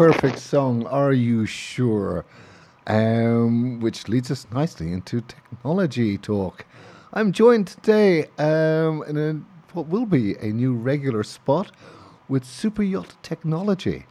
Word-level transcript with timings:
perfect 0.00 0.38
song, 0.38 0.86
Are 0.86 1.12
You 1.12 1.44
Sure? 1.44 2.24
Um, 2.86 3.80
which 3.80 4.08
leads 4.08 4.30
us 4.30 4.46
nicely 4.50 4.94
into 4.94 5.20
technology 5.20 6.16
talk. 6.16 6.64
I'm 7.12 7.32
joined 7.32 7.66
today 7.66 8.24
um, 8.38 9.04
in 9.06 9.18
a, 9.18 9.74
what 9.74 9.88
will 9.88 10.06
be 10.06 10.36
a 10.36 10.46
new 10.46 10.72
regular 10.72 11.22
spot 11.22 11.72
with 12.30 12.46
Super 12.46 12.82
Yacht 12.82 13.14
Technology 13.22 14.06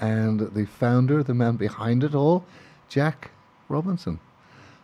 and 0.00 0.40
the 0.40 0.66
founder, 0.66 1.22
the 1.22 1.32
man 1.32 1.54
behind 1.54 2.02
it 2.02 2.16
all, 2.16 2.44
Jack 2.88 3.30
Robinson. 3.68 4.18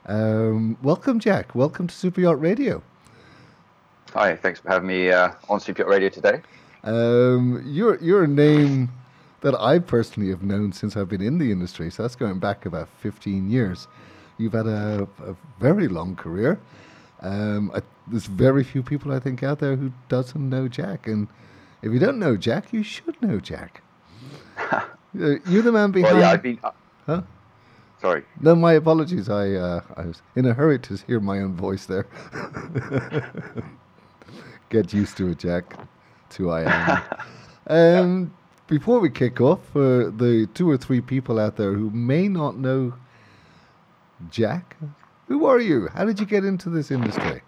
Um, 0.07 0.79
welcome, 0.81 1.19
Jack. 1.19 1.57
Welcome 1.57 1.89
to 1.89 1.95
Super 1.97 2.21
Yacht 2.21 2.41
Radio. 2.41 2.85
Hi, 4.13 4.37
thanks 4.37 4.61
for 4.61 4.69
having 4.69 4.87
me 4.87 5.11
uh, 5.11 5.33
on 5.49 5.59
Super 5.59 5.83
Yacht 5.83 5.91
Radio 5.91 6.09
today. 6.09 6.41
Um, 6.85 7.65
you're 7.67 7.99
you're 8.01 8.29
name 8.29 8.93
that 9.47 9.55
I 9.61 9.79
personally 9.79 10.31
have 10.31 10.43
known 10.43 10.73
since 10.73 10.97
I've 10.97 11.09
been 11.09 11.23
in 11.23 11.39
the 11.39 11.53
industry. 11.53 11.89
So 11.89 12.03
that's 12.03 12.17
going 12.17 12.41
back 12.41 12.67
about 12.67 12.89
15 12.99 13.49
years. 13.49 13.87
You've 14.39 14.55
had 14.55 14.67
a, 14.67 15.07
a 15.25 15.37
very 15.61 15.87
long 15.87 16.17
career. 16.17 16.59
Um, 17.23 17.71
I, 17.73 17.81
there's 18.09 18.27
very 18.27 18.65
few 18.65 18.83
people 18.83 19.13
I 19.13 19.21
think 19.21 19.45
out 19.45 19.61
there 19.61 19.77
who 19.77 19.93
doesn't 20.09 20.51
know 20.51 20.67
Jack, 20.67 21.07
and 21.07 21.29
if 21.81 21.93
you 21.93 22.01
don't 22.01 22.19
know 22.19 22.37
Jack, 22.37 22.73
you 22.73 22.83
should 22.83 23.23
know 23.23 23.39
Jack. 23.39 23.83
Uh, 25.19 25.37
you're 25.49 25.63
the 25.63 25.73
man 25.73 25.93
behind. 25.93 26.19
Well, 26.19 26.27
yeah, 26.27 26.33
I've 26.33 26.43
been. 26.43 26.59
Uh, 26.63 26.71
huh? 27.07 27.23
Sorry. 28.03 28.23
No, 28.43 28.55
my 28.55 28.75
apologies. 28.75 29.31
I 29.31 29.53
uh, 29.53 29.81
I 29.97 30.05
was 30.05 30.21
in 30.35 30.45
a 30.45 30.53
hurry 30.53 30.79
to 30.81 30.99
hear 31.07 31.21
my 31.21 31.39
own 31.39 31.57
voice 31.57 31.87
there. 31.87 32.07
Get 34.69 34.93
used 34.93 35.17
to 35.17 35.29
it, 35.29 35.39
Jack. 35.39 35.75
To 36.31 36.51
I 36.51 37.01
am. 37.67 37.67
um, 38.05 38.35
before 38.67 39.01
we 39.01 39.11
kick 39.11 39.41
off, 39.41 39.61
for 39.73 40.11
the 40.11 40.49
two 40.55 40.69
or 40.69 40.77
three 40.77 41.01
people 41.01 41.39
out 41.39 41.57
there 41.57 41.73
who 41.73 41.91
may 41.91 42.29
not 42.29 42.57
know 42.57 42.95
Jack, 44.31 44.77
who 45.29 45.47
are 45.47 45.61
you? 45.61 45.89
How 45.89 46.05
did 46.05 46.19
you 46.21 46.27
get 46.27 46.45
into 46.45 46.71
this 46.71 46.91
industry? 46.91 47.43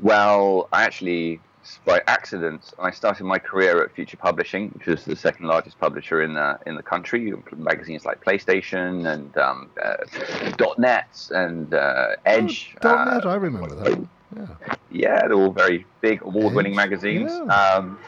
Well, 0.00 0.68
I 0.72 0.82
actually, 0.82 1.40
by 1.84 2.02
accident, 2.06 2.72
I 2.78 2.90
started 2.90 3.24
my 3.24 3.38
career 3.38 3.82
at 3.82 3.92
Future 3.92 4.16
Publishing, 4.16 4.68
which 4.70 4.86
was 4.86 5.04
the 5.04 5.16
second 5.16 5.46
largest 5.46 5.78
publisher 5.78 6.22
in 6.22 6.34
the 6.34 6.58
in 6.66 6.74
the 6.74 6.82
country. 6.82 7.32
Magazines 7.56 8.04
like 8.04 8.22
PlayStation 8.24 9.12
and 9.12 9.36
um, 9.38 9.70
uh, 9.82 10.74
.NET 10.78 11.28
and 11.34 11.74
uh, 11.74 12.16
Edge. 12.26 12.76
Oh, 12.82 13.04
.NET, 13.04 13.26
uh, 13.26 13.28
I 13.28 13.34
remember 13.34 13.74
that. 13.74 14.06
Yeah. 14.36 14.46
yeah, 14.90 15.26
they're 15.26 15.34
all 15.34 15.50
very 15.50 15.84
big, 16.00 16.22
award-winning 16.22 16.74
magazines. 16.74 17.32
Yeah. 17.32 17.52
Um, 17.52 17.98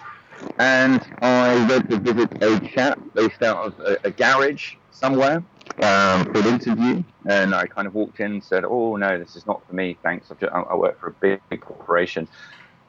and 0.58 1.00
I 1.20 1.66
went 1.66 1.90
to 1.90 1.98
visit 1.98 2.42
a 2.42 2.60
chap 2.60 2.98
based 3.14 3.42
out 3.42 3.66
of 3.66 3.80
a, 3.80 3.98
a 4.04 4.10
garage 4.10 4.74
somewhere 4.90 5.42
um, 5.82 6.24
for 6.24 6.38
an 6.38 6.46
interview, 6.46 7.02
and 7.28 7.54
I 7.54 7.66
kind 7.66 7.86
of 7.86 7.94
walked 7.94 8.20
in 8.20 8.32
and 8.32 8.44
said, 8.44 8.64
"Oh 8.64 8.96
no, 8.96 9.18
this 9.18 9.36
is 9.36 9.46
not 9.46 9.66
for 9.66 9.74
me. 9.74 9.98
Thanks. 10.02 10.28
Just, 10.28 10.52
I 10.52 10.74
work 10.74 10.98
for 11.00 11.08
a 11.08 11.12
big, 11.12 11.40
big 11.48 11.60
corporation." 11.60 12.28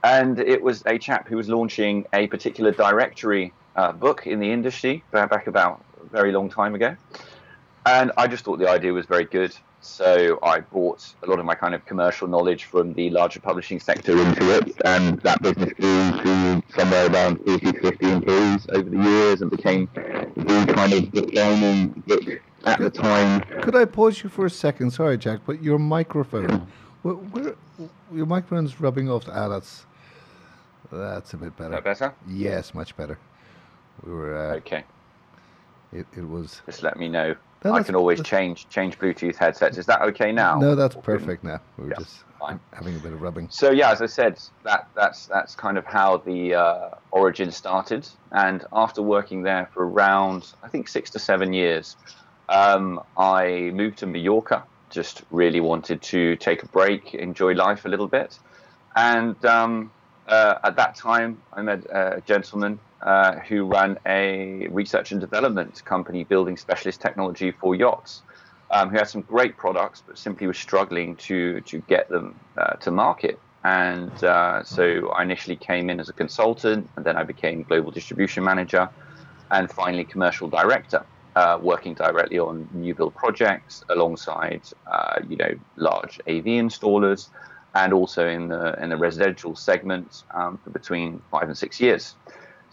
And 0.03 0.37
it 0.39 0.61
was 0.61 0.83
a 0.85 0.97
chap 0.97 1.27
who 1.27 1.37
was 1.37 1.47
launching 1.47 2.05
a 2.13 2.27
particular 2.27 2.71
directory 2.71 3.53
uh, 3.75 3.93
book 3.93 4.27
in 4.27 4.39
the 4.39 4.51
industry 4.51 5.03
back 5.11 5.47
about 5.47 5.85
a 6.01 6.09
very 6.09 6.31
long 6.31 6.49
time 6.49 6.75
ago, 6.75 6.95
and 7.85 8.11
I 8.17 8.27
just 8.27 8.43
thought 8.43 8.59
the 8.59 8.69
idea 8.69 8.93
was 8.93 9.05
very 9.05 9.25
good. 9.25 9.55
So 9.83 10.39
I 10.41 10.61
brought 10.61 11.13
a 11.23 11.27
lot 11.27 11.39
of 11.39 11.45
my 11.45 11.55
kind 11.55 11.75
of 11.75 11.85
commercial 11.85 12.25
knowledge 12.25 12.63
from 12.63 12.93
the 12.93 13.09
larger 13.09 13.41
publishing 13.41 13.81
sector 13.81 14.17
into 14.17 14.55
it, 14.55 14.81
and 14.85 15.19
that 15.21 15.41
business 15.41 15.73
grew 15.73 16.23
to 16.23 16.63
somewhere 16.73 17.11
around 17.11 17.43
40, 17.45 17.79
50 17.79 18.11
employees 18.11 18.65
over 18.69 18.89
the 18.89 18.97
years 18.97 19.41
and 19.41 19.51
became 19.51 19.89
the 19.93 20.73
kind 20.73 20.93
of 20.93 21.11
defining 21.11 21.89
book 22.07 22.23
at 22.63 22.79
the 22.79 22.89
time. 22.89 23.41
Could 23.61 23.75
I 23.75 23.83
pause 23.83 24.23
you 24.23 24.29
for 24.29 24.45
a 24.45 24.49
second? 24.49 24.91
Sorry, 24.91 25.17
Jack, 25.17 25.41
but 25.45 25.61
your 25.61 25.77
microphone, 25.77 26.65
where, 27.01 27.15
where, 27.15 27.55
your 28.13 28.25
microphone's 28.25 28.79
rubbing 28.79 29.09
off. 29.09 29.25
Ah, 29.27 29.49
that's 29.49 29.85
that's 30.89 31.33
a 31.33 31.37
bit 31.37 31.57
better. 31.57 31.71
That 31.71 31.83
better? 31.83 32.13
Yes, 32.25 32.73
much 32.73 32.95
better. 32.95 33.19
We 34.05 34.13
were 34.13 34.37
uh, 34.37 34.55
okay. 34.55 34.85
It, 35.93 36.07
it 36.17 36.27
was. 36.27 36.61
Just 36.65 36.83
let 36.83 36.97
me 36.97 37.07
know. 37.07 37.35
No, 37.63 37.73
I 37.73 37.83
can 37.83 37.95
always 37.95 38.21
change 38.21 38.67
change 38.69 38.99
Bluetooth 38.99 39.37
headsets. 39.37 39.77
Is 39.77 39.85
that 39.85 40.01
okay 40.01 40.31
now? 40.31 40.59
No, 40.59 40.75
that's 40.75 40.95
perfect 40.95 41.43
now. 41.43 41.61
We 41.77 41.85
are 41.85 41.89
yeah, 41.89 41.95
just 41.99 42.23
fine. 42.37 42.59
having 42.73 42.95
a 42.95 42.99
bit 42.99 43.13
of 43.13 43.21
rubbing. 43.21 43.47
So 43.49 43.71
yeah, 43.71 43.91
as 43.91 44.01
I 44.01 44.07
said, 44.07 44.39
that 44.63 44.89
that's 44.95 45.27
that's 45.27 45.55
kind 45.55 45.77
of 45.77 45.85
how 45.85 46.17
the 46.17 46.55
uh, 46.55 46.89
origin 47.11 47.51
started. 47.51 48.07
And 48.31 48.65
after 48.73 49.01
working 49.01 49.43
there 49.43 49.69
for 49.73 49.87
around 49.87 50.51
I 50.61 50.67
think 50.67 50.89
six 50.89 51.09
to 51.11 51.19
seven 51.19 51.53
years, 51.53 51.95
um, 52.49 53.01
I 53.17 53.71
moved 53.73 53.99
to 53.99 54.07
Mallorca. 54.07 54.63
Just 54.89 55.23
really 55.31 55.61
wanted 55.61 56.01
to 56.01 56.35
take 56.35 56.63
a 56.63 56.67
break, 56.67 57.13
enjoy 57.15 57.53
life 57.53 57.85
a 57.85 57.89
little 57.89 58.07
bit. 58.07 58.37
And 58.95 59.43
um, 59.45 59.91
uh, 60.27 60.55
at 60.63 60.75
that 60.75 60.95
time, 60.95 61.41
I 61.53 61.61
met 61.61 61.85
a 61.85 62.21
gentleman 62.25 62.79
uh, 63.03 63.39
who 63.39 63.65
ran 63.65 63.97
a 64.05 64.67
research 64.69 65.11
and 65.11 65.19
development 65.19 65.83
company 65.83 66.23
building 66.23 66.55
specialist 66.57 67.01
technology 67.01 67.51
for 67.51 67.75
yachts, 67.75 68.21
um, 68.71 68.89
who 68.89 68.97
had 68.97 69.07
some 69.07 69.21
great 69.21 69.57
products, 69.57 70.01
but 70.05 70.17
simply 70.17 70.47
was 70.47 70.57
struggling 70.57 71.15
to 71.17 71.61
to 71.61 71.79
get 71.81 72.09
them 72.09 72.39
uh, 72.57 72.73
to 72.75 72.91
market. 72.91 73.39
And 73.65 74.11
uh, 74.23 74.63
so 74.63 75.09
I 75.09 75.23
initially 75.23 75.55
came 75.55 75.89
in 75.89 75.99
as 75.99 76.09
a 76.09 76.13
consultant, 76.13 76.89
and 76.95 77.05
then 77.05 77.15
I 77.17 77.23
became 77.23 77.63
global 77.63 77.91
distribution 77.91 78.43
manager, 78.43 78.89
and 79.51 79.69
finally 79.69 80.03
commercial 80.03 80.49
director, 80.49 81.05
uh, 81.35 81.59
working 81.61 81.93
directly 81.93 82.39
on 82.39 82.67
new 82.73 82.93
build 82.95 83.15
projects 83.15 83.83
alongside 83.89 84.61
uh, 84.87 85.19
you 85.27 85.37
know 85.37 85.51
large 85.75 86.19
AV 86.27 86.45
installers, 86.45 87.29
and 87.75 87.91
also 87.91 88.27
in 88.27 88.47
the 88.47 88.81
in 88.81 88.89
the 88.89 88.97
residential 88.97 89.55
segment 89.55 90.23
um, 90.33 90.57
for 90.63 90.69
between 90.69 91.21
five 91.31 91.43
and 91.43 91.57
six 91.57 91.81
years. 91.81 92.15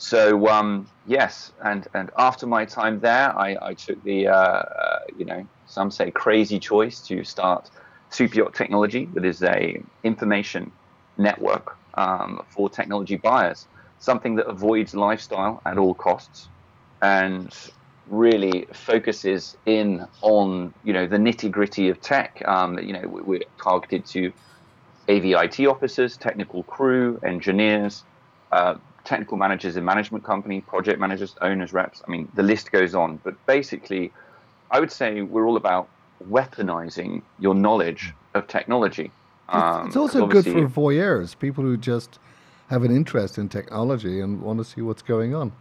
So 0.03 0.49
um, 0.49 0.88
yes, 1.05 1.53
and 1.62 1.87
and 1.93 2.11
after 2.16 2.47
my 2.47 2.65
time 2.65 3.00
there, 3.00 3.38
I, 3.38 3.55
I 3.61 3.75
took 3.75 4.03
the 4.03 4.28
uh, 4.28 4.33
uh, 4.34 4.99
you 5.15 5.27
know 5.27 5.44
some 5.66 5.91
say 5.91 6.11
crazy 6.11 6.59
choice 6.59 7.03
to 7.03 7.22
start 7.22 7.69
Super 8.10 8.50
Technology, 8.50 9.10
that 9.15 9.27
is 9.27 9.43
a 9.43 9.84
information 10.03 10.72
network 11.19 11.77
um, 11.99 12.41
for 12.55 12.71
technology 12.71 13.16
buyers, 13.16 13.69
something 13.99 14.37
that 14.37 14.47
avoids 14.47 14.94
lifestyle 14.94 15.60
at 15.66 15.77
all 15.77 15.94
costs, 15.94 16.49
and 17.03 17.55
really 18.06 18.69
focuses 18.72 19.55
in 19.66 20.06
on 20.22 20.72
you 20.83 20.94
know 20.94 21.06
the 21.06 21.19
nitty 21.19 21.50
gritty 21.50 21.91
of 21.91 22.00
tech. 22.00 22.43
Um, 22.47 22.78
you 22.78 22.94
know 22.94 23.03
we're 23.05 23.41
targeted 23.62 24.06
to 24.12 24.33
AVIT 25.10 25.71
officers, 25.71 26.16
technical 26.16 26.65
crew, 26.65 27.19
engineers. 27.22 28.06
Uh, 28.50 28.77
technical 29.10 29.37
managers 29.37 29.76
in 29.76 29.84
management 29.84 30.22
company, 30.22 30.60
project 30.60 31.00
managers, 31.00 31.34
owners, 31.43 31.72
reps. 31.72 32.00
I 32.06 32.10
mean, 32.12 32.28
the 32.34 32.44
list 32.44 32.71
goes 32.71 32.94
on. 32.94 33.19
But 33.25 33.34
basically, 33.44 34.12
I 34.71 34.78
would 34.78 34.93
say 34.93 35.22
we're 35.22 35.47
all 35.48 35.56
about 35.56 35.88
weaponizing 36.31 37.22
your 37.41 37.56
knowledge 37.56 38.15
of 38.34 38.47
technology. 38.47 39.10
Um, 39.48 39.88
it's 39.88 39.97
also 39.97 40.28
good 40.28 40.44
for 40.44 40.69
voyeurs, 40.69 41.37
people 41.37 41.65
who 41.65 41.76
just 41.76 42.21
have 42.69 42.84
an 42.84 42.94
interest 42.94 43.37
in 43.37 43.48
technology 43.48 44.21
and 44.21 44.41
want 44.41 44.60
to 44.60 44.65
see 44.65 44.81
what's 44.81 45.03
going 45.03 45.34
on. 45.34 45.53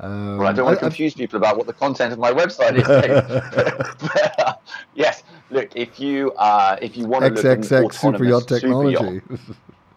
Um, 0.00 0.38
well, 0.38 0.48
I 0.48 0.52
don't 0.54 0.64
want 0.64 0.78
to 0.78 0.84
confuse 0.86 1.12
I, 1.16 1.18
people 1.18 1.36
about 1.36 1.58
what 1.58 1.66
the 1.66 1.74
content 1.74 2.14
of 2.14 2.18
my 2.18 2.32
website 2.32 2.76
is. 2.80 2.88
yes, 4.94 5.22
look, 5.50 5.68
if 5.76 6.00
you 6.00 6.32
uh, 6.38 6.78
if 6.80 6.96
you 6.96 7.06
want 7.06 7.26
to 7.26 7.30
look 7.30 7.44
at 7.44 7.94
super 7.94 8.24
yacht 8.24 8.48
technology. 8.48 8.96
Super 8.96 9.34
yacht, 9.48 9.56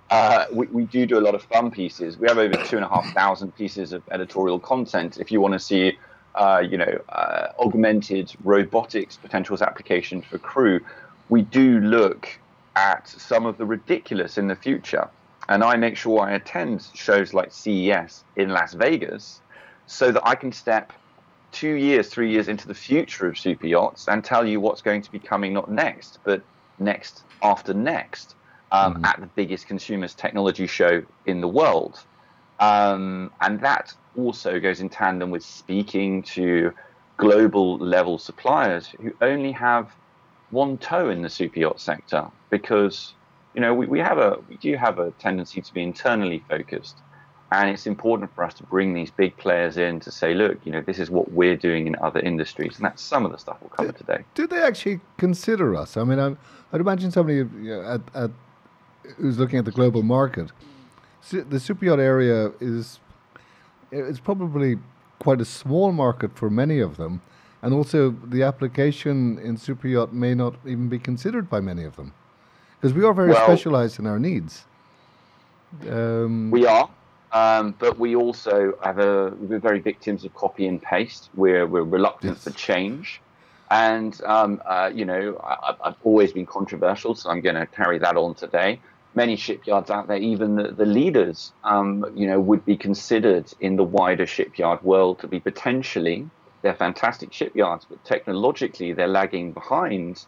uh, 0.09 0.45
we, 0.51 0.67
we 0.67 0.83
do 0.85 1.05
do 1.05 1.17
a 1.17 1.21
lot 1.21 1.35
of 1.35 1.43
fun 1.43 1.71
pieces. 1.71 2.17
We 2.17 2.27
have 2.27 2.37
over 2.37 2.55
two 2.65 2.75
and 2.75 2.85
a 2.85 2.89
half 2.89 3.13
thousand 3.13 3.55
pieces 3.55 3.93
of 3.93 4.03
editorial 4.11 4.59
content. 4.59 5.17
If 5.17 5.31
you 5.31 5.41
want 5.41 5.53
to 5.53 5.59
see, 5.59 5.97
uh, 6.35 6.61
you 6.67 6.77
know, 6.77 6.99
uh, 7.09 7.47
augmented 7.59 8.31
robotics 8.43 9.17
potentials 9.17 9.61
application 9.61 10.21
for 10.21 10.37
crew, 10.37 10.81
we 11.29 11.41
do 11.41 11.79
look 11.79 12.29
at 12.75 13.07
some 13.07 13.45
of 13.45 13.57
the 13.57 13.65
ridiculous 13.65 14.37
in 14.37 14.47
the 14.47 14.55
future. 14.55 15.09
And 15.49 15.63
I 15.63 15.75
make 15.75 15.97
sure 15.97 16.21
I 16.21 16.33
attend 16.33 16.87
shows 16.93 17.33
like 17.33 17.51
CES 17.51 18.23
in 18.35 18.49
Las 18.49 18.73
Vegas 18.73 19.41
so 19.87 20.11
that 20.11 20.25
I 20.25 20.35
can 20.35 20.51
step 20.51 20.93
two 21.51 21.73
years, 21.73 22.07
three 22.09 22.31
years 22.31 22.47
into 22.47 22.67
the 22.67 22.73
future 22.73 23.27
of 23.27 23.37
super 23.37 23.67
yachts 23.67 24.07
and 24.07 24.23
tell 24.23 24.47
you 24.47 24.59
what's 24.59 24.81
going 24.81 25.01
to 25.01 25.11
be 25.11 25.19
coming 25.19 25.53
not 25.53 25.69
next, 25.69 26.19
but 26.23 26.41
next 26.79 27.23
after 27.41 27.73
next 27.73 28.35
um, 28.73 28.95
mm-hmm. 28.95 29.05
at 29.05 29.21
the 29.21 29.27
biggest 29.27 29.67
consumers 29.67 30.13
technology 30.13 30.67
show 30.67 31.01
in 31.25 31.39
the 31.39 31.47
world. 31.47 31.99
Um, 32.59 33.31
and 33.39 33.61
that 33.61 33.93
also 34.17 34.59
goes 34.59 34.81
in 34.81 34.89
tandem 34.89 35.31
with 35.31 35.43
speaking 35.43 36.23
to 36.23 36.73
global 37.17 37.77
level 37.77 38.17
suppliers 38.17 38.87
who 39.01 39.13
only 39.21 39.51
have 39.51 39.91
one 40.49 40.77
toe 40.77 41.09
in 41.09 41.21
the 41.21 41.29
super 41.29 41.59
yacht 41.59 41.79
sector 41.79 42.27
because 42.49 43.13
you 43.53 43.61
know 43.61 43.73
we, 43.73 43.85
we 43.85 43.99
have 43.99 44.17
a 44.17 44.37
we 44.49 44.57
do 44.57 44.75
have 44.75 44.99
a 44.99 45.11
tendency 45.11 45.61
to 45.61 45.73
be 45.73 45.81
internally 45.81 46.43
focused 46.49 46.97
And 47.53 47.69
it's 47.69 47.85
important 47.85 48.33
for 48.33 48.43
us 48.43 48.55
to 48.55 48.63
bring 48.63 48.95
these 48.95 49.11
big 49.11 49.37
players 49.37 49.77
in 49.77 49.99
to 49.99 50.11
say, 50.11 50.33
look, 50.33 50.57
you 50.65 50.71
know, 50.71 50.81
this 50.81 50.97
is 50.97 51.11
what 51.11 51.31
we're 51.31 51.55
doing 51.55 51.85
in 51.85 51.95
other 52.01 52.19
industries. 52.19 52.77
And 52.77 52.85
that's 52.85 53.01
some 53.01 53.25
of 53.25 53.31
the 53.31 53.37
stuff 53.37 53.57
we'll 53.61 53.69
cover 53.69 53.91
do, 53.91 53.97
today. 53.99 54.23
Do 54.33 54.47
they 54.47 54.59
actually 54.59 55.01
consider 55.17 55.75
us? 55.75 55.95
I 55.95 56.03
mean, 56.03 56.17
i 56.17 56.29
would 56.71 56.81
imagine 56.81 57.11
somebody 57.11 57.37
you 57.37 57.47
know, 57.61 57.81
at, 57.83 58.01
at, 58.15 58.31
who's 59.17 59.37
looking 59.37 59.59
at 59.59 59.65
the 59.65 59.71
global 59.71 60.03
market. 60.03 60.51
The 61.31 61.59
super 61.59 61.85
yacht 61.85 61.99
area 61.99 62.51
is 62.59 62.99
it's 63.91 64.19
probably 64.19 64.77
quite 65.19 65.39
a 65.39 65.45
small 65.45 65.91
market 65.91 66.37
for 66.37 66.49
many 66.49 66.79
of 66.79 66.97
them. 66.97 67.21
And 67.61 67.73
also, 67.73 68.09
the 68.09 68.43
application 68.43 69.39
in 69.39 69.55
super 69.55 69.87
yacht 69.87 70.13
may 70.13 70.35
not 70.35 70.55
even 70.65 70.89
be 70.89 70.99
considered 70.99 71.49
by 71.49 71.61
many 71.61 71.85
of 71.85 71.95
them 71.95 72.13
because 72.75 72.93
we 72.93 73.05
are 73.05 73.13
very 73.13 73.29
well, 73.29 73.45
specialized 73.45 73.99
in 73.99 74.05
our 74.05 74.19
needs. 74.19 74.65
Um, 75.89 76.51
we 76.51 76.65
are, 76.65 76.89
um, 77.31 77.73
but 77.79 77.97
we 77.97 78.17
also 78.17 78.77
have 78.83 78.99
a 78.99 79.29
we're 79.39 79.59
very 79.59 79.79
victims 79.79 80.25
of 80.25 80.33
copy 80.33 80.67
and 80.67 80.81
paste. 80.81 81.29
We're 81.35 81.65
we're 81.65 81.83
reluctant 81.83 82.33
yes. 82.33 82.43
for 82.43 82.49
change, 82.49 83.21
and 83.71 84.21
um, 84.25 84.61
uh, 84.65 84.91
you 84.93 85.05
know 85.05 85.39
I, 85.41 85.75
have 85.85 85.95
always 86.03 86.33
been 86.33 86.45
controversial, 86.45 87.15
so 87.15 87.29
I'm 87.29 87.39
going 87.39 87.55
to 87.55 87.65
carry 87.65 87.97
that 87.99 88.17
on 88.17 88.35
today. 88.35 88.81
Many 89.15 89.35
shipyards 89.35 89.91
out 89.91 90.07
there, 90.07 90.17
even 90.17 90.55
the, 90.55 90.71
the 90.71 90.85
leaders, 90.85 91.53
um, 91.63 92.05
you 92.15 92.25
know, 92.25 92.39
would 92.39 92.65
be 92.65 92.75
considered 92.75 93.51
in 93.59 93.75
the 93.75 93.83
wider 93.83 94.25
shipyard 94.25 94.81
world 94.83 95.19
to 95.19 95.27
be 95.27 95.39
potentially 95.39 96.27
they're 96.63 96.73
fantastic 96.73 97.31
shipyards, 97.31 97.85
but 97.87 98.03
technologically 98.05 98.93
they're 98.93 99.07
lagging 99.07 99.51
behind 99.51 100.25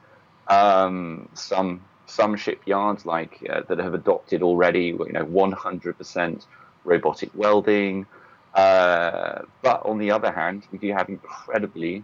um, 0.48 1.28
some 1.34 1.82
some 2.08 2.36
shipyards 2.36 3.06
like 3.06 3.42
uh, 3.50 3.62
that 3.68 3.80
have 3.80 3.96
adopted 3.96 4.44
already, 4.44 4.88
you 4.88 5.12
know, 5.12 5.26
100% 5.26 6.46
robotic 6.84 7.32
welding. 7.34 8.06
Uh, 8.54 9.42
but 9.64 9.84
on 9.86 9.98
the 9.98 10.12
other 10.12 10.32
hand, 10.32 10.68
we 10.72 10.78
do 10.78 10.92
have 10.92 11.10
incredibly 11.10 12.04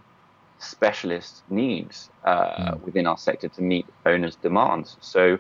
specialist 0.58 1.44
needs 1.52 2.10
uh, 2.26 2.72
mm. 2.72 2.82
within 2.82 3.06
our 3.06 3.18
sector 3.18 3.48
to 3.48 3.62
meet 3.62 3.86
owners' 4.08 4.36
demands. 4.38 4.98
So 5.02 5.38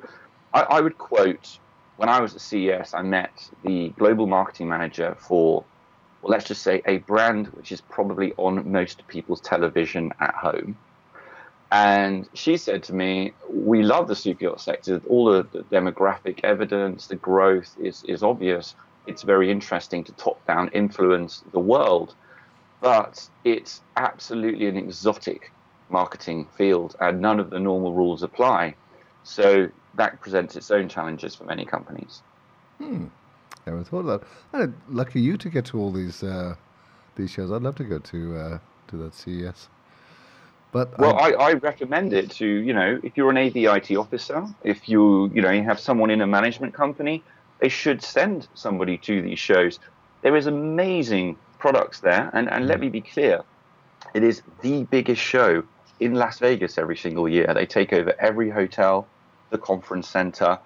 I, 0.53 0.61
I, 0.61 0.81
would 0.81 0.97
quote 0.97 1.59
when 1.97 2.09
I 2.09 2.19
was 2.19 2.35
at 2.35 2.41
CES, 2.41 2.93
I 2.93 3.01
met 3.01 3.49
the 3.63 3.89
global 3.89 4.27
marketing 4.27 4.67
manager 4.67 5.15
for, 5.19 5.63
well, 6.21 6.31
let's 6.31 6.45
just 6.45 6.61
say 6.61 6.81
a 6.85 6.97
brand 6.97 7.47
which 7.47 7.71
is 7.71 7.81
probably 7.81 8.33
on 8.37 8.71
most 8.71 9.07
people's 9.07 9.41
television 9.41 10.11
at 10.19 10.33
home. 10.33 10.77
And 11.71 12.27
she 12.33 12.57
said 12.57 12.83
to 12.83 12.93
me, 12.93 13.31
"We 13.49 13.81
love 13.81 14.09
the 14.09 14.15
super 14.15 14.43
yacht 14.43 14.59
sector. 14.59 15.01
All 15.07 15.31
the, 15.31 15.43
the 15.53 15.63
demographic 15.63 16.43
evidence, 16.43 17.07
the 17.07 17.15
growth 17.15 17.77
is 17.79 18.03
is 18.03 18.23
obvious. 18.23 18.75
It's 19.07 19.23
very 19.23 19.49
interesting 19.49 20.03
to 20.03 20.11
top 20.13 20.45
down 20.45 20.67
influence 20.73 21.43
the 21.53 21.59
world, 21.59 22.13
but 22.81 23.29
it's 23.45 23.81
absolutely 23.95 24.67
an 24.67 24.75
exotic 24.75 25.53
marketing 25.89 26.45
field, 26.57 26.95
and 26.99 27.21
none 27.21 27.39
of 27.39 27.49
the 27.49 27.59
normal 27.59 27.93
rules 27.93 28.21
apply. 28.21 28.75
So 29.23 29.69
that 29.95 30.19
presents 30.21 30.55
its 30.55 30.71
own 30.71 30.89
challenges 30.89 31.35
for 31.35 31.43
many 31.45 31.65
companies." 31.65 32.21
Hmm. 32.77 33.07
Never 33.67 33.83
thought 33.83 33.99
of 33.99 34.05
that. 34.07 34.23
And 34.53 34.73
lucky 34.89 35.21
you 35.21 35.37
to 35.37 35.49
get 35.49 35.65
to 35.65 35.79
all 35.79 35.91
these 35.91 36.23
uh, 36.23 36.55
these 37.15 37.31
shows. 37.31 37.51
I'd 37.51 37.61
love 37.61 37.75
to 37.75 37.83
go 37.83 37.99
to 37.99 38.37
uh, 38.37 38.59
to 38.87 38.97
that 38.97 39.13
CES. 39.13 39.69
But 40.71 40.97
well, 40.97 41.17
I, 41.17 41.31
I, 41.31 41.53
recommend 41.53 42.13
it 42.13 42.31
to 42.31 42.47
you 42.47 42.73
know 42.73 42.99
if 43.03 43.17
you're 43.17 43.29
an 43.29 43.35
AVIT 43.35 43.99
officer, 43.99 44.47
if 44.63 44.87
you 44.87 45.29
you 45.33 45.41
know 45.41 45.51
you 45.51 45.63
have 45.63 45.79
someone 45.79 46.09
in 46.09 46.21
a 46.21 46.27
management 46.27 46.73
company, 46.73 47.23
they 47.59 47.69
should 47.69 48.01
send 48.01 48.47
somebody 48.53 48.97
to 48.99 49.21
these 49.21 49.39
shows. 49.39 49.79
There 50.21 50.35
is 50.35 50.47
amazing 50.47 51.35
products 51.59 51.99
there, 51.99 52.29
and 52.33 52.49
and 52.49 52.67
let 52.67 52.77
mm. 52.77 52.81
me 52.81 52.89
be 52.89 53.01
clear, 53.01 53.43
it 54.13 54.23
is 54.23 54.43
the 54.61 54.83
biggest 54.85 55.21
show 55.21 55.63
in 55.99 56.15
Las 56.15 56.39
Vegas 56.39 56.77
every 56.77 56.97
single 56.97 57.27
year. 57.27 57.53
They 57.53 57.65
take 57.65 57.91
over 57.91 58.15
every 58.17 58.49
hotel, 58.49 59.07
the 59.51 59.57
conference 59.57 60.07
center, 60.07 60.57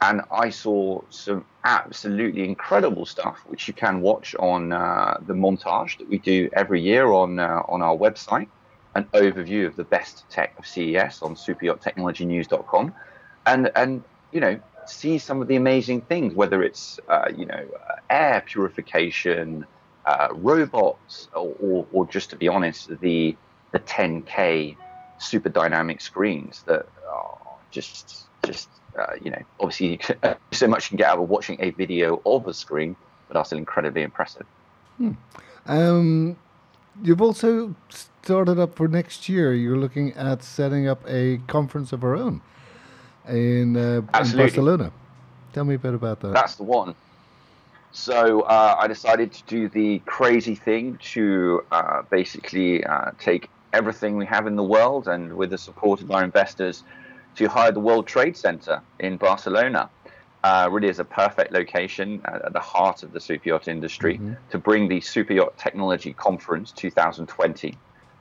and 0.00 0.20
I 0.30 0.50
saw 0.50 1.00
some 1.08 1.44
absolutely 1.64 2.44
incredible 2.44 3.06
stuff, 3.06 3.38
which 3.46 3.66
you 3.66 3.74
can 3.74 4.00
watch 4.02 4.34
on 4.38 4.72
uh, 4.72 5.18
the 5.26 5.32
montage 5.32 5.98
that 5.98 6.08
we 6.08 6.18
do 6.18 6.50
every 6.52 6.82
year 6.82 7.06
on 7.06 7.38
uh, 7.38 7.62
on 7.68 7.82
our 7.82 7.96
website. 7.96 8.48
An 8.94 9.04
overview 9.12 9.66
of 9.66 9.76
the 9.76 9.84
best 9.84 10.24
tech 10.30 10.58
of 10.58 10.66
CES 10.66 11.22
on 11.22 11.34
superyachtechnologynews.com, 11.34 12.94
and 13.46 13.70
and 13.74 14.02
you 14.32 14.40
know 14.40 14.60
see 14.86 15.18
some 15.18 15.42
of 15.42 15.48
the 15.48 15.56
amazing 15.56 16.02
things, 16.02 16.34
whether 16.34 16.62
it's 16.62 17.00
uh, 17.08 17.28
you 17.34 17.46
know 17.46 17.66
uh, 17.88 17.94
air 18.10 18.42
purification, 18.46 19.66
uh, 20.04 20.28
robots, 20.32 21.28
or, 21.34 21.54
or, 21.60 21.86
or, 21.92 22.06
just 22.06 22.30
to 22.30 22.36
be 22.36 22.48
honest, 22.48 22.88
the 23.00 23.36
the 23.72 23.80
10K 23.80 24.76
super 25.18 25.48
dynamic 25.48 26.00
screens 26.00 26.62
that 26.66 26.86
are 27.10 27.38
just 27.70 28.26
just 28.44 28.68
uh, 28.98 29.14
you 29.22 29.30
know 29.30 29.42
obviously 29.60 30.00
so 30.52 30.66
much 30.68 30.86
you 30.86 30.88
can 30.90 30.96
get 30.98 31.10
out 31.10 31.18
of 31.18 31.28
watching 31.28 31.56
a 31.60 31.70
video 31.70 32.20
of 32.26 32.46
a 32.46 32.54
screen, 32.54 32.96
but 33.28 33.36
are 33.36 33.44
still 33.44 33.58
incredibly 33.58 34.02
impressive. 34.02 34.46
Hmm. 34.98 35.12
Um, 35.66 36.36
you've 37.02 37.20
also 37.20 37.74
started 37.88 38.58
up 38.58 38.74
for 38.74 38.88
next 38.88 39.28
year. 39.28 39.54
You're 39.54 39.76
looking 39.76 40.12
at 40.14 40.42
setting 40.42 40.88
up 40.88 41.02
a 41.06 41.38
conference 41.46 41.92
of 41.92 42.04
our 42.04 42.16
own 42.16 42.40
in, 43.28 43.76
uh, 43.76 43.80
in 43.80 44.06
Barcelona. 44.06 44.92
Tell 45.52 45.64
me 45.64 45.74
a 45.74 45.78
bit 45.78 45.94
about 45.94 46.20
that. 46.20 46.32
That's 46.32 46.56
the 46.56 46.62
one. 46.62 46.94
So 47.92 48.42
uh, 48.42 48.76
I 48.78 48.86
decided 48.88 49.32
to 49.32 49.42
do 49.44 49.68
the 49.68 50.00
crazy 50.00 50.54
thing 50.54 50.98
to 51.12 51.64
uh, 51.72 52.02
basically 52.10 52.84
uh, 52.84 53.12
take 53.18 53.48
everything 53.72 54.16
we 54.16 54.26
have 54.26 54.46
in 54.46 54.56
the 54.56 54.62
world 54.62 55.08
and 55.08 55.34
with 55.34 55.50
the 55.50 55.58
support 55.58 56.02
of 56.02 56.10
our 56.10 56.22
investors 56.22 56.84
to 57.36 57.46
hire 57.48 57.72
the 57.72 57.80
World 57.80 58.06
Trade 58.06 58.36
Center 58.36 58.82
in 58.98 59.16
Barcelona. 59.16 59.90
Uh, 60.44 60.68
really 60.70 60.88
is 60.88 61.00
a 61.00 61.04
perfect 61.04 61.52
location 61.52 62.20
at 62.24 62.52
the 62.52 62.60
heart 62.60 63.02
of 63.02 63.12
the 63.12 63.20
super 63.20 63.48
yacht 63.48 63.68
industry 63.68 64.14
mm-hmm. 64.14 64.34
to 64.50 64.58
bring 64.58 64.86
the 64.86 65.00
Super 65.00 65.32
Yacht 65.32 65.58
Technology 65.58 66.12
Conference 66.12 66.70
2020 66.72 67.76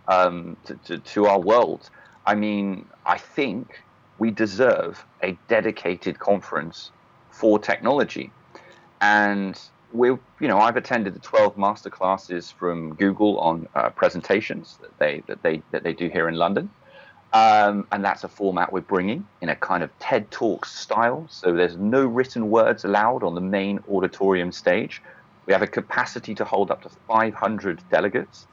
um, 0.08 0.58
to, 0.66 0.76
to, 0.86 0.98
to 0.98 1.26
our 1.28 1.40
world. 1.40 1.90
I 2.26 2.34
mean, 2.34 2.86
I 3.06 3.18
think 3.18 3.84
we 4.18 4.32
deserve 4.32 5.06
a 5.22 5.38
dedicated 5.48 6.18
conference 6.20 6.92
for 7.30 7.60
technology. 7.60 8.32
And 9.02 9.60
we, 9.92 10.10
you 10.10 10.48
know, 10.48 10.60
I've 10.60 10.78
attended 10.78 11.14
the 11.14 11.20
12 11.20 11.58
master 11.58 11.90
classes 11.90 12.50
from 12.50 12.96
Google 12.96 13.38
on 13.40 13.68
uh, 13.76 13.90
presentations 13.90 14.80
that 14.82 14.98
they 15.00 15.24
that 15.28 15.44
they 15.44 15.62
that 15.72 15.84
they 15.84 15.94
do 15.94 16.08
here 16.10 16.28
in 16.28 16.36
London, 16.36 16.70
um, 17.36 17.86
and 17.92 18.02
that's 18.06 18.24
a 18.24 18.30
format 18.30 18.72
we're 18.72 18.80
bringing 18.80 19.28
in 19.42 19.50
a 19.50 19.58
kind 19.58 19.84
of 19.84 19.90
TED 20.00 20.32
Talk 20.32 20.66
style. 20.66 21.28
So 21.30 21.52
there's 21.52 21.76
no 21.76 22.06
written 22.06 22.50
words 22.50 22.86
allowed 22.86 23.24
on 23.24 23.36
the 23.36 23.42
main 23.42 23.82
auditorium 23.90 24.54
stage. 24.54 25.02
We 25.46 25.52
have 25.52 25.62
a 25.62 25.68
capacity 25.68 26.34
to 26.36 26.46
hold 26.46 26.72
up 26.72 26.84
to 26.84 26.90
500 27.10 27.84
delegates. 27.92 28.48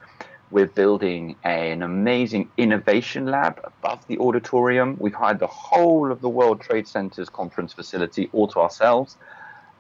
We're 0.51 0.67
building 0.67 1.37
an 1.45 1.83
amazing 1.83 2.51
innovation 2.57 3.27
lab 3.27 3.61
above 3.63 4.05
the 4.09 4.19
auditorium. 4.19 4.97
We've 4.99 5.15
hired 5.15 5.39
the 5.39 5.47
whole 5.47 6.11
of 6.11 6.21
the 6.21 6.29
World 6.29 6.61
Trade 6.61 6.89
Center's 6.89 7.29
conference 7.29 7.73
facility 7.73 8.31
all 8.33 8.49
to 8.49 8.59
ourselves. 8.59 9.17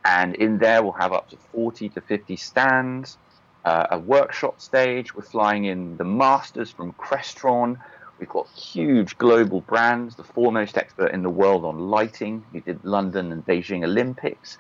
And 0.05 0.37
in 0.37 0.59
there, 0.59 0.81
we'll 0.81 0.93
have 0.93 1.13
up 1.13 1.29
to 1.31 1.37
40 1.51 1.89
to 1.89 2.01
50 2.01 2.37
stands, 2.37 3.19
uh, 3.65 3.89
a 3.91 3.99
workshop 3.99 4.61
stage. 4.61 5.13
We're 5.13 5.23
flying 5.23 5.65
in 5.65 5.97
the 5.97 6.05
masters 6.05 6.71
from 6.71 6.93
Crestron. 6.93 7.79
We've 8.19 8.29
got 8.29 8.49
huge 8.51 9.19
global 9.19 9.61
brands, 9.63 10.17
the 10.17 10.25
foremost 10.25 10.79
expert 10.79 11.13
in 11.13 11.23
the 11.23 11.31
world 11.31 11.65
on 11.65 11.91
lighting. 11.91 12.45
We 12.53 12.61
did 12.61 12.85
London 12.85 13.33
and 13.33 13.45
Beijing 13.45 13.85
Olympics. 13.85 14.59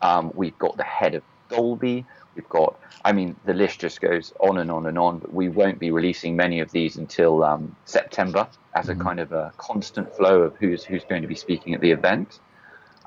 Um, 0.00 0.32
we've 0.34 0.58
got 0.58 0.76
the 0.76 0.84
head 0.84 1.14
of 1.14 1.22
Dolby. 1.48 2.06
We've 2.34 2.48
got, 2.48 2.78
I 3.04 3.12
mean, 3.12 3.36
the 3.44 3.52
list 3.52 3.80
just 3.80 4.00
goes 4.00 4.32
on 4.40 4.56
and 4.58 4.70
on 4.70 4.86
and 4.86 4.98
on, 4.98 5.18
but 5.18 5.32
we 5.32 5.50
won't 5.50 5.78
be 5.78 5.90
releasing 5.90 6.34
many 6.34 6.60
of 6.60 6.72
these 6.72 6.96
until 6.96 7.44
um, 7.44 7.76
September 7.84 8.48
as 8.74 8.88
a 8.88 8.92
mm-hmm. 8.92 9.02
kind 9.02 9.20
of 9.20 9.32
a 9.32 9.52
constant 9.58 10.14
flow 10.16 10.42
of 10.42 10.56
who's, 10.56 10.82
who's 10.82 11.04
going 11.04 11.20
to 11.20 11.28
be 11.28 11.34
speaking 11.34 11.74
at 11.74 11.80
the 11.82 11.90
event. 11.90 12.40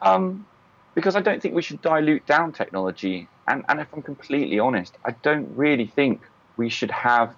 Um, 0.02 0.46
because 0.94 1.16
I 1.16 1.22
don't 1.22 1.42
think 1.42 1.56
we 1.56 1.62
should 1.62 1.82
dilute 1.82 2.25
down 2.25 2.52
technology. 2.54 3.28
And, 3.48 3.66
and 3.68 3.80
if 3.80 3.88
I'm 3.94 4.02
completely 4.02 4.60
honest, 4.60 4.96
I 5.04 5.12
don't 5.12 5.50
really 5.56 5.88
think 5.88 6.22
we 6.58 6.70
should 6.70 6.92
have 6.92 7.36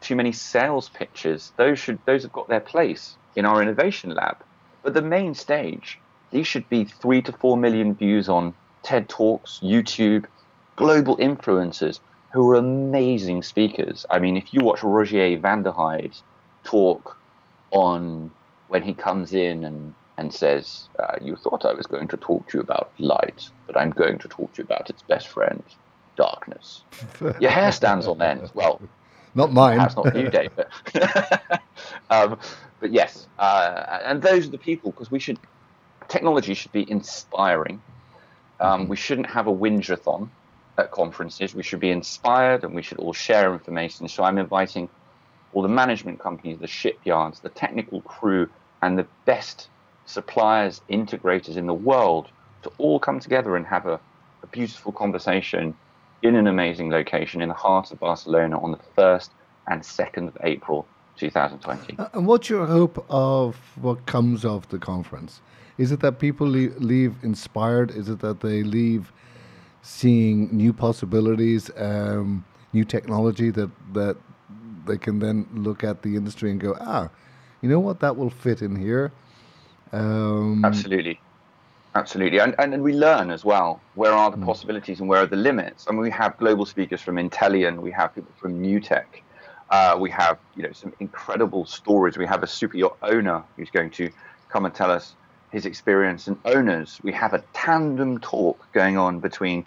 too 0.00 0.16
many 0.16 0.32
sales 0.32 0.88
pitches. 0.88 1.52
Those 1.56 1.78
should 1.78 1.98
those 2.06 2.22
have 2.22 2.32
got 2.32 2.48
their 2.48 2.60
place 2.60 3.16
in 3.36 3.44
our 3.44 3.62
innovation 3.62 4.14
lab. 4.14 4.38
But 4.82 4.94
the 4.94 5.02
main 5.02 5.34
stage, 5.34 5.98
these 6.30 6.46
should 6.46 6.68
be 6.68 6.84
three 6.84 7.22
to 7.22 7.32
four 7.32 7.56
million 7.56 7.94
views 7.94 8.28
on 8.28 8.54
TED 8.82 9.08
Talks, 9.08 9.60
YouTube, 9.62 10.26
global 10.76 11.16
influencers 11.16 12.00
who 12.32 12.50
are 12.50 12.56
amazing 12.56 13.42
speakers. 13.42 14.04
I 14.10 14.18
mean, 14.18 14.36
if 14.36 14.52
you 14.52 14.60
watch 14.62 14.82
Roger 14.82 15.36
van 15.38 15.62
der 15.62 15.72
Heide 15.72 16.16
talk 16.64 17.16
on 17.70 18.30
when 18.68 18.82
he 18.82 18.94
comes 18.94 19.32
in 19.32 19.64
and 19.64 19.94
and 20.18 20.34
says, 20.34 20.88
uh, 20.98 21.14
You 21.22 21.36
thought 21.36 21.64
I 21.64 21.72
was 21.72 21.86
going 21.86 22.08
to 22.08 22.16
talk 22.16 22.48
to 22.48 22.58
you 22.58 22.62
about 22.62 22.92
light, 22.98 23.48
but 23.66 23.76
I'm 23.76 23.90
going 23.90 24.18
to 24.18 24.28
talk 24.28 24.52
to 24.54 24.62
you 24.62 24.64
about 24.64 24.90
its 24.90 25.02
best 25.02 25.28
friend, 25.28 25.62
darkness. 26.16 26.82
Your 27.40 27.52
hair 27.52 27.72
stands 27.72 28.06
on 28.06 28.20
end. 28.20 28.50
Well, 28.52 28.80
not 29.38 29.52
mine. 29.52 29.78
That's 29.78 29.96
not 29.96 30.14
you, 30.14 30.28
David. 30.40 30.66
um, 32.10 32.38
but 32.80 32.92
yes, 32.92 33.26
uh, 33.38 34.00
and 34.04 34.20
those 34.20 34.46
are 34.46 34.50
the 34.50 34.58
people 34.58 34.90
because 34.90 35.10
we 35.10 35.18
should. 35.18 35.38
Technology 36.08 36.54
should 36.54 36.72
be 36.72 36.90
inspiring. 36.90 37.80
Um, 38.60 38.80
mm-hmm. 38.80 38.90
we 38.90 38.96
shouldn't 38.96 39.28
have 39.28 39.46
a 39.46 39.52
whingeathon 39.52 40.28
at 40.78 40.90
conferences. 40.90 41.54
We 41.54 41.62
should 41.62 41.80
be 41.80 41.90
inspired, 41.90 42.64
and 42.64 42.74
we 42.74 42.82
should 42.82 42.98
all 42.98 43.12
share 43.12 43.52
information. 43.52 44.08
So 44.08 44.24
I'm 44.24 44.38
inviting 44.38 44.88
all 45.52 45.62
the 45.62 45.68
management 45.68 46.18
companies, 46.18 46.58
the 46.58 46.66
shipyards, 46.66 47.40
the 47.40 47.48
technical 47.48 48.00
crew, 48.02 48.48
and 48.82 48.98
the 48.98 49.06
best 49.24 49.68
suppliers, 50.06 50.80
integrators 50.90 51.56
in 51.56 51.66
the 51.66 51.74
world 51.74 52.28
to 52.62 52.72
all 52.78 52.98
come 52.98 53.20
together 53.20 53.56
and 53.56 53.66
have 53.66 53.86
a, 53.86 54.00
a 54.42 54.46
beautiful 54.48 54.92
conversation 54.92 55.74
in 56.22 56.34
an 56.34 56.46
amazing 56.46 56.90
location 56.90 57.40
in 57.40 57.48
the 57.48 57.54
heart 57.54 57.90
of 57.90 58.00
Barcelona 58.00 58.60
on 58.60 58.72
the 58.72 58.78
1st 58.96 59.30
and 59.68 59.82
2nd 59.82 60.28
of 60.28 60.36
April 60.42 60.86
2020. 61.16 61.98
Uh, 61.98 62.08
and 62.14 62.26
what's 62.26 62.48
your 62.48 62.66
hope 62.66 63.04
of 63.08 63.56
what 63.76 64.06
comes 64.06 64.44
of 64.44 64.68
the 64.68 64.78
conference? 64.78 65.40
Is 65.76 65.92
it 65.92 66.00
that 66.00 66.18
people 66.18 66.46
leave, 66.46 66.76
leave 66.80 67.14
inspired? 67.22 67.90
Is 67.90 68.08
it 68.08 68.18
that 68.20 68.40
they 68.40 68.62
leave 68.62 69.12
seeing 69.82 70.48
new 70.54 70.72
possibilities, 70.72 71.70
um, 71.76 72.44
new 72.72 72.84
technology 72.84 73.50
that, 73.50 73.70
that 73.92 74.16
they 74.86 74.98
can 74.98 75.20
then 75.20 75.46
look 75.52 75.84
at 75.84 76.02
the 76.02 76.16
industry 76.16 76.50
and 76.50 76.60
go, 76.60 76.76
ah, 76.80 77.08
you 77.62 77.68
know 77.68 77.80
what, 77.80 78.00
that 78.00 78.16
will 78.16 78.30
fit 78.30 78.60
in 78.62 78.74
here? 78.74 79.12
Um, 79.92 80.64
Absolutely. 80.64 81.20
Absolutely, 81.98 82.38
and, 82.38 82.54
and 82.58 82.82
we 82.82 82.92
learn 82.92 83.30
as 83.30 83.44
well. 83.44 83.80
Where 83.94 84.12
are 84.12 84.30
the 84.30 84.36
mm. 84.36 84.44
possibilities 84.44 85.00
and 85.00 85.08
where 85.08 85.22
are 85.22 85.26
the 85.26 85.36
limits? 85.36 85.86
I 85.88 85.92
mean, 85.92 86.00
we 86.00 86.10
have 86.10 86.36
global 86.38 86.64
speakers 86.64 87.00
from 87.00 87.16
Intellian, 87.16 87.80
we 87.80 87.90
have 87.90 88.14
people 88.14 88.32
from 88.40 88.62
NewTek, 88.62 89.06
uh, 89.70 89.96
we 90.00 90.10
have 90.10 90.38
you 90.56 90.62
know 90.62 90.72
some 90.72 90.92
incredible 91.00 91.66
stories. 91.66 92.16
We 92.16 92.26
have 92.26 92.42
a 92.42 92.46
super 92.46 92.76
yacht 92.76 92.96
owner 93.02 93.42
who's 93.56 93.70
going 93.70 93.90
to 93.92 94.10
come 94.48 94.64
and 94.64 94.74
tell 94.74 94.90
us 94.90 95.14
his 95.50 95.66
experience 95.66 96.26
and 96.26 96.38
owners. 96.44 97.00
We 97.02 97.12
have 97.12 97.34
a 97.34 97.42
tandem 97.52 98.18
talk 98.20 98.70
going 98.72 98.96
on 98.96 99.20
between 99.20 99.66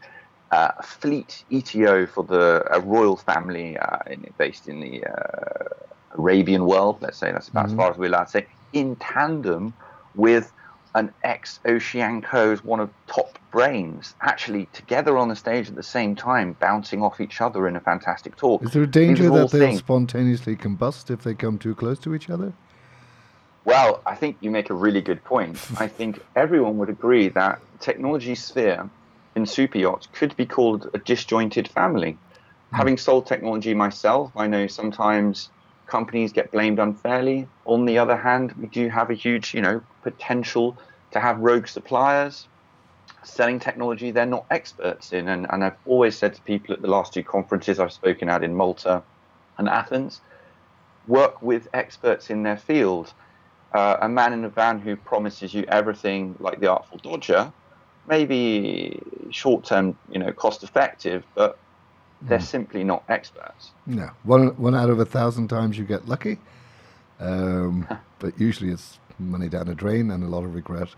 uh, 0.52 0.72
a 0.78 0.84
fleet 0.84 1.44
ETO 1.52 2.10
for 2.10 2.24
the 2.24 2.64
royal 2.84 3.16
family 3.16 3.78
uh, 3.78 3.98
in, 4.08 4.34
based 4.38 4.68
in 4.68 4.80
the 4.80 5.04
uh, 5.06 5.70
Arabian 6.18 6.66
world. 6.66 6.98
Let's 7.02 7.18
say 7.18 7.32
that's 7.32 7.50
about 7.50 7.66
mm-hmm. 7.66 7.74
as 7.74 7.78
far 7.78 7.92
as 7.92 7.98
we're 7.98 8.08
allowed 8.08 8.26
to 8.26 8.32
say. 8.32 8.48
In 8.74 8.96
tandem 8.98 9.74
with 10.16 10.52
an 10.96 11.14
ex 11.24 11.60
Oceanco's 11.66 12.64
one 12.64 12.80
of 12.80 12.90
top 13.08 13.40
brains 13.52 14.16
actually 14.22 14.68
together 14.74 15.18
on 15.18 15.30
the 15.30 15.36
stage 15.36 15.70
at 15.70 15.76
the 15.76 15.84
same 15.84 16.16
time, 16.16 16.56
bouncing 16.60 17.02
off 17.02 17.22
each 17.22 17.42
other 17.42 17.68
in 17.68 17.76
a 17.76 17.80
fantastic 17.80 18.36
talk. 18.36 18.64
Is 18.64 18.72
there 18.72 18.84
a 18.84 18.88
danger 18.88 19.30
that 19.30 19.52
they'll 19.52 19.78
spontaneously 19.78 20.56
combust 20.56 21.10
if 21.12 21.24
they 21.24 21.34
come 21.34 21.58
too 21.58 21.76
close 21.76 22.00
to 22.00 22.14
each 22.14 22.30
other? 22.30 22.54
Well, 23.64 24.02
I 24.06 24.16
think 24.16 24.38
you 24.42 24.50
make 24.50 24.70
a 24.70 24.74
really 24.74 25.02
good 25.02 25.24
point. 25.24 25.60
I 25.78 25.88
think 25.88 26.20
everyone 26.36 26.78
would 26.78 26.90
agree 26.90 27.30
that 27.30 27.62
technology 27.80 28.36
sphere 28.36 28.90
in 29.36 29.46
super 29.46 29.78
yachts 29.78 30.08
could 30.14 30.36
be 30.36 30.46
called 30.46 30.90
a 30.94 30.98
disjointed 30.98 31.68
family. 31.68 32.14
Mm. 32.14 32.78
Having 32.78 32.98
sold 32.98 33.28
technology 33.28 33.74
myself, 33.74 34.32
I 34.36 34.48
know 34.48 34.68
sometimes 34.68 35.50
companies 35.88 36.34
get 36.34 36.52
blamed 36.52 36.80
unfairly. 36.80 37.48
On 37.66 37.86
the 37.86 37.98
other 37.98 38.18
hand, 38.18 38.54
we 38.54 38.68
do 38.68 38.90
have 38.90 39.10
a 39.10 39.14
huge, 39.14 39.54
you 39.54 39.62
know, 39.62 39.82
potential 40.04 40.78
to 41.12 41.20
have 41.20 41.40
rogue 41.40 41.68
suppliers 41.68 42.48
selling 43.24 43.60
technology 43.60 44.12
they're 44.12 44.26
not 44.26 44.46
experts 44.50 45.14
in. 45.14 45.28
And, 45.28 45.46
and 45.50 45.64
I've 45.64 45.78
always 45.86 46.18
said 46.18 46.34
to 46.36 46.42
people 46.42 46.74
at 46.74 46.82
the 46.82 46.88
last 46.88 47.14
two 47.14 47.24
conferences 47.24 47.80
I've 47.80 47.92
spoken 47.92 48.30
at 48.30 48.44
in 48.44 48.56
Malta 48.56 49.04
and 49.58 49.70
Athens, 49.70 50.22
work 51.08 51.42
with 51.42 51.68
experts 51.74 52.30
in 52.30 52.44
their 52.44 52.58
field. 52.58 53.14
Uh, 53.74 53.98
a 54.02 54.10
man 54.10 54.34
in 54.34 54.44
a 54.44 54.50
van 54.50 54.80
who 54.80 54.96
promises 54.96 55.54
you 55.54 55.64
everything 55.68 56.36
like 56.40 56.60
the 56.60 56.68
Artful 56.68 56.98
Dodger 56.98 57.52
may 58.08 58.26
be 58.26 59.00
short-term, 59.30 59.98
you 60.12 60.20
know, 60.20 60.34
cost-effective, 60.34 61.24
but 61.36 61.58
they're 62.24 62.40
mm. 62.40 62.44
simply 62.44 62.84
not 62.84 63.04
experts. 63.08 63.72
No, 63.86 64.10
one 64.24 64.50
one 64.58 64.76
out 64.76 64.90
of 64.90 65.00
a 65.00 65.06
thousand 65.06 65.48
times 65.48 65.78
you 65.78 65.86
get 65.86 66.08
lucky, 66.08 66.40
um, 67.20 67.88
but 68.20 68.38
usually 68.40 68.72
it's 68.72 69.00
money 69.20 69.50
down 69.50 69.68
a 69.68 69.76
drain 69.76 70.12
and 70.12 70.24
a 70.24 70.28
lot 70.28 70.44
of 70.44 70.56
regret. 70.56 70.90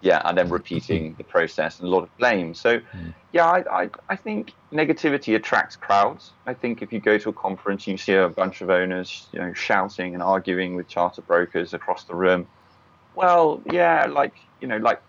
Yeah, 0.00 0.20
and 0.24 0.36
then 0.36 0.48
repeating 0.60 1.14
the 1.16 1.24
process 1.24 1.78
and 1.78 1.88
a 1.88 1.90
lot 1.90 2.02
of 2.02 2.16
blame. 2.18 2.54
So, 2.54 2.78
mm. 2.78 3.14
yeah, 3.32 3.46
I, 3.46 3.82
I, 3.82 3.90
I 4.08 4.16
think 4.16 4.52
negativity 4.72 5.34
attracts 5.36 5.76
crowds. 5.76 6.30
I 6.46 6.54
think 6.54 6.82
if 6.82 6.92
you 6.92 7.00
go 7.00 7.18
to 7.18 7.28
a 7.28 7.32
conference, 7.32 7.86
you 7.86 7.96
see 7.96 8.14
a 8.14 8.28
bunch 8.28 8.60
of 8.60 8.70
owners, 8.70 9.26
you 9.32 9.38
know, 9.38 9.52
shouting 9.52 10.14
and 10.14 10.22
arguing 10.22 10.74
with 10.74 10.88
charter 10.88 11.22
brokers 11.22 11.72
across 11.72 12.04
the 12.04 12.14
room. 12.14 12.46
Well, 13.14 13.62
yeah, 13.70 14.06
like 14.06 14.34
you 14.60 14.68
know, 14.68 14.78
like 14.78 15.00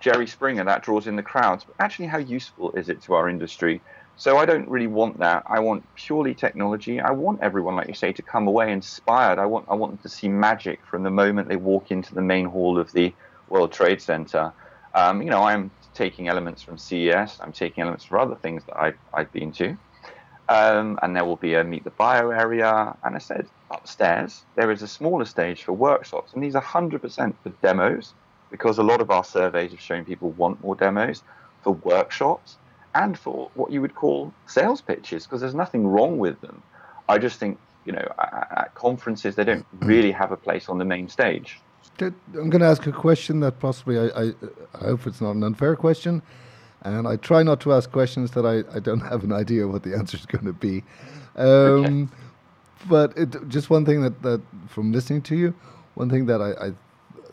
Jerry 0.00 0.26
Springer, 0.26 0.64
that 0.64 0.82
draws 0.82 1.06
in 1.06 1.16
the 1.16 1.22
crowds. 1.22 1.64
But 1.64 1.76
actually, 1.78 2.06
how 2.06 2.18
useful 2.18 2.72
is 2.72 2.88
it 2.88 3.00
to 3.02 3.14
our 3.14 3.28
industry? 3.28 3.80
So 4.16 4.38
I 4.38 4.46
don't 4.46 4.68
really 4.68 4.86
want 4.86 5.18
that. 5.18 5.42
I 5.46 5.58
want 5.58 5.84
purely 5.96 6.34
technology. 6.34 7.00
I 7.00 7.10
want 7.10 7.40
everyone, 7.42 7.74
like 7.74 7.88
you 7.88 7.94
say, 7.94 8.12
to 8.12 8.22
come 8.22 8.46
away 8.46 8.72
inspired. 8.72 9.38
I 9.38 9.46
want 9.46 9.66
I 9.68 9.74
want 9.74 9.92
them 9.92 9.98
to 9.98 10.08
see 10.08 10.28
magic 10.28 10.80
from 10.86 11.02
the 11.02 11.10
moment 11.10 11.48
they 11.48 11.56
walk 11.56 11.90
into 11.90 12.14
the 12.14 12.22
main 12.22 12.46
hall 12.46 12.78
of 12.78 12.92
the 12.92 13.12
World 13.48 13.72
Trade 13.72 14.00
Center. 14.00 14.52
Um, 14.94 15.20
you 15.20 15.30
know, 15.30 15.42
I'm 15.42 15.70
taking 15.94 16.28
elements 16.28 16.62
from 16.62 16.78
CES. 16.78 17.38
I'm 17.40 17.52
taking 17.52 17.82
elements 17.82 18.04
from 18.04 18.20
other 18.20 18.36
things 18.36 18.64
that 18.66 18.78
I've, 18.78 18.98
I've 19.12 19.32
been 19.32 19.50
to. 19.52 19.76
Um, 20.48 20.98
and 21.02 21.16
there 21.16 21.24
will 21.24 21.36
be 21.36 21.54
a 21.54 21.64
meet 21.64 21.82
the 21.82 21.90
bio 21.90 22.30
area. 22.30 22.96
And 23.02 23.16
I 23.16 23.18
said 23.18 23.48
upstairs 23.70 24.44
there 24.54 24.70
is 24.70 24.82
a 24.82 24.88
smaller 24.88 25.24
stage 25.24 25.64
for 25.64 25.72
workshops, 25.72 26.34
and 26.34 26.42
these 26.42 26.54
are 26.54 26.62
100% 26.62 27.34
for 27.42 27.48
demos 27.62 28.14
because 28.50 28.78
a 28.78 28.82
lot 28.84 29.00
of 29.00 29.10
our 29.10 29.24
surveys 29.24 29.72
have 29.72 29.80
shown 29.80 30.04
people 30.04 30.30
want 30.30 30.62
more 30.62 30.76
demos 30.76 31.24
for 31.64 31.72
workshops 31.72 32.58
and 32.94 33.18
for 33.18 33.50
what 33.54 33.72
you 33.72 33.80
would 33.80 33.94
call 33.94 34.32
sales 34.46 34.80
pitches 34.80 35.24
because 35.24 35.40
there's 35.40 35.54
nothing 35.54 35.86
wrong 35.86 36.18
with 36.18 36.40
them. 36.40 36.62
I 37.08 37.18
just 37.18 37.38
think, 37.38 37.58
you 37.84 37.92
know, 37.92 38.06
at, 38.18 38.72
conferences, 38.74 39.36
they 39.36 39.44
don't 39.44 39.66
really 39.80 40.12
have 40.12 40.32
a 40.32 40.36
place 40.36 40.68
on 40.68 40.78
the 40.78 40.84
main 40.84 41.08
stage. 41.08 41.60
I'm 42.00 42.50
going 42.50 42.60
to 42.60 42.66
ask 42.66 42.86
a 42.86 42.92
question 42.92 43.40
that 43.40 43.60
possibly 43.60 43.98
I, 43.98 44.06
I, 44.06 44.32
I, 44.74 44.84
hope 44.86 45.06
it's 45.06 45.20
not 45.20 45.32
an 45.32 45.44
unfair 45.44 45.76
question. 45.76 46.22
And 46.82 47.06
I 47.06 47.16
try 47.16 47.42
not 47.42 47.60
to 47.60 47.72
ask 47.72 47.90
questions 47.90 48.32
that 48.32 48.44
I, 48.44 48.76
I 48.76 48.80
don't 48.80 49.00
have 49.00 49.22
an 49.22 49.32
idea 49.32 49.68
what 49.68 49.82
the 49.84 49.94
answer 49.94 50.16
is 50.16 50.26
going 50.26 50.44
to 50.44 50.52
be. 50.52 50.82
Um, 51.36 51.46
okay. 51.46 52.06
But 52.88 53.16
it, 53.16 53.48
just 53.48 53.70
one 53.70 53.84
thing 53.84 54.02
that, 54.02 54.22
that, 54.22 54.42
from 54.68 54.92
listening 54.92 55.22
to 55.22 55.36
you, 55.36 55.54
one 55.94 56.10
thing 56.10 56.26
that 56.26 56.40
I, 56.40 56.66
I 56.66 56.72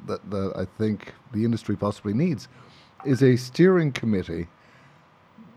that, 0.07 0.29
that 0.29 0.53
I 0.55 0.65
think 0.77 1.13
the 1.33 1.43
industry 1.43 1.75
possibly 1.75 2.13
needs 2.13 2.47
is 3.05 3.21
a 3.23 3.35
steering 3.35 3.91
committee 3.91 4.47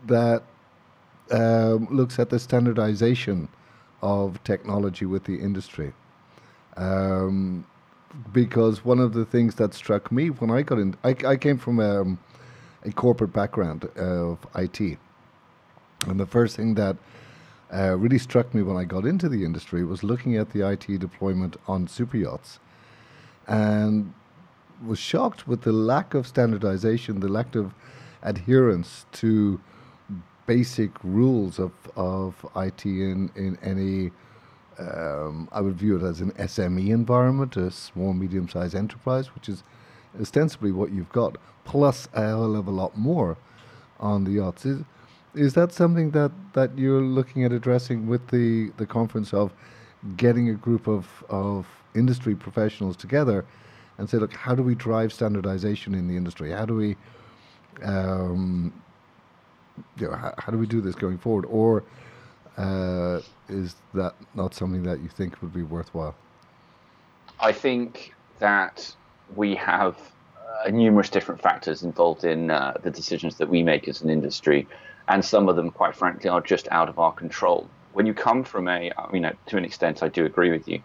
that 0.07 0.43
um, 1.31 1.87
looks 1.89 2.19
at 2.19 2.29
the 2.29 2.39
standardization 2.39 3.49
of 4.01 4.43
technology 4.43 5.05
with 5.05 5.23
the 5.23 5.35
industry. 5.35 5.93
Um, 6.77 7.65
because 8.31 8.85
one 8.85 8.99
of 8.99 9.13
the 9.13 9.25
things 9.25 9.55
that 9.55 9.73
struck 9.73 10.11
me 10.11 10.29
when 10.29 10.49
I 10.49 10.61
got 10.61 10.79
in, 10.79 10.95
I, 11.03 11.15
I 11.25 11.35
came 11.35 11.57
from 11.57 11.79
um, 11.79 12.19
a 12.83 12.91
corporate 12.91 13.33
background 13.33 13.85
of 13.97 14.45
IT. 14.55 14.97
And 16.07 16.19
the 16.19 16.25
first 16.25 16.55
thing 16.55 16.75
that 16.75 16.97
uh, 17.73 17.97
really 17.97 18.19
struck 18.19 18.53
me 18.53 18.61
when 18.61 18.77
I 18.77 18.83
got 18.83 19.05
into 19.05 19.27
the 19.27 19.43
industry 19.43 19.83
was 19.83 20.03
looking 20.03 20.37
at 20.37 20.51
the 20.51 20.69
IT 20.69 20.99
deployment 20.99 21.57
on 21.67 21.87
super 21.87 22.17
yachts 22.17 22.59
and 23.47 24.13
was 24.85 24.99
shocked 24.99 25.47
with 25.47 25.61
the 25.61 25.71
lack 25.71 26.13
of 26.13 26.27
standardization, 26.27 27.19
the 27.19 27.27
lack 27.27 27.55
of 27.55 27.73
adherence 28.21 29.05
to 29.13 29.59
basic 30.45 30.91
rules 31.03 31.59
of, 31.59 31.71
of 31.95 32.45
IT 32.55 32.85
in, 32.85 33.31
in 33.35 33.57
any, 33.61 34.11
um, 34.79 35.47
I 35.51 35.61
would 35.61 35.75
view 35.75 35.97
it 35.97 36.03
as 36.03 36.21
an 36.21 36.31
SME 36.33 36.89
environment, 36.89 37.57
a 37.57 37.71
small, 37.71 38.13
medium 38.13 38.47
sized 38.47 38.75
enterprise, 38.75 39.33
which 39.33 39.49
is 39.49 39.63
ostensibly 40.19 40.71
what 40.71 40.91
you've 40.91 41.11
got, 41.11 41.37
plus 41.63 42.07
a 42.13 42.21
hell 42.21 42.55
of 42.55 42.67
a 42.67 42.71
lot 42.71 42.97
more 42.97 43.37
on 43.99 44.23
the 44.23 44.31
yachts. 44.31 44.65
Is, 44.65 44.83
is 45.33 45.53
that 45.53 45.71
something 45.71 46.11
that, 46.11 46.31
that 46.53 46.77
you're 46.77 47.01
looking 47.01 47.43
at 47.43 47.51
addressing 47.51 48.07
with 48.07 48.27
the, 48.29 48.71
the 48.77 48.85
conference 48.85 49.33
of 49.33 49.53
getting 50.15 50.49
a 50.49 50.53
group 50.53 50.87
of, 50.87 51.23
of 51.29 51.65
industry 51.95 52.35
professionals 52.35 52.95
together 52.95 53.45
and 53.97 54.09
say, 54.09 54.17
look, 54.17 54.33
how 54.33 54.53
do 54.53 54.61
we 54.61 54.75
drive 54.75 55.11
standardization 55.11 55.93
in 55.95 56.07
the 56.07 56.15
industry? 56.15 56.51
How 56.51 56.65
do 56.65 56.75
we 56.75 56.95
um, 57.83 58.73
you 59.97 60.07
know, 60.07 60.15
how, 60.15 60.33
how, 60.37 60.51
do 60.51 60.57
we 60.57 60.67
do 60.67 60.81
this 60.81 60.95
going 60.95 61.17
forward? 61.17 61.45
Or 61.45 61.83
uh, 62.57 63.21
is 63.49 63.75
that 63.93 64.15
not 64.33 64.53
something 64.53 64.83
that 64.83 64.99
you 64.99 65.09
think 65.09 65.41
would 65.41 65.53
be 65.53 65.63
worthwhile? 65.63 66.15
I 67.39 67.51
think 67.51 68.13
that 68.39 68.93
we 69.35 69.55
have 69.55 69.97
uh, 70.65 70.69
numerous 70.69 71.09
different 71.09 71.41
factors 71.41 71.83
involved 71.83 72.23
in 72.23 72.51
uh, 72.51 72.77
the 72.83 72.91
decisions 72.91 73.35
that 73.37 73.49
we 73.49 73.63
make 73.63 73.87
as 73.87 74.01
an 74.01 74.09
industry, 74.09 74.67
and 75.07 75.23
some 75.23 75.49
of 75.49 75.55
them, 75.55 75.71
quite 75.71 75.95
frankly, 75.95 76.29
are 76.29 76.41
just 76.41 76.67
out 76.71 76.89
of 76.89 76.99
our 76.99 77.11
control. 77.11 77.67
When 77.93 78.05
you 78.05 78.13
come 78.13 78.43
from 78.43 78.67
a, 78.67 78.91
I 78.97 79.11
mean, 79.11 79.29
to 79.47 79.57
an 79.57 79.65
extent, 79.65 80.03
I 80.03 80.09
do 80.09 80.25
agree 80.25 80.51
with 80.51 80.67
you. 80.67 80.81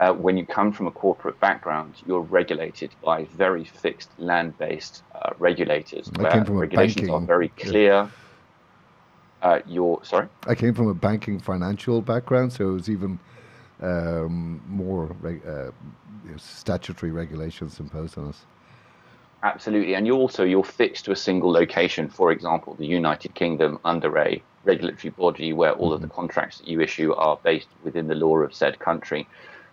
Uh, 0.00 0.12
when 0.12 0.36
you 0.36 0.46
come 0.46 0.72
from 0.72 0.86
a 0.86 0.92
corporate 0.92 1.38
background, 1.40 1.94
you're 2.06 2.20
regulated 2.20 2.90
by 3.02 3.24
very 3.24 3.64
fixed 3.64 4.10
land-based 4.18 5.02
uh, 5.14 5.30
regulators, 5.38 6.10
I 6.16 6.22
where 6.22 6.44
regulations 6.44 7.08
banking, 7.08 7.14
are 7.14 7.20
very 7.20 7.48
clear. 7.48 8.08
Uh, 9.42 9.60
you're 9.66 10.00
sorry. 10.02 10.28
I 10.46 10.54
came 10.54 10.74
from 10.74 10.88
a 10.88 10.94
banking 10.94 11.38
financial 11.38 12.00
background, 12.00 12.52
so 12.52 12.70
it 12.70 12.72
was 12.72 12.90
even 12.90 13.18
um, 13.80 14.60
more 14.68 15.14
uh, 15.24 15.70
statutory 16.36 17.12
regulations 17.12 17.78
imposed 17.78 18.18
on 18.18 18.28
us. 18.28 18.44
Absolutely, 19.42 19.94
and 19.94 20.06
you 20.06 20.14
also 20.14 20.42
you're 20.42 20.64
fixed 20.64 21.04
to 21.04 21.12
a 21.12 21.16
single 21.16 21.52
location. 21.52 22.08
For 22.08 22.32
example, 22.32 22.74
the 22.74 22.86
United 22.86 23.34
Kingdom 23.34 23.78
under 23.84 24.18
a 24.18 24.42
regulatory 24.64 25.10
body 25.10 25.52
where 25.52 25.72
all 25.72 25.86
mm-hmm. 25.86 25.94
of 25.94 26.00
the 26.00 26.08
mm-hmm. 26.08 26.16
contracts 26.16 26.58
that 26.58 26.66
you 26.66 26.80
issue 26.80 27.12
are 27.14 27.38
based 27.44 27.68
within 27.84 28.08
the 28.08 28.16
law 28.16 28.38
of 28.38 28.52
said 28.52 28.80
country. 28.80 29.28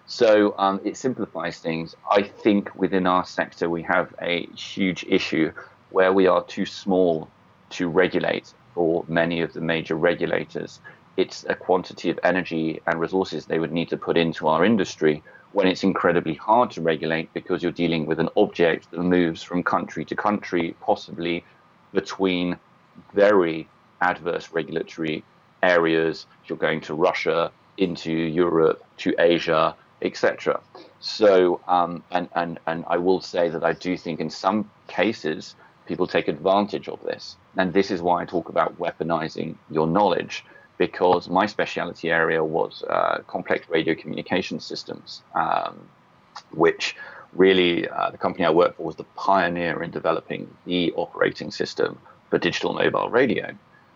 So 0.05 0.53
um, 0.59 0.79
it 0.83 0.97
simplifies 0.97 1.57
things. 1.57 1.95
I 2.11 2.21
think 2.21 2.75
within 2.75 3.07
our 3.07 3.25
sector 3.25 3.67
we 3.67 3.81
have 3.83 4.13
a 4.21 4.45
huge 4.55 5.03
issue 5.09 5.51
where 5.89 6.13
we 6.13 6.27
are 6.27 6.43
too 6.43 6.67
small 6.67 7.27
to 7.71 7.89
regulate 7.89 8.53
for 8.75 9.05
many 9.07 9.41
of 9.41 9.53
the 9.53 9.61
major 9.61 9.95
regulators. 9.95 10.81
It's 11.17 11.45
a 11.47 11.55
quantity 11.55 12.09
of 12.09 12.19
energy 12.23 12.81
and 12.85 12.99
resources 12.99 13.45
they 13.45 13.57
would 13.57 13.71
need 13.71 13.89
to 13.89 13.97
put 13.97 14.17
into 14.17 14.49
our 14.49 14.65
industry 14.65 15.23
when 15.53 15.65
it's 15.65 15.85
incredibly 15.85 16.33
hard 16.33 16.69
to 16.71 16.81
regulate 16.81 17.33
because 17.33 17.63
you're 17.63 17.71
dealing 17.71 18.05
with 18.05 18.19
an 18.19 18.27
object 18.35 18.91
that 18.91 18.99
moves 18.99 19.41
from 19.41 19.63
country 19.63 20.03
to 20.05 20.15
country, 20.15 20.75
possibly 20.81 21.45
between 21.93 22.57
very 23.13 23.67
adverse 24.01 24.51
regulatory 24.51 25.23
areas. 25.63 26.25
You're 26.47 26.57
going 26.57 26.81
to 26.81 26.93
Russia, 26.93 27.51
into 27.77 28.11
Europe, 28.11 28.83
to 28.97 29.15
Asia, 29.17 29.73
etc. 30.01 30.59
So, 30.99 31.61
um, 31.69 32.03
and, 32.11 32.27
and, 32.35 32.59
and 32.67 32.83
I 32.87 32.97
will 32.97 33.21
say 33.21 33.47
that 33.47 33.63
I 33.63 33.71
do 33.71 33.95
think 33.95 34.19
in 34.19 34.29
some 34.29 34.69
cases 34.87 35.55
people 35.85 36.07
take 36.07 36.27
advantage 36.27 36.89
of 36.89 37.01
this. 37.03 37.37
And 37.57 37.73
this 37.73 37.91
is 37.91 38.01
why 38.01 38.21
I 38.21 38.25
talk 38.25 38.49
about 38.49 38.77
weaponizing 38.79 39.55
your 39.69 39.87
knowledge 39.87 40.43
because 40.77 41.29
my 41.29 41.45
specialty 41.45 42.11
area 42.11 42.43
was 42.43 42.83
uh, 42.89 43.19
complex 43.27 43.69
radio 43.69 43.95
communication 43.95 44.59
systems, 44.59 45.21
um, 45.33 45.87
which 46.51 46.95
really 47.33 47.87
uh, 47.87 48.09
the 48.09 48.17
company 48.17 48.45
I 48.45 48.49
worked 48.49 48.77
for 48.77 48.83
was 48.83 48.95
the 48.95 49.05
pioneer 49.15 49.83
in 49.83 49.91
developing 49.91 50.53
the 50.65 50.91
operating 50.93 51.51
system 51.51 51.97
for 52.29 52.37
digital 52.37 52.73
mobile 52.73 53.09
radio. 53.09 53.51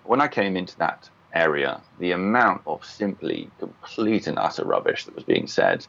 When 0.06 0.22
I 0.22 0.28
came 0.28 0.56
into 0.56 0.78
that 0.78 1.10
area, 1.34 1.82
the 2.00 2.12
amount 2.12 2.62
of 2.66 2.84
simply 2.86 3.50
complete 3.60 4.28
and 4.28 4.40
utter 4.40 4.66
rubbish 4.66 5.06
that 5.06 5.16
was 5.16 5.24
being 5.24 5.48
said 5.48 5.86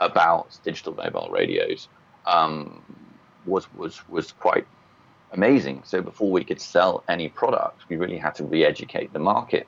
about 0.00 0.58
digital 0.62 0.94
mobile 0.94 1.28
radios 1.30 1.88
um, 2.26 2.82
was 3.46 3.72
was 3.74 4.06
was 4.08 4.32
quite 4.32 4.66
amazing. 5.34 5.82
So 5.84 6.00
before 6.00 6.30
we 6.30 6.44
could 6.44 6.60
sell 6.60 7.04
any 7.08 7.28
product, 7.28 7.82
we 7.88 7.96
really 7.96 8.18
had 8.18 8.34
to 8.36 8.44
re-educate 8.44 9.12
the 9.12 9.18
market 9.18 9.66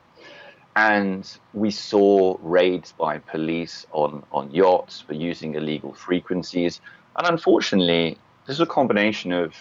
and 0.77 1.39
we 1.55 1.71
saw 1.71 2.37
raids 2.43 2.93
by 2.93 3.19
police 3.19 3.87
on, 3.93 4.23
on 4.31 4.51
yachts 4.51 5.01
for 5.01 5.15
using 5.15 5.55
illegal 5.55 5.95
frequencies. 5.95 6.83
And 7.17 7.27
unfortunately, 7.27 8.19
this 8.47 8.57
is 8.57 8.61
a 8.61 8.67
combination 8.67 9.33
of 9.33 9.55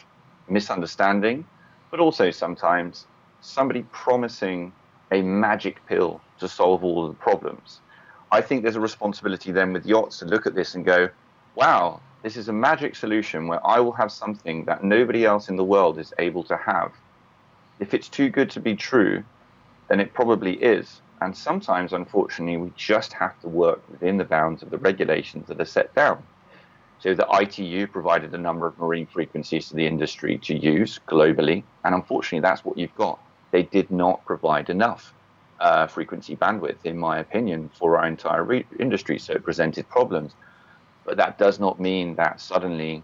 misunderstanding, 0.50 1.46
but 1.90 2.02
also 2.02 2.32
sometimes 2.32 3.06
somebody 3.40 3.86
promising 3.94 4.74
a 5.12 5.22
magic 5.22 5.86
pill 5.88 6.20
to 6.40 6.50
solve 6.50 6.84
all 6.84 7.06
of 7.06 7.12
the 7.14 7.24
problems. 7.24 7.80
I 8.32 8.42
think 8.42 8.64
there's 8.64 8.76
a 8.76 8.82
responsibility 8.82 9.54
then 9.54 9.72
with 9.72 9.86
yachts 9.86 10.20
to 10.20 10.26
look 10.26 10.46
at 10.46 10.54
this 10.54 10.76
and 10.76 10.84
go, 10.84 11.08
wow, 11.56 12.02
this 12.25 12.38
is 12.38 12.50
a 12.50 12.53
magic 12.53 12.95
solution 12.95 13.45
where 13.45 13.63
I 13.63 13.80
will 13.80 13.91
have 13.91 14.12
something 14.12 14.65
that 14.65 14.84
nobody 14.84 15.26
else 15.26 15.47
in 15.47 15.58
the 15.58 15.63
world 15.63 16.00
is 16.00 16.12
able 16.17 16.43
to 16.45 16.58
have. 16.58 16.91
If 17.80 17.93
it's 17.93 18.10
too 18.10 18.30
good 18.30 18.50
to 18.50 18.60
be 18.60 18.76
true, 18.76 19.23
then 19.89 20.00
it 20.00 20.12
probably 20.12 20.54
is. 20.54 21.02
And 21.21 21.38
sometimes, 21.38 21.93
unfortunately, 21.93 22.58
we 22.58 22.71
just 22.76 23.13
have 23.13 23.39
to 23.41 23.47
work 23.47 23.80
within 23.91 24.17
the 24.17 24.23
bounds 24.23 24.63
of 24.63 24.71
the 24.71 24.80
regulations 24.80 25.47
that 25.50 25.62
are 25.62 25.65
set 25.65 25.93
down. 25.93 26.23
So 26.97 27.13
the 27.13 27.28
ITU 27.32 27.86
provided 27.86 28.34
a 28.34 28.39
number 28.39 28.65
of 28.65 28.80
marine 28.80 29.06
frequencies 29.06 29.69
to 29.69 29.76
the 29.76 29.86
industry 29.86 30.39
to 30.45 30.58
use 30.58 31.00
globally, 31.08 31.62
and 31.84 31.93
unfortunately, 31.93 32.41
that's 32.41 32.65
what 32.65 32.76
you've 32.76 32.95
got. 32.95 33.19
They 33.52 33.62
did 33.62 33.91
not 33.91 34.26
provide 34.26 34.71
enough 34.71 35.13
uh, 35.60 35.86
frequency 35.86 36.36
bandwidth, 36.36 36.86
in 36.86 36.97
my 36.97 37.19
opinion, 37.19 37.69
for 37.78 38.00
our 38.00 38.08
entire 38.08 38.43
re- 38.43 38.65
industry. 38.80 39.19
So 39.19 39.34
it 39.34 39.43
presented 39.43 39.88
problems. 39.89 40.34
But 41.06 41.18
that 41.18 41.38
does 41.38 41.60
not 41.60 41.80
mean 41.80 42.15
that 42.15 42.41
suddenly 42.41 43.04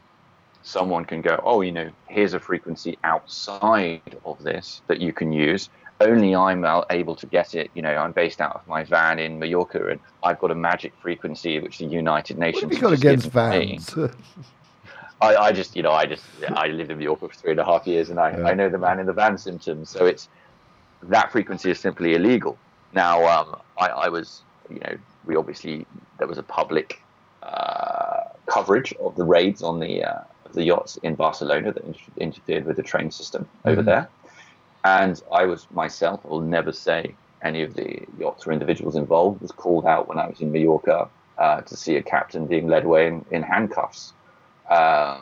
someone 0.64 1.06
can 1.06 1.22
go, 1.22 1.40
oh, 1.44 1.62
you 1.62 1.72
know, 1.72 1.90
here's 2.08 2.34
a 2.34 2.40
frequency 2.40 2.98
outside 3.04 4.18
of 4.26 4.42
this 4.44 4.82
that 4.88 5.00
you 5.00 5.14
can 5.14 5.32
use 5.32 5.70
only 6.02 6.36
I'm 6.36 6.66
able 6.90 7.16
to 7.16 7.26
get 7.26 7.56
it. 7.56 7.72
You 7.74 7.82
know, 7.82 7.94
I'm 7.96 8.12
based 8.12 8.42
out 8.42 8.56
of 8.56 8.68
my 8.68 8.84
van 8.84 9.20
in 9.20 9.40
Mallorca, 9.40 9.88
and 9.88 10.00
I've 10.24 10.40
got 10.40 10.52
a 10.52 10.56
magic 10.56 10.94
frequency 11.02 11.60
which 11.60 11.78
the 11.78 11.86
United 11.86 12.38
Nations. 12.38 12.64
What 12.64 12.74
have 12.74 12.82
you 12.82 12.82
got 12.82 12.94
against 12.94 13.30
vans? 13.30 13.96
I, 15.22 15.36
I, 15.36 15.52
just, 15.52 15.76
you 15.76 15.84
know, 15.84 15.92
I 15.92 16.08
just, 16.08 16.24
I 16.50 16.68
lived 16.68 16.90
in 16.90 16.98
Mallorca 16.98 17.28
for 17.28 17.34
three 17.36 17.52
and 17.52 17.60
a 17.60 17.66
half 17.66 17.86
years, 17.86 18.10
and 18.10 18.20
I, 18.20 18.32
yeah. 18.32 18.48
I 18.48 18.54
know 18.54 18.70
the 18.70 18.80
man 18.80 19.00
in 19.00 19.06
the 19.06 19.14
van 19.14 19.38
symptoms. 19.38 19.90
So 19.90 20.06
it's 20.06 20.30
that 21.04 21.32
frequency 21.32 21.70
is 21.70 21.80
simply 21.80 22.16
illegal. 22.16 22.58
Now, 22.94 23.26
um, 23.28 23.62
I, 23.78 23.88
I, 23.88 24.10
was, 24.10 24.42
you 24.70 24.80
know, 24.80 24.98
we 25.26 25.36
obviously 25.36 25.86
there 26.18 26.28
was 26.28 26.40
a 26.40 26.44
public 26.44 27.01
coverage 28.51 28.93
of 28.93 29.15
the 29.15 29.23
raids 29.23 29.62
on 29.63 29.80
the 29.80 30.04
uh, 30.04 30.21
the 30.54 30.63
yachts 30.63 30.97
in 30.97 31.15
Barcelona 31.15 31.71
that 31.71 31.84
inter- 31.84 32.12
interfered 32.17 32.65
with 32.65 32.75
the 32.75 32.84
train 32.84 33.10
system 33.12 33.43
mm-hmm. 33.43 33.69
over 33.69 33.82
there. 33.82 34.10
And 34.84 35.21
I 35.32 35.45
was 35.45 35.67
myself, 35.71 36.21
I 36.25 36.30
will 36.30 36.41
never 36.41 36.71
say 36.71 37.15
any 37.41 37.62
of 37.63 37.73
the 37.75 38.01
yachts 38.19 38.45
or 38.45 38.51
individuals 38.51 38.95
involved, 38.95 39.41
was 39.41 39.51
called 39.51 39.86
out 39.86 40.08
when 40.08 40.19
I 40.19 40.27
was 40.27 40.41
in 40.41 40.51
Mallorca 40.51 41.08
uh, 41.38 41.62
to 41.62 41.75
see 41.75 41.95
a 41.95 42.04
captain 42.04 42.45
being 42.47 42.67
led 42.67 42.86
away 42.86 43.08
in, 43.08 43.25
in 43.32 43.43
handcuffs 43.43 44.13
um, 44.69 44.77
uh, 44.77 45.21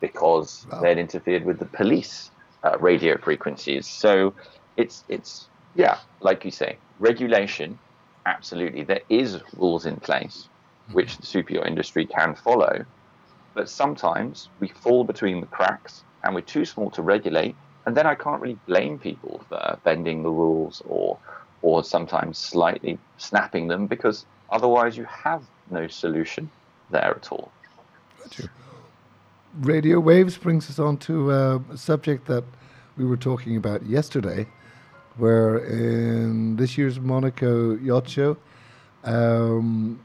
because 0.00 0.66
wow. 0.70 0.80
they'd 0.80 0.98
interfered 0.98 1.44
with 1.44 1.58
the 1.58 1.64
police 1.66 2.30
uh, 2.64 2.76
radio 2.78 3.16
frequencies. 3.18 3.86
So 3.86 4.32
it's, 4.76 5.04
it's, 5.08 5.48
yeah, 5.74 5.98
like 6.20 6.44
you 6.44 6.50
say, 6.50 6.78
regulation, 6.98 7.78
absolutely. 8.26 8.84
There 8.84 9.02
is 9.08 9.40
rules 9.56 9.86
in 9.86 9.96
place 9.96 10.48
which 10.92 11.16
the 11.18 11.26
super 11.26 11.54
yacht 11.54 11.66
industry 11.66 12.06
can 12.06 12.34
follow, 12.34 12.84
but 13.54 13.68
sometimes 13.68 14.48
we 14.60 14.68
fall 14.68 15.04
between 15.04 15.40
the 15.40 15.46
cracks 15.46 16.02
and 16.24 16.34
we're 16.34 16.40
too 16.40 16.64
small 16.64 16.90
to 16.90 17.02
regulate 17.02 17.54
and 17.88 17.96
then 17.96 18.06
I 18.06 18.14
can't 18.14 18.38
really 18.42 18.58
blame 18.66 18.98
people 18.98 19.40
for 19.48 19.78
bending 19.82 20.22
the 20.22 20.28
rules 20.28 20.82
or 20.86 21.18
or 21.62 21.82
sometimes 21.82 22.36
slightly 22.36 22.98
snapping 23.16 23.66
them 23.66 23.86
because 23.86 24.26
otherwise 24.50 24.98
you 24.98 25.04
have 25.04 25.42
no 25.70 25.88
solution 25.88 26.50
there 26.90 27.16
at 27.16 27.32
all. 27.32 27.50
Radio 29.60 29.98
waves 30.00 30.36
brings 30.36 30.68
us 30.68 30.78
on 30.78 30.98
to 30.98 31.32
uh, 31.32 31.58
a 31.72 31.78
subject 31.78 32.26
that 32.26 32.44
we 32.98 33.06
were 33.06 33.16
talking 33.16 33.56
about 33.56 33.86
yesterday, 33.86 34.46
where 35.16 35.56
in 35.64 36.56
this 36.56 36.76
year's 36.76 37.00
Monaco 37.00 37.74
Yacht 37.78 38.06
Show, 38.06 38.36
um, 39.04 39.98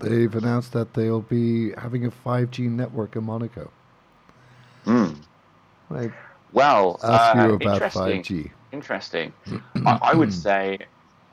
they've 0.00 0.34
announced 0.34 0.72
that 0.72 0.94
they'll 0.94 1.20
be 1.20 1.72
having 1.72 2.06
a 2.06 2.10
5G 2.10 2.70
network 2.70 3.16
in 3.16 3.24
Monaco. 3.24 3.70
Mm. 4.86 5.16
Well, 6.52 6.98
ask 7.02 7.36
uh, 7.36 7.46
you 7.46 7.54
about 7.54 7.82
5G. 7.82 8.50
Interesting. 8.72 9.32
I, 9.86 9.98
I, 10.02 10.14
would 10.14 10.32
say 10.48 10.78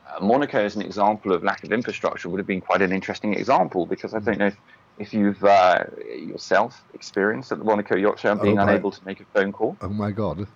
uh, 0.07 0.23
Monaco 0.23 0.59
as 0.59 0.75
an 0.75 0.81
example 0.81 1.33
of 1.33 1.43
lack 1.43 1.63
of 1.63 1.71
infrastructure 1.71 2.29
would 2.29 2.39
have 2.39 2.47
been 2.47 2.61
quite 2.61 2.81
an 2.81 2.91
interesting 2.91 3.33
example 3.33 3.85
because 3.85 4.13
I 4.13 4.19
don't 4.19 4.39
know 4.39 4.47
if, 4.47 4.57
if 4.99 5.13
you've 5.13 5.43
uh, 5.43 5.85
yourself 6.15 6.83
experienced 6.93 7.51
at 7.51 7.59
the 7.59 7.63
Monaco 7.63 7.95
Yacht 7.95 8.19
Show 8.19 8.31
and 8.31 8.41
being 8.41 8.59
oh 8.59 8.63
unable 8.63 8.91
to 8.91 9.05
make 9.05 9.19
a 9.19 9.25
phone 9.25 9.51
call. 9.51 9.77
Oh 9.81 9.89
my 9.89 10.11
god. 10.11 10.47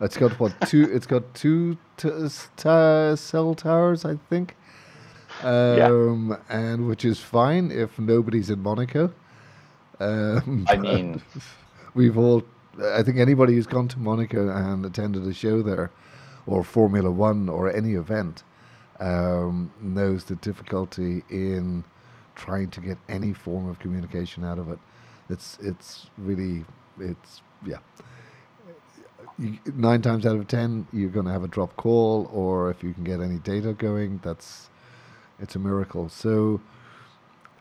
It's 0.00 0.16
got 0.16 0.38
what 0.38 0.54
two? 0.68 0.88
it's 0.92 1.06
got 1.06 1.34
two 1.34 1.76
t- 1.96 2.10
t- 2.56 3.16
cell 3.16 3.54
towers, 3.56 4.04
I 4.04 4.16
think. 4.28 4.54
Um, 5.42 6.30
yeah. 6.30 6.36
and 6.48 6.88
which 6.88 7.04
is 7.04 7.20
fine 7.20 7.70
if 7.70 7.98
nobody's 7.98 8.50
in 8.50 8.62
Monaco. 8.62 9.12
Um, 10.00 10.66
I 10.68 10.76
mean, 10.76 11.22
we've 11.94 12.18
all 12.18 12.42
I 12.82 13.02
think 13.02 13.18
anybody 13.18 13.54
who's 13.54 13.66
gone 13.66 13.88
to 13.88 13.98
Monaco 13.98 14.48
and 14.48 14.84
attended 14.84 15.26
a 15.26 15.34
show 15.34 15.62
there, 15.62 15.90
or 16.46 16.62
Formula 16.62 17.10
One, 17.10 17.48
or 17.48 17.74
any 17.74 17.94
event, 17.94 18.44
um, 19.00 19.72
knows 19.80 20.24
the 20.24 20.36
difficulty 20.36 21.24
in 21.30 21.84
trying 22.34 22.70
to 22.70 22.80
get 22.80 22.98
any 23.08 23.32
form 23.32 23.68
of 23.68 23.78
communication 23.78 24.44
out 24.44 24.58
of 24.58 24.70
it. 24.70 24.78
It's 25.28 25.58
it's 25.60 26.06
really 26.16 26.64
it's 27.00 27.42
yeah. 27.64 27.78
You, 29.38 29.58
nine 29.74 30.02
times 30.02 30.26
out 30.26 30.36
of 30.36 30.48
ten, 30.48 30.88
you're 30.92 31.10
going 31.10 31.26
to 31.26 31.32
have 31.32 31.44
a 31.44 31.48
drop 31.48 31.76
call, 31.76 32.28
or 32.32 32.70
if 32.70 32.82
you 32.82 32.92
can 32.92 33.04
get 33.04 33.20
any 33.20 33.38
data 33.38 33.72
going, 33.72 34.20
that's 34.24 34.68
it's 35.40 35.56
a 35.56 35.58
miracle. 35.58 36.08
So 36.08 36.60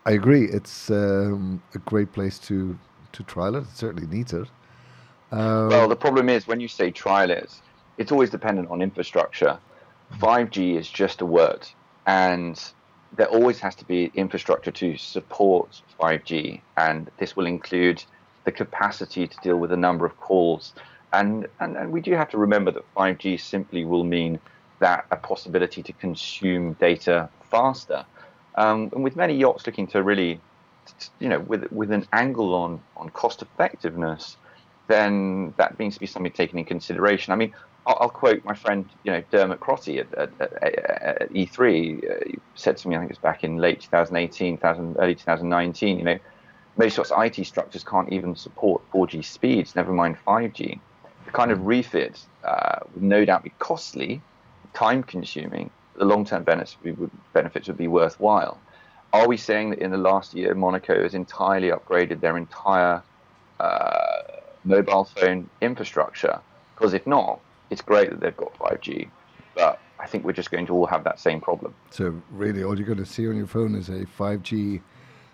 I 0.05 0.11
agree. 0.11 0.45
It's 0.45 0.89
um, 0.89 1.61
a 1.75 1.79
great 1.79 2.11
place 2.13 2.39
to 2.39 2.77
to 3.13 3.23
trial 3.23 3.55
it. 3.55 3.63
It 3.63 3.75
certainly 3.75 4.07
needs 4.07 4.33
it. 4.33 4.47
Um, 5.31 5.69
well, 5.69 5.87
the 5.87 5.95
problem 5.95 6.29
is 6.29 6.47
when 6.47 6.59
you 6.59 6.67
say 6.67 6.91
trial 6.91 7.29
it, 7.29 7.53
it's 7.97 8.11
always 8.11 8.29
dependent 8.29 8.69
on 8.69 8.81
infrastructure. 8.81 9.57
5G 10.19 10.77
is 10.77 10.89
just 10.89 11.21
a 11.21 11.25
word, 11.25 11.67
and 12.05 12.71
there 13.15 13.27
always 13.27 13.59
has 13.59 13.75
to 13.75 13.85
be 13.85 14.11
infrastructure 14.13 14.71
to 14.71 14.97
support 14.97 15.81
5G, 15.99 16.61
and 16.77 17.09
this 17.17 17.35
will 17.35 17.45
include 17.45 18.03
the 18.45 18.51
capacity 18.51 19.27
to 19.27 19.37
deal 19.43 19.57
with 19.57 19.71
a 19.71 19.77
number 19.77 20.05
of 20.05 20.17
calls. 20.19 20.73
And, 21.13 21.47
and, 21.59 21.75
and 21.75 21.91
we 21.91 22.01
do 22.01 22.13
have 22.13 22.29
to 22.29 22.37
remember 22.37 22.71
that 22.71 22.83
5G 22.95 23.39
simply 23.39 23.83
will 23.85 24.03
mean 24.03 24.39
that 24.79 25.05
a 25.11 25.15
possibility 25.15 25.83
to 25.83 25.93
consume 25.93 26.73
data 26.73 27.29
faster. 27.49 28.05
Um, 28.55 28.89
and 28.93 29.03
with 29.03 29.15
many 29.15 29.35
yachts 29.35 29.65
looking 29.65 29.87
to 29.87 30.01
really, 30.01 30.39
you 31.19 31.29
know, 31.29 31.39
with, 31.39 31.71
with 31.71 31.91
an 31.91 32.07
angle 32.13 32.53
on, 32.55 32.81
on 32.95 33.09
cost 33.09 33.41
effectiveness, 33.41 34.37
then 34.87 35.53
that 35.57 35.77
needs 35.79 35.95
to 35.95 35.99
be 35.99 36.05
something 36.07 36.31
taken 36.31 36.57
in 36.59 36.65
consideration. 36.65 37.33
I 37.33 37.35
mean, 37.35 37.53
I'll, 37.85 37.97
I'll 38.01 38.09
quote 38.09 38.43
my 38.45 38.53
friend, 38.53 38.87
you 39.03 39.11
know, 39.11 39.23
Dermot 39.31 39.59
Crotty 39.59 39.99
at, 39.99 40.13
at, 40.13 40.29
at, 40.39 40.61
at 40.61 41.33
E3. 41.33 42.03
Uh, 42.03 42.39
said 42.55 42.77
to 42.77 42.87
me, 42.87 42.95
I 42.95 42.99
think 42.99 43.11
it 43.11 43.15
was 43.15 43.21
back 43.21 43.43
in 43.43 43.57
late 43.57 43.81
2018, 43.81 44.57
2000, 44.57 44.97
early 44.97 45.15
2019, 45.15 45.97
you 45.97 46.03
know, 46.03 46.19
most 46.77 46.99
of 46.99 47.11
IT 47.17 47.45
structures 47.45 47.83
can't 47.83 48.11
even 48.13 48.35
support 48.35 48.81
4G 48.91 49.25
speeds, 49.25 49.75
never 49.75 49.91
mind 49.91 50.17
5G. 50.27 50.79
The 51.25 51.31
kind 51.31 51.51
of 51.51 51.65
refit 51.65 52.19
uh, 52.43 52.79
would 52.93 53.03
no 53.03 53.25
doubt 53.25 53.43
be 53.43 53.51
costly, 53.57 54.21
time 54.77 55.01
consuming, 55.01 55.71
the 55.95 56.05
long 56.05 56.23
term 56.23 56.43
benefits 56.43 56.77
would, 56.83 57.09
benefits 57.33 57.67
would 57.67 57.77
be 57.77 57.87
worthwhile. 57.87 58.59
Are 59.11 59.27
we 59.27 59.35
saying 59.35 59.71
that 59.71 59.79
in 59.79 59.89
the 59.89 59.97
last 59.97 60.35
year, 60.35 60.53
Monaco 60.53 61.01
has 61.01 61.15
entirely 61.15 61.71
upgraded 61.71 62.19
their 62.19 62.37
entire 62.37 63.01
uh, 63.59 64.21
mobile 64.63 65.05
phone 65.05 65.49
infrastructure? 65.61 66.39
Because 66.75 66.93
if 66.93 67.07
not, 67.07 67.39
it's 67.71 67.81
great 67.81 68.11
that 68.11 68.19
they've 68.19 68.37
got 68.37 68.53
5G, 68.59 69.09
but 69.55 69.79
I 69.99 70.05
think 70.05 70.23
we're 70.23 70.33
just 70.33 70.51
going 70.51 70.67
to 70.67 70.73
all 70.73 70.85
have 70.85 71.03
that 71.05 71.19
same 71.19 71.41
problem. 71.41 71.73
So, 71.89 72.21
really, 72.29 72.63
all 72.63 72.77
you're 72.77 72.85
going 72.85 72.99
to 72.99 73.05
see 73.05 73.27
on 73.27 73.35
your 73.35 73.47
phone 73.47 73.73
is 73.73 73.89
a 73.89 74.05
5G 74.05 74.81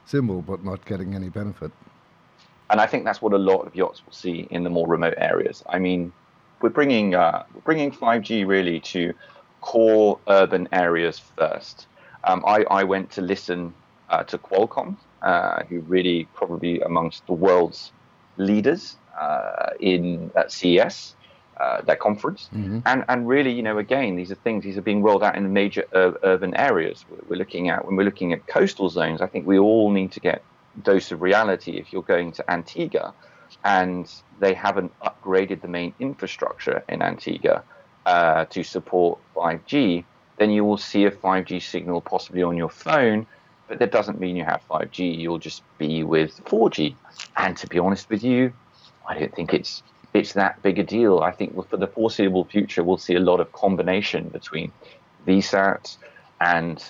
symbol, 0.05 0.41
but 0.41 0.63
not 0.63 0.85
getting 0.85 1.15
any 1.15 1.27
benefit. 1.27 1.71
And 2.69 2.79
I 2.79 2.87
think 2.87 3.03
that's 3.03 3.21
what 3.21 3.33
a 3.33 3.37
lot 3.37 3.67
of 3.67 3.75
yachts 3.75 4.01
will 4.05 4.13
see 4.13 4.47
in 4.51 4.63
the 4.63 4.69
more 4.69 4.87
remote 4.87 5.15
areas. 5.17 5.63
I 5.67 5.79
mean, 5.79 6.13
we're 6.63 6.69
bringing 6.69 7.13
uh, 7.13 7.43
we're 7.53 7.61
bringing 7.61 7.91
5G 7.91 8.47
really 8.47 8.79
to 8.79 9.13
core 9.61 10.17
urban 10.27 10.67
areas 10.71 11.21
first. 11.37 11.87
Um, 12.23 12.43
I, 12.47 12.63
I 12.71 12.83
went 12.85 13.11
to 13.11 13.21
listen 13.21 13.73
uh, 14.09 14.23
to 14.23 14.37
Qualcomm, 14.37 14.95
uh, 15.21 15.63
who 15.65 15.81
really 15.81 16.27
probably 16.33 16.79
amongst 16.79 17.27
the 17.27 17.33
world's 17.33 17.91
leaders 18.37 18.95
uh, 19.19 19.71
in 19.81 20.31
at 20.37 20.51
CES 20.53 21.15
uh, 21.57 21.81
that 21.81 21.99
conference. 21.99 22.49
Mm-hmm. 22.55 22.79
And 22.85 23.03
and 23.09 23.27
really, 23.27 23.51
you 23.51 23.61
know, 23.61 23.77
again, 23.77 24.15
these 24.15 24.31
are 24.31 24.35
things. 24.35 24.63
These 24.63 24.77
are 24.77 24.81
being 24.81 25.03
rolled 25.03 25.21
out 25.21 25.35
in 25.35 25.43
the 25.43 25.49
major 25.49 25.83
ur- 25.93 26.17
urban 26.23 26.55
areas. 26.55 27.03
We're 27.27 27.35
looking 27.35 27.69
at 27.69 27.85
when 27.85 27.97
we're 27.97 28.05
looking 28.05 28.31
at 28.31 28.47
coastal 28.47 28.89
zones. 28.89 29.21
I 29.21 29.27
think 29.27 29.45
we 29.45 29.59
all 29.59 29.91
need 29.91 30.13
to 30.13 30.21
get 30.21 30.41
dose 30.81 31.11
of 31.11 31.21
reality. 31.21 31.73
If 31.73 31.91
you're 31.91 32.03
going 32.03 32.31
to 32.33 32.49
Antigua, 32.49 33.13
and 33.63 34.11
they 34.39 34.53
haven't 34.53 34.91
upgraded 35.01 35.61
the 35.61 35.67
main 35.67 35.93
infrastructure 35.99 36.83
in 36.89 37.01
Antigua 37.01 37.63
uh, 38.05 38.45
to 38.45 38.63
support 38.63 39.19
5G, 39.35 40.03
then 40.37 40.51
you 40.51 40.65
will 40.65 40.77
see 40.77 41.05
a 41.05 41.11
5G 41.11 41.61
signal 41.61 42.01
possibly 42.01 42.43
on 42.43 42.57
your 42.57 42.69
phone. 42.69 43.25
But 43.67 43.79
that 43.79 43.91
doesn't 43.91 44.19
mean 44.19 44.35
you 44.35 44.43
have 44.43 44.61
5G. 44.69 45.17
You'll 45.17 45.39
just 45.39 45.63
be 45.77 46.03
with 46.03 46.43
4G. 46.45 46.95
And 47.37 47.55
to 47.57 47.67
be 47.67 47.79
honest 47.79 48.09
with 48.09 48.23
you, 48.23 48.51
I 49.07 49.19
don't 49.19 49.33
think 49.33 49.53
it's 49.53 49.83
it's 50.13 50.33
that 50.33 50.61
big 50.61 50.77
a 50.77 50.83
deal. 50.83 51.19
I 51.19 51.31
think 51.31 51.55
for 51.69 51.77
the 51.77 51.87
foreseeable 51.87 52.45
future, 52.45 52.83
we'll 52.83 52.97
see 52.97 53.15
a 53.15 53.19
lot 53.19 53.39
of 53.39 53.51
combination 53.51 54.29
between 54.29 54.71
VSAT 55.25 55.97
and 56.39 56.83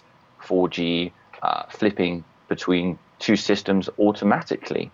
4G 0.43 1.11
uh, 1.41 1.63
flipping 1.69 2.23
between 2.49 2.99
two 3.19 3.35
systems 3.35 3.89
automatically. 3.97 4.91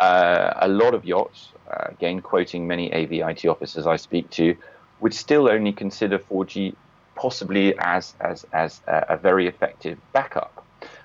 Uh, 0.00 0.54
a 0.56 0.68
lot 0.68 0.94
of 0.94 1.04
yachts, 1.04 1.50
uh, 1.70 1.88
again 1.88 2.20
quoting 2.20 2.66
many 2.66 2.88
AVIT 2.90 3.44
officers 3.50 3.86
I 3.86 3.96
speak 3.96 4.30
to, 4.30 4.56
would 5.00 5.14
still 5.14 5.48
only 5.48 5.72
consider 5.72 6.18
4G 6.18 6.74
possibly 7.14 7.78
as, 7.78 8.14
as, 8.20 8.46
as 8.52 8.80
a, 8.86 9.04
a 9.10 9.16
very 9.18 9.46
effective 9.46 9.98
backup. 10.14 10.64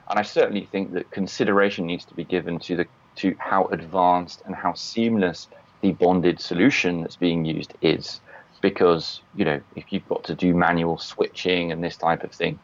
And 0.09 0.17
I 0.17 0.21
certainly 0.21 0.65
think 0.71 0.93
that 0.93 1.11
consideration 1.11 1.85
needs 1.85 2.05
to 2.05 2.13
be 2.13 2.23
given 2.23 2.57
to 2.59 2.77
the 2.77 2.87
to 3.17 3.35
how 3.39 3.65
advanced 3.65 4.41
and 4.45 4.55
how 4.55 4.73
seamless 4.73 5.47
the 5.81 5.93
bonded 5.93 6.39
solution 6.39 7.01
that's 7.01 7.15
being 7.15 7.45
used 7.45 7.73
is. 7.81 8.19
Because, 8.61 9.21
you 9.35 9.45
know, 9.45 9.61
if 9.75 9.91
you've 9.91 10.07
got 10.07 10.23
to 10.25 10.35
do 10.35 10.53
manual 10.53 10.97
switching 10.97 11.71
and 11.71 11.83
this 11.83 11.97
type 11.97 12.23
of 12.23 12.31
thing, 12.31 12.59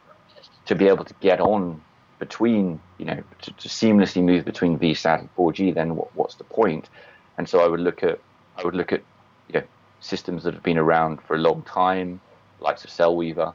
to 0.66 0.74
be 0.74 0.88
able 0.88 1.04
to 1.04 1.14
get 1.20 1.40
on 1.40 1.80
between, 2.22 2.78
you 2.98 3.04
know, 3.04 3.20
to, 3.40 3.50
to 3.54 3.68
seamlessly 3.68 4.22
move 4.22 4.44
between 4.44 4.78
VSAT 4.78 5.18
and 5.18 5.34
4G, 5.34 5.74
then 5.74 5.96
what, 5.96 6.14
what's 6.14 6.36
the 6.36 6.44
point? 6.44 6.88
And 7.36 7.48
so 7.48 7.58
I 7.64 7.66
would 7.66 7.80
look 7.80 8.04
at, 8.04 8.20
I 8.56 8.62
would 8.62 8.76
look 8.76 8.92
at, 8.92 9.02
you 9.48 9.54
know, 9.54 9.66
systems 9.98 10.44
that 10.44 10.54
have 10.54 10.62
been 10.62 10.78
around 10.78 11.20
for 11.20 11.34
a 11.34 11.38
long 11.38 11.62
time, 11.62 12.20
likes 12.60 12.84
of 12.84 12.90
Cellweaver, 12.90 13.48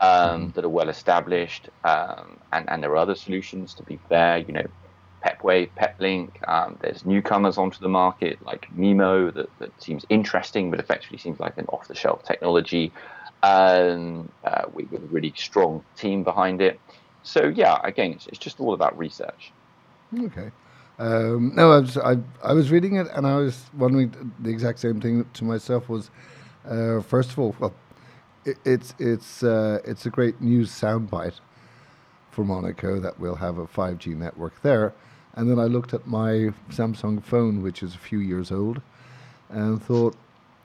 um, 0.00 0.50
mm. 0.50 0.54
that 0.54 0.64
are 0.64 0.70
well 0.70 0.88
established, 0.88 1.68
um, 1.84 2.38
and 2.50 2.64
and 2.70 2.82
there 2.82 2.90
are 2.92 2.96
other 2.96 3.14
solutions. 3.14 3.74
To 3.74 3.82
be 3.82 3.98
fair, 4.08 4.38
you 4.38 4.54
know, 4.54 4.66
Pepwave, 5.22 5.68
Peplink. 5.76 6.30
Um, 6.48 6.78
there's 6.80 7.04
newcomers 7.04 7.58
onto 7.58 7.78
the 7.78 7.90
market 7.90 8.38
like 8.44 8.68
MIMO 8.74 9.34
that, 9.34 9.50
that 9.58 9.82
seems 9.82 10.06
interesting, 10.08 10.70
but 10.70 10.80
effectively 10.80 11.18
seems 11.18 11.38
like 11.40 11.58
an 11.58 11.66
off-the-shelf 11.66 12.24
technology 12.24 12.90
um, 13.42 14.30
uh, 14.44 14.64
with, 14.72 14.90
with, 14.90 15.02
a 15.02 15.06
really 15.06 15.34
strong 15.36 15.84
team 15.96 16.24
behind 16.24 16.62
it. 16.62 16.80
So 17.24 17.48
yeah, 17.48 17.80
again, 17.82 18.12
it's, 18.12 18.28
it's 18.28 18.38
just 18.38 18.60
all 18.60 18.74
about 18.74 18.96
research. 18.96 19.52
Okay. 20.16 20.52
Um, 20.98 21.52
no, 21.56 21.72
I 21.72 21.78
was 21.80 21.96
I, 21.96 22.16
I 22.42 22.52
was 22.52 22.70
reading 22.70 22.96
it 22.96 23.08
and 23.14 23.26
I 23.26 23.36
was 23.36 23.64
wondering 23.76 24.32
the 24.38 24.50
exact 24.50 24.78
same 24.78 25.00
thing 25.00 25.26
to 25.34 25.44
myself. 25.44 25.88
Was 25.88 26.10
uh, 26.68 27.00
first 27.00 27.32
of 27.32 27.38
all, 27.40 27.56
well, 27.58 27.74
it, 28.44 28.58
it's 28.64 28.94
it's 29.00 29.42
uh, 29.42 29.80
it's 29.84 30.06
a 30.06 30.10
great 30.10 30.40
news 30.40 30.70
soundbite 30.70 31.40
for 32.30 32.44
Monaco 32.44 33.00
that 33.00 33.18
we'll 33.18 33.36
have 33.36 33.58
a 33.58 33.66
5G 33.66 34.16
network 34.16 34.60
there. 34.62 34.92
And 35.34 35.50
then 35.50 35.58
I 35.58 35.64
looked 35.64 35.94
at 35.94 36.06
my 36.06 36.52
Samsung 36.70 37.22
phone, 37.22 37.62
which 37.62 37.82
is 37.82 37.94
a 37.94 37.98
few 37.98 38.18
years 38.18 38.52
old, 38.52 38.80
and 39.48 39.82
thought, 39.82 40.16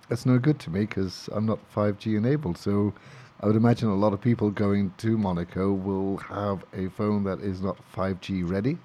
that's 0.09 0.25
no 0.25 0.39
good 0.39 0.59
to 0.59 0.71
me 0.71 0.81
because 0.81 1.29
I'm 1.31 1.45
not 1.45 1.59
5G 1.73 2.17
enabled. 2.17 2.57
So 2.57 2.93
I 3.41 3.47
would 3.47 3.55
imagine 3.55 3.87
a 3.87 3.95
lot 3.95 4.11
of 4.11 4.19
people 4.19 4.49
going 4.51 4.93
to 4.97 5.17
Monaco 5.17 5.71
will 5.71 6.17
have 6.17 6.65
a 6.73 6.89
phone 6.89 7.23
that 7.23 7.39
is 7.39 7.61
not 7.61 7.77
5G 7.95 8.49
ready. 8.49 8.77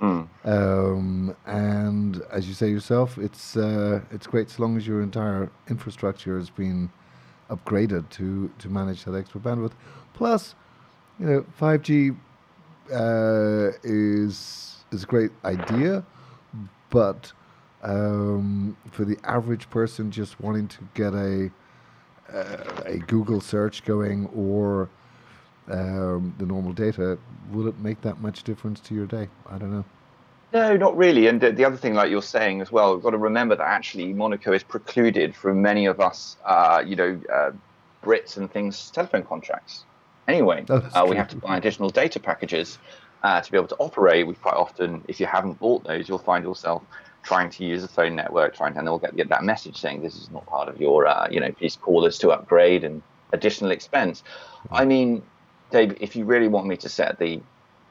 Mm. 0.00 0.28
Um, 0.44 1.36
and 1.46 2.22
as 2.32 2.48
you 2.48 2.54
say 2.54 2.70
yourself, 2.70 3.18
it's 3.18 3.56
uh, 3.56 4.00
it's 4.10 4.26
great 4.26 4.50
so 4.50 4.62
long 4.62 4.76
as 4.76 4.86
your 4.86 5.02
entire 5.02 5.50
infrastructure 5.68 6.38
has 6.38 6.50
been 6.50 6.90
upgraded 7.50 8.08
to 8.10 8.50
to 8.58 8.68
manage 8.68 9.04
that 9.04 9.14
extra 9.14 9.40
bandwidth. 9.40 9.72
Plus, 10.14 10.54
you 11.20 11.26
know, 11.26 11.46
5G 11.60 12.16
uh, 12.92 13.76
is 13.82 14.84
is 14.90 15.04
a 15.04 15.06
great 15.06 15.30
idea, 15.44 16.04
but 16.90 17.32
um, 17.82 18.76
for 18.90 19.04
the 19.04 19.18
average 19.24 19.68
person 19.70 20.10
just 20.10 20.40
wanting 20.40 20.66
to 20.68 20.78
get 20.94 21.14
a 21.14 21.50
a 22.34 22.98
Google 23.06 23.40
search 23.40 23.84
going 23.84 24.26
or 24.34 24.88
um, 25.70 26.34
the 26.38 26.46
normal 26.46 26.72
data, 26.72 27.18
will 27.52 27.68
it 27.68 27.78
make 27.78 28.00
that 28.02 28.20
much 28.20 28.42
difference 28.42 28.80
to 28.80 28.94
your 28.94 29.06
day? 29.06 29.28
I 29.48 29.58
don't 29.58 29.72
know. 29.72 29.84
No, 30.52 30.76
not 30.76 30.96
really. 30.96 31.26
And 31.26 31.40
the 31.40 31.64
other 31.64 31.76
thing, 31.76 31.94
like 31.94 32.10
you're 32.10 32.22
saying 32.22 32.60
as 32.60 32.70
well, 32.70 32.94
we've 32.94 33.02
got 33.02 33.10
to 33.10 33.18
remember 33.18 33.56
that 33.56 33.66
actually 33.66 34.12
Monaco 34.12 34.52
is 34.52 34.62
precluded 34.62 35.34
from 35.34 35.60
many 35.60 35.86
of 35.86 35.98
us, 36.00 36.36
uh, 36.44 36.82
you 36.86 36.94
know, 36.94 37.20
uh, 37.32 37.50
Brits 38.04 38.36
and 38.36 38.50
things, 38.50 38.90
telephone 38.90 39.24
contracts 39.24 39.84
anyway. 40.28 40.64
Uh, 40.68 41.06
we 41.08 41.16
have 41.16 41.28
to 41.28 41.36
buy 41.36 41.56
additional 41.56 41.90
data 41.90 42.20
packages 42.20 42.78
uh, 43.24 43.40
to 43.40 43.50
be 43.50 43.56
able 43.58 43.68
to 43.68 43.76
operate. 43.76 44.26
We 44.26 44.34
quite 44.34 44.54
often, 44.54 45.02
if 45.08 45.18
you 45.18 45.26
haven't 45.26 45.58
bought 45.58 45.84
those, 45.84 46.08
you'll 46.08 46.18
find 46.18 46.44
yourself 46.44 46.82
trying 47.24 47.50
to 47.50 47.64
use 47.64 47.82
a 47.82 47.88
phone 47.88 48.14
network, 48.14 48.54
trying 48.54 48.72
to, 48.74 48.78
and 48.78 48.86
they'll 48.86 48.98
get, 48.98 49.16
get 49.16 49.28
that 49.30 49.42
message 49.42 49.76
saying 49.76 50.02
this 50.02 50.14
is 50.14 50.30
not 50.30 50.46
part 50.46 50.68
of 50.68 50.80
your, 50.80 51.06
uh, 51.06 51.26
you 51.30 51.40
know, 51.40 51.50
please 51.52 51.76
call 51.76 52.04
us 52.04 52.18
to 52.18 52.30
upgrade 52.30 52.84
and 52.84 53.02
additional 53.32 53.70
expense. 53.70 54.22
I 54.70 54.84
mean, 54.84 55.22
Dave, 55.70 55.96
if 56.00 56.14
you 56.14 56.24
really 56.24 56.48
want 56.48 56.66
me 56.66 56.76
to 56.76 56.88
set 56.88 57.18
the 57.18 57.40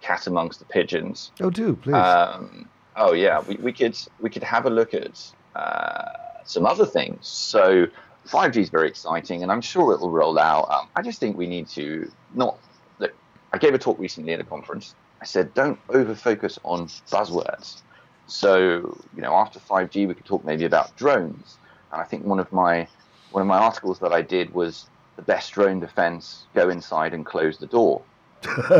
cat 0.02 0.28
amongst 0.28 0.60
the 0.60 0.66
pigeons, 0.66 1.32
oh, 1.42 1.50
do 1.50 1.76
please. 1.76 1.96
Um, 1.96 2.70
Oh 2.96 3.14
yeah, 3.14 3.42
we, 3.42 3.56
we 3.56 3.74
could 3.74 3.98
we 4.20 4.30
could 4.30 4.44
have 4.44 4.66
a 4.66 4.70
look 4.70 4.94
at 4.94 5.32
uh, 5.56 6.06
some 6.44 6.66
other 6.66 6.86
things. 6.86 7.28
So 7.28 7.88
5G 8.28 8.58
is 8.58 8.70
very 8.70 8.88
exciting, 8.88 9.44
and 9.44 9.52
I'm 9.52 9.62
sure 9.62 9.94
it 9.94 10.00
will 10.00 10.12
roll 10.12 10.40
out. 10.40 10.70
Um, 10.72 10.90
I 10.96 11.02
just 11.02 11.20
think 11.20 11.38
we 11.38 11.48
need 11.48 11.68
to 11.70 12.12
not. 12.34 12.58
Look, 13.00 13.14
I 13.52 13.58
gave 13.58 13.74
a 13.74 13.78
talk 13.80 13.98
recently 14.00 14.34
at 14.34 14.40
a 14.40 14.44
conference. 14.44 14.96
I 15.22 15.26
said 15.26 15.54
don't 15.54 15.80
over 15.90 16.16
focus 16.16 16.60
on 16.64 16.88
buzzwords. 17.10 17.82
So 18.28 18.98
you 19.16 19.22
know, 19.22 19.34
after 19.34 19.60
5G, 19.60 20.08
we 20.08 20.14
could 20.14 20.26
talk 20.26 20.44
maybe 20.46 20.66
about 20.66 20.96
drones. 20.96 21.58
And 21.92 22.02
I 22.02 22.06
think 22.06 22.26
one 22.26 22.40
of 22.40 22.52
my 22.52 22.88
one 23.32 23.42
of 23.42 23.48
my 23.48 23.58
articles 23.58 24.00
that 24.00 24.12
I 24.14 24.22
did 24.22 24.54
was 24.54 24.88
the 25.16 25.22
best 25.22 25.52
drone 25.54 25.80
defense: 25.80 26.46
go 26.56 26.70
inside 26.70 27.14
and 27.14 27.26
close 27.26 27.58
the 27.58 27.68
door, 27.68 28.02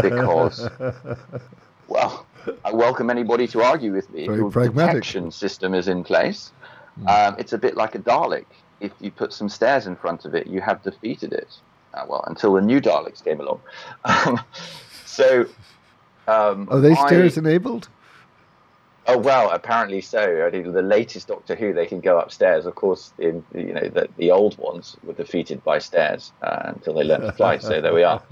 because 0.02 0.68
well, 1.88 2.26
I 2.66 2.72
welcome 2.72 3.10
anybody 3.10 3.48
to 3.48 3.62
argue 3.62 3.94
with 3.94 4.10
me. 4.12 4.26
Very 4.26 4.38
Your 4.40 4.52
pragmatic. 4.52 4.94
detection 4.96 5.32
system 5.32 5.74
is 5.74 5.88
in 5.88 6.04
place. 6.04 6.52
Hmm. 7.00 7.08
Um, 7.08 7.36
it's 7.38 7.54
a 7.54 7.58
bit 7.58 7.76
like 7.76 7.96
a 7.96 8.00
Dalek. 8.00 8.46
If 8.80 8.92
you 9.00 9.12
put 9.12 9.32
some 9.34 9.50
stairs 9.50 9.88
in 9.88 9.96
front 9.96 10.26
of 10.26 10.36
it, 10.36 10.48
you 10.48 10.62
have 10.62 10.84
defeated 10.84 11.34
it. 11.34 11.58
Uh, 11.94 12.06
well, 12.08 12.24
until 12.28 12.54
the 12.54 12.62
new 12.62 12.82
Daleks 12.82 13.24
came 13.24 13.40
along. 13.40 13.62
Um, 14.04 14.40
so, 15.06 15.46
um, 16.28 16.68
Are 16.72 16.80
they 16.80 16.92
I- 16.92 17.08
stairs 17.08 17.38
enabled? 17.38 17.88
Oh 19.06 19.18
well, 19.18 19.50
apparently 19.52 20.00
so. 20.00 20.50
The 20.52 20.82
latest 20.82 21.28
Doctor 21.28 21.56
Who, 21.56 21.74
they 21.74 21.86
can 21.86 22.00
go 22.00 22.20
upstairs. 22.20 22.66
Of 22.66 22.76
course, 22.76 23.12
in 23.20 23.44
you 23.54 23.74
know 23.74 23.90
the, 23.90 24.08
the 24.18 24.32
old 24.32 24.58
ones 24.58 24.96
were 25.04 25.14
defeated 25.14 25.64
by 25.64 25.80
stairs 25.80 26.32
uh, 26.42 26.72
until 26.74 26.94
they 26.94 27.04
learned 27.04 27.24
to 27.24 27.32
fly. 27.34 27.58
so 27.58 27.82
there 27.82 27.94
we 27.94 28.04
are. 28.04 28.22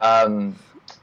Um, 0.00 0.56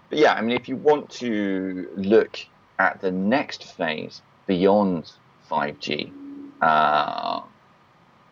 but 0.09 0.19
yeah, 0.19 0.33
I 0.33 0.41
mean, 0.41 0.55
if 0.55 0.69
you 0.69 0.75
want 0.75 1.09
to 1.11 1.89
look 1.95 2.37
at 2.77 3.01
the 3.01 3.09
next 3.09 3.63
phase 3.63 4.21
beyond 4.45 5.11
5G, 5.49 6.11
uh, 6.61 7.41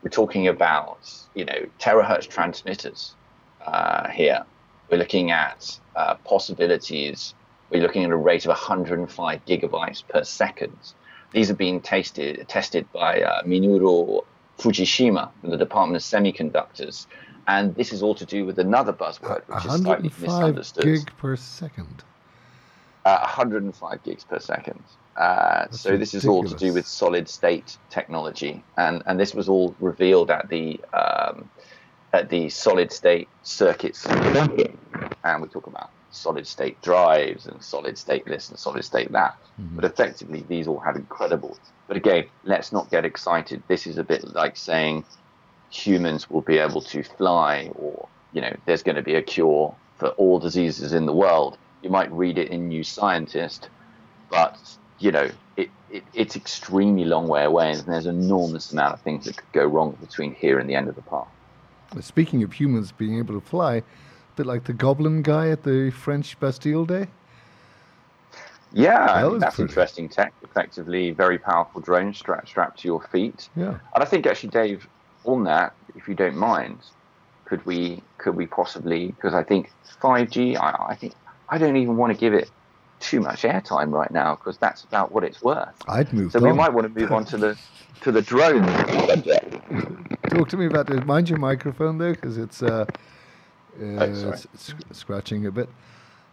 we're 0.04 0.10
talking 0.10 0.48
about 0.48 1.12
you 1.34 1.46
know 1.46 1.66
terahertz 1.80 2.28
transmitters 2.28 3.16
uh, 3.66 4.10
here. 4.10 4.46
We're 4.90 4.98
looking 4.98 5.32
at 5.32 5.80
uh, 5.96 6.16
possibilities. 6.16 7.34
We're 7.70 7.82
looking 7.82 8.04
at 8.04 8.12
a 8.12 8.16
rate 8.16 8.46
of 8.46 8.50
105 8.50 9.46
gigabytes 9.46 10.04
per 10.08 10.24
second. 10.24 10.78
These 11.32 11.52
are 11.52 11.56
being 11.56 11.82
tasted, 11.82 12.48
tested 12.48 12.92
by 12.92 13.22
uh, 13.22 13.44
Minoru 13.44 14.24
Fujishima 14.58 15.30
from 15.40 15.50
the 15.52 15.58
Department 15.58 15.98
of 15.98 16.04
Semiconductors. 16.04 17.06
And 17.48 17.76
this 17.76 17.94
is 17.94 18.04
all 18.04 18.16
to 18.16 18.26
do 18.26 18.46
with 18.46 18.60
another 18.60 18.94
buzzword, 18.94 19.48
which 19.48 19.66
is 19.66 19.82
slightly 19.82 20.10
105 20.10 20.22
misunderstood. 20.22 20.84
gig 20.84 21.18
per 21.18 21.36
second. 21.36 22.04
Uh, 23.06 23.20
105 23.20 24.04
gigs 24.04 24.24
per 24.24 24.40
second. 24.40 24.84
Uh, 25.16 25.70
so 25.72 25.98
this 25.98 26.14
is 26.14 26.26
all 26.26 26.44
to 26.44 26.56
do 26.56 26.74
with 26.74 26.86
solid 26.86 27.28
state 27.28 27.78
technology, 27.90 28.64
and 28.78 29.04
and 29.06 29.20
this 29.20 29.34
was 29.34 29.50
all 29.50 29.76
revealed 29.80 30.30
at 30.32 30.48
the 30.50 30.80
um, 30.94 31.50
at 32.14 32.30
the 32.30 32.50
solid 32.50 32.92
state 32.92 33.28
circuits, 33.44 34.06
and 34.06 35.42
we 35.42 35.48
talk 35.50 35.68
about 35.68 35.90
solid 36.12 36.48
state 36.48 36.82
drives 36.82 37.46
and 37.46 37.62
solid 37.62 37.98
state 37.98 38.26
this 38.26 38.50
and 38.50 38.58
solid 38.58 38.84
state 38.84 39.12
that. 39.12 39.38
Mhm. 39.60 39.76
But 39.76 39.86
effectively, 39.86 40.46
these 40.48 40.68
all 40.68 40.80
have 40.80 40.96
incredible. 40.96 41.58
But 41.88 41.98
again, 41.98 42.26
let's 42.44 42.72
not 42.72 42.90
get 42.92 43.06
excited. 43.06 43.64
This 43.68 43.88
is 43.88 43.98
a 43.98 44.04
bit 44.04 44.24
like 44.36 44.58
saying 44.58 45.06
humans 45.70 46.30
will 46.30 46.42
be 46.42 46.58
able 46.58 46.82
to 46.82 47.04
fly, 47.04 47.72
or 47.76 48.08
you 48.34 48.42
know, 48.42 48.56
there's 48.66 48.84
going 48.84 48.96
to 48.96 49.02
be 49.02 49.16
a 49.16 49.22
cure 49.22 49.76
for 49.98 50.10
all 50.10 50.40
diseases 50.40 50.94
in 50.94 51.06
the 51.06 51.14
world. 51.14 51.58
You 51.82 51.90
might 51.90 52.12
read 52.12 52.38
it 52.38 52.50
in 52.50 52.68
New 52.68 52.84
Scientist, 52.84 53.70
but 54.30 54.58
you 55.00 55.12
know, 55.12 55.30
it, 55.58 55.70
it 55.90 56.04
it's 56.14 56.36
extremely 56.36 57.06
long 57.06 57.28
way 57.28 57.44
away, 57.44 57.72
and 57.72 57.82
there's 57.82 58.06
an 58.06 58.22
enormous 58.22 58.72
amount 58.72 58.94
of 58.94 59.02
things 59.02 59.26
that 59.26 59.38
could 59.38 59.52
go 59.52 59.66
wrong 59.66 59.98
between 60.02 60.34
here 60.34 60.60
and 60.60 60.70
the 60.70 60.76
end 60.76 60.90
of 60.90 60.96
the 60.96 61.02
path. 61.02 61.28
Speaking 62.02 62.44
of 62.44 62.54
humans 62.54 62.92
being 62.92 63.18
able 63.18 63.34
to 63.34 63.42
fly, 63.42 63.82
bit 64.40 64.46
like 64.48 64.64
the 64.64 64.72
goblin 64.74 65.22
guy 65.22 65.50
at 65.50 65.64
the 65.64 65.92
French 65.92 66.40
Bastille 66.40 66.86
Day. 66.86 67.08
Yeah, 68.72 69.00
That 69.06 69.10
I 69.10 69.24
mean, 69.24 69.32
was 69.34 69.42
that's 69.42 69.56
pretty- 69.56 69.70
interesting 69.70 70.08
tech. 70.08 70.34
Effectively, 70.44 71.12
very 71.12 71.38
powerful 71.38 71.82
drone 71.82 72.14
strap 72.14 72.48
strapped 72.48 72.80
to 72.80 72.88
your 72.88 73.02
feet. 73.02 73.50
Yeah. 73.58 73.80
And 73.94 74.02
I 74.02 74.06
think 74.06 74.26
actually, 74.26 74.50
Dave, 74.52 74.88
on 75.26 75.44
that, 75.44 75.74
if 75.96 76.08
you 76.08 76.16
don't 76.16 76.38
mind, 76.38 76.78
could 77.46 77.66
we 77.66 78.02
could 78.18 78.36
we 78.36 78.46
possibly 78.46 79.08
because 79.08 79.34
I 79.34 79.44
think 79.44 79.72
5G, 80.02 80.56
I, 80.58 80.86
I 80.90 80.96
think 80.96 81.14
I 81.50 81.58
don't 81.58 81.76
even 81.76 81.98
want 81.98 82.14
to 82.14 82.18
give 82.20 82.34
it 82.34 82.50
too 83.02 83.20
much 83.20 83.42
airtime 83.42 83.92
right 83.92 84.12
now 84.12 84.36
because 84.36 84.58
that's 84.58 84.84
about 84.86 85.12
what 85.12 85.24
it's 85.26 85.42
worth. 85.42 85.76
I'd 85.88 86.14
move 86.14 86.32
So 86.32 86.40
we 86.40 86.54
might 86.54 86.72
want 86.72 86.94
to 86.94 87.00
move 87.00 87.12
on 87.12 87.26
to 87.26 87.38
the 87.38 87.58
to 88.02 88.12
the 88.14 88.22
drone 88.22 88.64
subject. 89.08 89.56
Talk 90.30 90.48
to 90.50 90.58
me 90.58 90.68
about 90.68 90.88
this. 90.88 91.04
Mind 91.06 91.28
your 91.30 91.40
microphone 91.40 91.98
there, 91.98 92.14
because 92.14 92.38
it's 92.38 92.62
uh, 92.62 92.86
uh, 93.82 94.04
Oh, 94.04 94.14
sorry. 94.14 94.34
s- 94.34 94.48
s- 94.56 94.74
scratching 94.92 95.46
a 95.46 95.52
bit. 95.52 95.70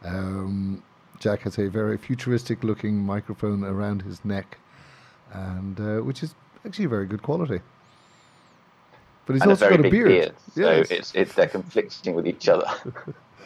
Um, 0.05 0.83
Jack 1.19 1.41
has 1.43 1.59
a 1.59 1.69
very 1.69 1.97
futuristic-looking 1.97 2.95
microphone 2.99 3.65
around 3.65 4.03
his 4.03 4.25
neck, 4.25 4.59
and 5.33 5.81
uh, 5.81 5.99
which 6.03 6.23
is 6.23 6.35
actually 6.67 6.87
very 6.87 7.07
good 7.07 7.23
quality. 7.23 7.61
But 9.25 9.33
he's 9.35 9.43
and 9.43 9.51
a 9.51 9.53
also 9.55 9.69
very 9.69 9.77
got 9.79 9.87
a 9.87 9.91
beard. 9.91 10.09
beard, 10.09 10.35
so 10.55 10.61
Yes. 10.61 10.91
it's 10.91 11.15
it's 11.15 11.35
they're 11.35 11.49
conflicting 11.49 12.15
with 12.15 12.27
each 12.29 12.49
other. 12.49 12.67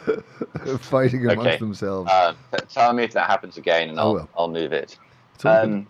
fighting 0.79 1.25
amongst 1.25 1.47
Okay. 1.47 1.57
themselves. 1.57 2.09
Uh, 2.11 2.33
tell 2.69 2.93
me 2.93 3.03
if 3.03 3.13
that 3.13 3.27
happens 3.27 3.57
again, 3.57 3.89
and 3.89 3.99
I 3.99 4.03
I'll. 4.03 4.29
I'll 4.37 4.47
move 4.49 4.73
it. 4.73 4.97
It's 5.35 5.45
all 5.45 5.65
good. 5.65 5.73
Um, 5.73 5.87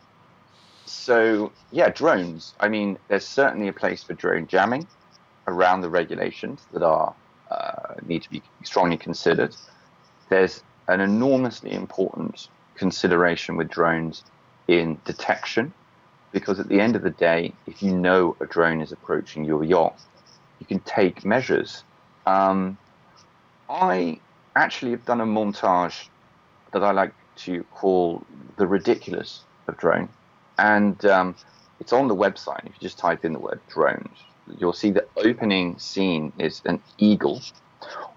so 0.85 1.51
yeah, 1.71 1.89
drones. 1.89 2.53
I 2.59 2.67
mean, 2.69 2.97
there's 3.07 3.25
certainly 3.25 3.67
a 3.67 3.73
place 3.73 4.03
for 4.03 4.13
drone 4.13 4.47
jamming 4.47 4.87
around 5.47 5.81
the 5.81 5.89
regulations 5.89 6.61
that 6.73 6.83
are 6.83 7.13
uh, 7.51 7.95
need 8.05 8.23
to 8.23 8.29
be 8.29 8.41
strongly 8.63 8.97
considered. 8.97 9.55
There's 10.29 10.63
an 10.87 11.01
enormously 11.01 11.71
important 11.73 12.47
consideration 12.75 13.57
with 13.57 13.69
drones 13.69 14.23
in 14.67 14.97
detection, 15.05 15.73
because 16.31 16.59
at 16.59 16.69
the 16.69 16.79
end 16.79 16.95
of 16.95 17.01
the 17.01 17.09
day, 17.09 17.53
if 17.67 17.83
you 17.83 17.93
know 17.93 18.35
a 18.39 18.45
drone 18.45 18.81
is 18.81 18.91
approaching 18.91 19.43
your 19.45 19.63
yacht, 19.63 19.99
you 20.59 20.65
can 20.65 20.79
take 20.79 21.25
measures. 21.25 21.83
Um, 22.25 22.77
I 23.69 24.19
actually 24.55 24.91
have 24.91 25.05
done 25.05 25.21
a 25.21 25.25
montage 25.25 26.07
that 26.71 26.83
I 26.83 26.91
like 26.91 27.13
to 27.37 27.63
call 27.63 28.23
the 28.57 28.67
ridiculous 28.67 29.43
of 29.67 29.77
drone, 29.77 30.09
and 30.57 31.03
um, 31.05 31.35
it's 31.79 31.93
on 31.93 32.07
the 32.07 32.15
website. 32.15 32.65
If 32.65 32.73
you 32.75 32.81
just 32.81 32.97
type 32.97 33.25
in 33.25 33.33
the 33.33 33.39
word 33.39 33.59
drones, 33.67 34.17
you'll 34.57 34.73
see 34.73 34.91
the 34.91 35.05
opening 35.17 35.77
scene 35.79 36.33
is 36.37 36.61
an 36.65 36.81
eagle, 36.97 37.41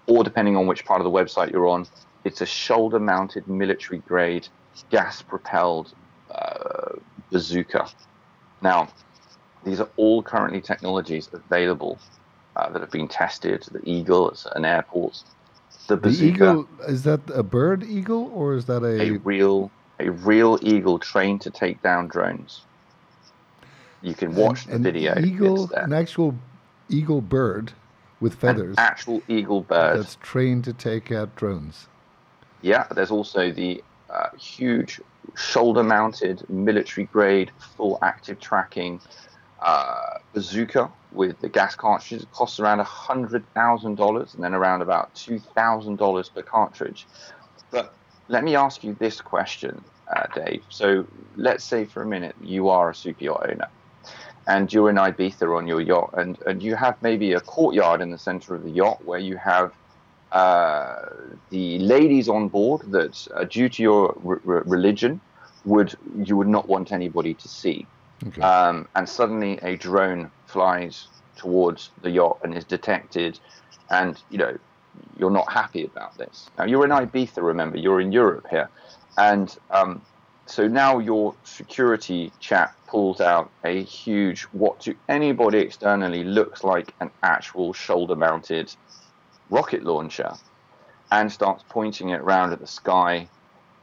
or 0.07 0.23
depending 0.23 0.55
on 0.55 0.67
which 0.67 0.85
part 0.85 1.01
of 1.01 1.05
the 1.05 1.11
website 1.11 1.51
you're 1.51 1.67
on, 1.67 1.87
it's 2.23 2.41
a 2.41 2.45
shoulder-mounted 2.45 3.47
military-grade 3.47 4.47
gas-propelled 4.89 5.93
uh, 6.31 6.95
bazooka. 7.31 7.87
Now, 8.61 8.89
these 9.63 9.79
are 9.79 9.89
all 9.97 10.21
currently 10.23 10.61
technologies 10.61 11.29
available 11.31 11.99
uh, 12.55 12.69
that 12.69 12.81
have 12.81 12.91
been 12.91 13.07
tested. 13.07 13.65
The 13.71 13.81
Eagle 13.83 14.29
at 14.29 14.37
certain 14.37 14.65
airports. 14.65 15.23
The 15.87 15.95
the 15.95 16.01
bazooka, 16.01 16.35
eagle 16.35 16.67
is 16.87 17.03
that 17.03 17.21
a 17.33 17.43
bird 17.43 17.83
eagle 17.83 18.31
or 18.33 18.55
is 18.55 18.65
that 18.65 18.83
a 18.83 19.01
a? 19.01 19.11
real 19.19 19.71
a 19.99 20.09
real 20.09 20.57
eagle 20.61 20.99
trained 20.99 21.41
to 21.41 21.51
take 21.51 21.81
down 21.81 22.07
drones. 22.07 22.61
You 24.05 24.13
can 24.13 24.35
watch 24.35 24.67
an, 24.67 24.71
the 24.71 24.75
an 24.75 24.83
video. 24.83 25.19
Eagle, 25.19 25.71
an 25.73 25.91
actual 25.91 26.35
eagle 26.89 27.21
bird 27.21 27.73
with 28.21 28.35
feathers. 28.35 28.77
An 28.77 28.83
actual 28.83 29.21
eagle 29.27 29.61
bird. 29.61 29.97
that's 29.97 30.17
trained 30.21 30.63
to 30.65 30.73
take 30.73 31.11
out 31.11 31.35
drones. 31.35 31.87
Yeah, 32.61 32.85
there's 32.95 33.09
also 33.09 33.51
the 33.51 33.83
uh, 34.11 34.29
huge 34.37 35.01
shoulder-mounted 35.35 36.47
military-grade 36.49 37.49
full 37.75 37.97
active 38.03 38.39
tracking 38.39 39.01
uh, 39.59 40.19
bazooka 40.33 40.91
with 41.11 41.39
the 41.41 41.49
gas 41.49 41.75
cartridges. 41.75 42.23
It 42.23 42.31
costs 42.31 42.59
around 42.59 42.79
hundred 42.81 43.43
thousand 43.55 43.95
dollars, 43.95 44.35
and 44.35 44.43
then 44.43 44.53
around 44.53 44.83
about 44.83 45.15
two 45.15 45.39
thousand 45.39 45.95
dollars 45.97 46.29
per 46.29 46.43
cartridge. 46.43 47.07
But 47.71 47.95
let 48.27 48.43
me 48.43 48.55
ask 48.55 48.83
you 48.83 48.95
this 48.99 49.19
question, 49.19 49.83
uh, 50.15 50.27
Dave. 50.35 50.63
So 50.69 51.07
let's 51.35 51.63
say 51.63 51.85
for 51.85 52.03
a 52.03 52.05
minute 52.05 52.35
you 52.41 52.69
are 52.69 52.91
a 52.91 52.95
super 52.95 53.23
yacht 53.23 53.49
owner, 53.49 53.67
and 54.47 54.71
you're 54.71 54.89
in 54.89 54.95
Ibiza 54.95 55.57
on 55.57 55.67
your 55.67 55.81
yacht, 55.81 56.11
and, 56.17 56.37
and 56.45 56.61
you 56.61 56.75
have 56.75 57.01
maybe 57.01 57.33
a 57.33 57.39
courtyard 57.39 58.01
in 58.01 58.11
the 58.11 58.17
center 58.17 58.55
of 58.55 58.63
the 58.63 58.71
yacht 58.71 59.03
where 59.03 59.19
you 59.19 59.37
have 59.37 59.73
uh, 60.31 60.95
the 61.49 61.79
ladies 61.79 62.29
on 62.29 62.49
board 62.49 62.81
that, 62.91 63.27
uh, 63.35 63.45
due 63.45 63.69
to 63.69 63.81
your 63.81 64.17
r- 64.25 64.41
r- 64.47 64.63
religion, 64.65 65.19
would 65.63 65.95
you 66.23 66.37
would 66.37 66.47
not 66.47 66.67
want 66.67 66.91
anybody 66.91 67.33
to 67.33 67.47
see. 67.47 67.87
Okay. 68.27 68.41
Um, 68.41 68.87
and 68.95 69.07
suddenly 69.07 69.57
a 69.61 69.75
drone 69.77 70.31
flies 70.45 71.07
towards 71.35 71.89
the 72.01 72.11
yacht 72.11 72.39
and 72.43 72.55
is 72.55 72.65
detected, 72.65 73.39
and 73.89 74.21
you 74.29 74.37
know 74.37 74.57
you're 75.17 75.31
not 75.31 75.51
happy 75.51 75.85
about 75.85 76.17
this. 76.17 76.49
Now 76.57 76.65
you're 76.65 76.85
in 76.85 76.91
Ibiza, 76.91 77.41
remember, 77.41 77.77
you're 77.77 77.99
in 77.99 78.11
Europe 78.11 78.47
here, 78.49 78.69
and 79.17 79.55
um, 79.71 80.01
so 80.47 80.67
now 80.67 80.99
your 80.99 81.35
security 81.43 82.31
chap 82.39 82.75
pulls 82.87 83.19
out 83.19 83.49
a 83.63 83.83
huge, 83.83 84.43
what 84.51 84.79
to 84.81 84.95
anybody 85.09 85.57
externally 85.59 86.23
looks 86.23 86.63
like 86.63 86.93
an 86.99 87.09
actual 87.23 87.73
shoulder 87.73 88.15
mounted 88.15 88.73
rocket 89.49 89.83
launcher 89.83 90.33
and 91.11 91.31
starts 91.31 91.63
pointing 91.69 92.09
it 92.09 92.21
around 92.21 92.53
at 92.53 92.59
the 92.59 92.67
sky 92.67 93.27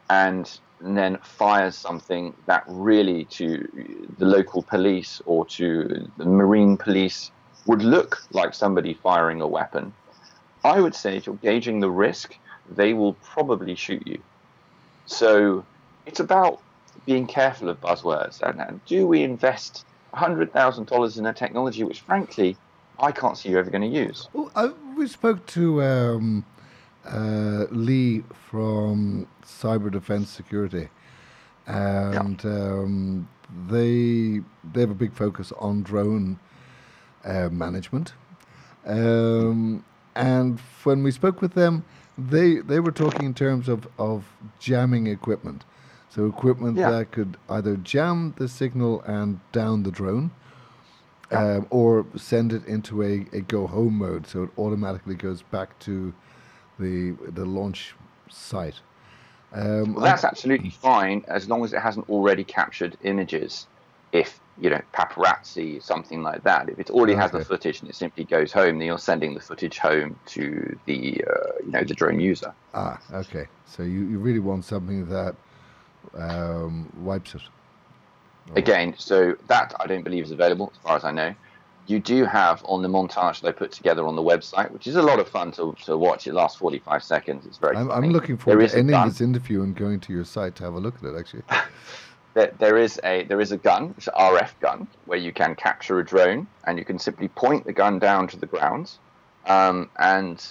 and 0.09 0.59
then 0.81 1.16
fires 1.18 1.77
something 1.77 2.35
that 2.46 2.64
really 2.66 3.25
to 3.27 3.68
the 4.18 4.25
local 4.25 4.62
police 4.62 5.20
or 5.27 5.44
to 5.46 6.09
the 6.16 6.25
marine 6.25 6.77
police 6.77 7.31
would 7.66 7.83
look 7.83 8.22
like 8.33 8.55
somebody 8.55 8.94
firing 8.94 9.40
a 9.40 9.46
weapon. 9.46 9.92
I 10.64 10.81
would 10.81 10.94
say 10.94 11.16
if 11.16 11.27
you're 11.27 11.37
gauging 11.37 11.81
the 11.81 11.90
risk, 11.90 12.37
they 12.70 12.92
will 12.92 13.14
probably 13.14 13.75
shoot 13.75 14.07
you. 14.07 14.20
So 15.07 15.64
it's 16.06 16.20
about 16.20 16.60
being 17.06 17.26
careful 17.26 17.68
of 17.68 17.80
buzzwords. 17.80 18.40
And, 18.42 18.60
and 18.60 18.84
do 18.86 19.06
we 19.06 19.22
invest 19.22 19.84
$100,000 20.14 21.18
in 21.18 21.26
a 21.26 21.32
technology 21.32 21.84
which, 21.84 22.00
frankly, 22.00 22.56
I 22.98 23.12
can't 23.12 23.36
see 23.36 23.48
you're 23.48 23.60
ever 23.60 23.70
going 23.70 23.90
to 23.90 23.98
use? 23.98 24.28
Well, 24.32 24.50
I, 24.54 24.72
we 24.96 25.08
spoke 25.08 25.44
to 25.46 25.82
um, 25.82 26.46
uh, 27.04 27.66
Lee 27.70 28.22
from 28.50 29.26
Cyber 29.44 29.90
Defense 29.90 30.30
Security, 30.30 30.88
and 31.66 32.42
yeah. 32.44 32.50
um, 32.50 33.28
they 33.68 34.40
they 34.72 34.80
have 34.80 34.90
a 34.90 34.94
big 34.94 35.12
focus 35.12 35.52
on 35.58 35.82
drone 35.82 36.38
uh, 37.24 37.48
management. 37.50 38.12
Um, 38.86 39.84
and 40.14 40.60
when 40.84 41.02
we 41.02 41.10
spoke 41.10 41.40
with 41.40 41.54
them, 41.54 41.84
they 42.18 42.56
they 42.56 42.80
were 42.80 42.92
talking 42.92 43.26
in 43.26 43.34
terms 43.34 43.68
of, 43.68 43.88
of 43.98 44.24
jamming 44.60 45.06
equipment. 45.06 45.64
So 46.14 46.27
equipment 46.27 46.77
yeah. 46.77 46.90
that 46.90 47.11
could 47.11 47.38
either 47.48 47.77
jam 47.77 48.35
the 48.37 48.46
signal 48.46 49.01
and 49.07 49.40
down 49.51 49.83
the 49.83 49.90
drone, 49.90 50.31
yeah. 51.31 51.57
um, 51.57 51.66
or 51.70 52.05
send 52.16 52.53
it 52.53 52.66
into 52.66 53.03
a, 53.03 53.27
a 53.33 53.40
go 53.40 53.66
home 53.66 53.94
mode, 53.94 54.27
so 54.27 54.42
it 54.42 54.51
automatically 54.59 55.14
goes 55.14 55.40
back 55.40 55.79
to 55.81 56.12
the 56.79 57.12
the 57.29 57.46
launch 57.46 57.94
site. 58.29 58.81
Um, 59.55 59.94
well, 59.94 60.05
that's 60.05 60.25
absolutely 60.25 60.68
fine 60.68 61.25
as 61.29 61.48
long 61.48 61.64
as 61.64 61.72
it 61.72 61.81
hasn't 61.81 62.11
already 62.11 62.44
captured 62.44 62.98
images. 63.05 63.66
If 64.12 64.38
you 64.61 64.68
know 64.68 64.83
paparazzi, 64.92 65.83
something 65.83 66.22
like 66.22 66.44
that. 66.44 66.68
If 66.68 66.79
it 66.79 66.90
already 66.90 67.14
okay. 67.14 67.22
has 67.22 67.31
the 67.31 67.42
footage 67.42 67.81
and 67.81 67.88
it 67.88 67.96
simply 67.96 68.25
goes 68.25 68.53
home, 68.53 68.79
then 68.79 68.87
you're 68.87 68.98
sending 68.98 69.33
the 69.33 69.40
footage 69.40 69.79
home 69.79 70.18
to 70.27 70.79
the 70.85 71.25
uh, 71.27 71.53
you 71.64 71.70
know 71.70 71.85
the 71.85 71.94
drone 71.94 72.20
user. 72.20 72.53
Ah, 72.75 73.01
okay. 73.14 73.46
So 73.64 73.83
you, 73.83 74.01
you 74.01 74.18
really 74.18 74.40
want 74.40 74.66
something 74.66 75.07
that 75.09 75.35
um, 76.14 76.90
wipes 76.98 77.34
it. 77.34 77.42
Again, 78.56 78.94
so 78.98 79.36
that 79.46 79.74
I 79.80 79.86
don't 79.86 80.02
believe 80.02 80.24
is 80.24 80.30
available 80.30 80.72
as 80.74 80.78
far 80.82 80.96
as 80.96 81.04
I 81.04 81.10
know. 81.12 81.34
You 81.86 81.98
do 81.98 82.24
have 82.24 82.62
on 82.64 82.82
the 82.82 82.88
montage 82.88 83.40
that 83.40 83.48
I 83.48 83.52
put 83.52 83.72
together 83.72 84.06
on 84.06 84.14
the 84.14 84.22
website, 84.22 84.70
which 84.70 84.86
is 84.86 84.96
a 84.96 85.02
lot 85.02 85.18
of 85.18 85.28
fun 85.28 85.52
to, 85.52 85.74
to 85.84 85.96
watch. 85.96 86.26
It 86.26 86.34
lasts 86.34 86.58
45 86.58 87.02
seconds. 87.02 87.46
It's 87.46 87.58
very. 87.58 87.76
I'm, 87.76 87.90
I'm 87.90 88.10
looking 88.10 88.36
forward 88.36 88.68
to 88.68 88.78
ending 88.78 89.04
this 89.04 89.20
interview 89.20 89.62
and 89.62 89.74
going 89.74 90.00
to 90.00 90.12
your 90.12 90.24
site 90.24 90.54
to 90.56 90.64
have 90.64 90.74
a 90.74 90.80
look 90.80 90.96
at 90.96 91.04
it. 91.04 91.18
Actually, 91.18 91.42
there, 92.34 92.52
there 92.58 92.76
is 92.78 93.00
a 93.04 93.24
there 93.24 93.40
is 93.40 93.52
a 93.52 93.56
gun, 93.56 93.94
it's 93.96 94.06
an 94.06 94.14
RF 94.16 94.50
gun, 94.60 94.86
where 95.06 95.18
you 95.18 95.32
can 95.32 95.54
capture 95.54 95.98
a 95.98 96.04
drone 96.04 96.46
and 96.64 96.78
you 96.78 96.84
can 96.84 96.98
simply 96.98 97.28
point 97.28 97.64
the 97.64 97.72
gun 97.72 97.98
down 97.98 98.28
to 98.28 98.36
the 98.36 98.46
ground, 98.46 98.92
um, 99.46 99.90
and 99.98 100.44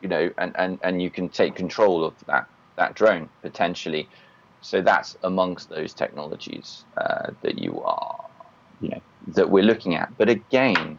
you 0.00 0.08
know, 0.08 0.30
and, 0.38 0.52
and, 0.56 0.78
and 0.82 1.02
you 1.02 1.10
can 1.10 1.28
take 1.28 1.54
control 1.54 2.04
of 2.04 2.14
that 2.26 2.48
that 2.76 2.94
drone 2.94 3.28
potentially. 3.42 4.08
So 4.60 4.80
that's 4.80 5.16
amongst 5.22 5.68
those 5.68 5.94
technologies 5.94 6.84
uh, 6.96 7.30
that 7.42 7.58
you 7.58 7.80
are, 7.82 8.24
you 8.80 8.90
know, 8.90 9.00
that 9.28 9.48
we're 9.50 9.64
looking 9.64 9.94
at. 9.94 10.16
But 10.18 10.28
again, 10.28 10.98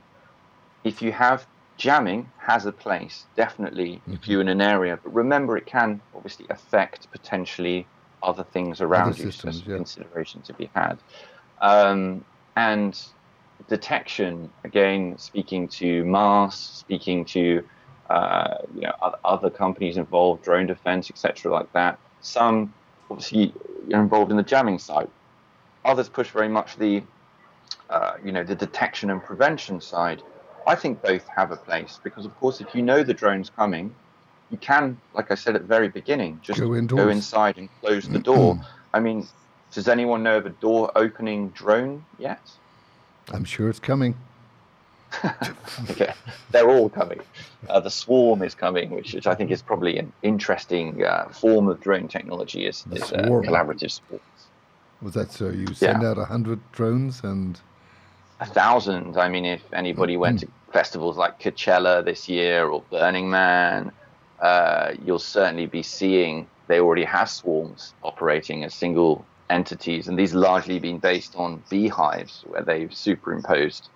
if 0.84 1.02
you 1.02 1.12
have 1.12 1.46
jamming 1.78 2.30
has 2.38 2.66
a 2.66 2.74
place 2.74 3.26
definitely 3.38 3.94
mm-hmm. 3.94 4.14
if 4.14 4.28
you're 4.28 4.42
in 4.42 4.50
an 4.50 4.60
area 4.60 5.00
but 5.02 5.14
remember 5.14 5.56
it 5.56 5.66
can 5.66 6.02
obviously 6.14 6.46
affect 6.50 7.10
potentially 7.10 7.88
other 8.24 8.44
things 8.44 8.82
around 8.82 9.10
other 9.10 9.24
you, 9.24 9.32
systems, 9.32 9.64
so 9.64 9.72
yeah. 9.72 9.76
consideration 9.78 10.42
to 10.42 10.54
be 10.54 10.70
had. 10.74 10.98
Um, 11.62 12.24
and 12.56 13.00
detection, 13.68 14.50
again, 14.64 15.18
speaking 15.18 15.68
to 15.70 16.04
Mars, 16.06 16.56
speaking 16.56 17.26
to 17.26 17.64
uh, 18.10 18.56
you 18.76 18.82
know 18.82 18.94
other 19.24 19.50
companies 19.50 19.98
involved, 19.98 20.44
drone 20.44 20.68
defense, 20.68 21.10
etc., 21.10 21.52
like 21.52 21.72
that. 21.74 22.00
Some 22.22 22.74
obviously 23.10 23.54
you're 23.88 24.02
involved 24.02 24.32
in 24.32 24.38
the 24.38 24.44
jamming 24.44 24.80
side. 24.80 25.10
Others 25.86 26.10
push 26.10 26.30
very 26.30 26.50
much 26.50 26.78
the 26.78 27.04
uh, 27.90 28.14
you 28.24 28.32
know 28.32 28.44
the 28.44 28.56
detection 28.56 29.10
and 29.10 29.24
prevention 29.24 29.82
side. 29.82 30.22
I 30.68 30.76
think 30.76 31.02
both 31.02 31.28
have 31.36 31.52
a 31.52 31.56
place 31.56 32.00
because, 32.04 32.26
of 32.26 32.36
course, 32.40 32.62
if 32.62 32.76
you 32.76 32.82
know 32.82 33.02
the 33.02 33.14
drone's 33.14 33.50
coming, 33.50 33.94
you 34.52 34.58
can, 34.58 35.00
like 35.14 35.32
I 35.32 35.36
said 35.36 35.56
at 35.56 35.62
the 35.62 35.68
very 35.68 35.88
beginning, 35.88 36.40
just 36.44 36.60
go, 36.60 36.82
go 36.82 37.10
inside 37.10 37.58
and 37.58 37.70
close 37.82 38.08
the 38.08 38.20
door. 38.20 38.60
I 38.94 39.00
mean, 39.00 39.28
does 39.72 39.88
anyone 39.88 40.22
know 40.22 40.38
of 40.38 40.46
a 40.46 40.52
door 40.52 40.92
opening 40.96 41.50
drone 41.50 42.04
yet? 42.20 42.42
I'm 43.32 43.46
sure 43.46 43.70
it's 43.70 43.80
coming. 43.80 44.16
okay, 45.90 46.14
they're 46.52 46.70
all 46.70 46.90
coming. 46.90 47.20
Uh, 47.68 47.80
the 47.80 47.90
swarm 47.90 48.44
is 48.44 48.56
coming, 48.56 48.92
which, 48.92 49.14
which 49.14 49.28
I 49.28 49.36
think 49.36 49.52
is 49.52 49.62
probably 49.62 49.98
an 49.98 50.12
interesting 50.22 51.04
uh, 51.04 51.30
form 51.30 51.68
of 51.68 51.82
drone 51.82 52.08
technology. 52.08 52.66
Is, 52.66 52.86
is 52.92 53.12
uh, 53.12 53.24
collaborative 53.24 53.92
swarms. 53.92 54.24
Was 55.02 55.14
that 55.14 55.32
so? 55.32 55.50
You 55.50 55.74
send 55.74 56.02
yeah. 56.02 56.10
out 56.10 56.18
a 56.18 56.26
hundred 56.26 56.60
drones 56.72 57.22
and 57.24 57.60
a 58.40 58.46
thousand. 58.46 59.18
I 59.18 59.30
mean, 59.30 59.46
if 59.46 59.62
anybody 59.74 60.18
went 60.18 60.42
to 60.42 60.48
festivals 60.72 61.18
like 61.18 61.40
Coachella 61.40 62.06
this 62.06 62.30
year 62.30 62.68
or 62.68 62.84
Burning 62.92 63.30
Man 63.30 63.92
uh, 64.40 64.94
you'll 65.06 65.20
certainly 65.20 65.66
be 65.66 65.84
seeing 65.84 66.48
they 66.68 66.80
already 66.80 67.04
have 67.04 67.30
swarms 67.30 67.94
operating 68.04 68.64
as 68.64 68.74
single 68.74 69.26
entities, 69.50 70.08
and 70.08 70.18
these 70.18 70.34
largely 70.34 70.80
been 70.80 71.00
based 71.00 71.36
on 71.36 71.64
beehives 71.70 72.44
where 72.48 72.62
they've 72.62 72.94
superimposed 72.94 73.90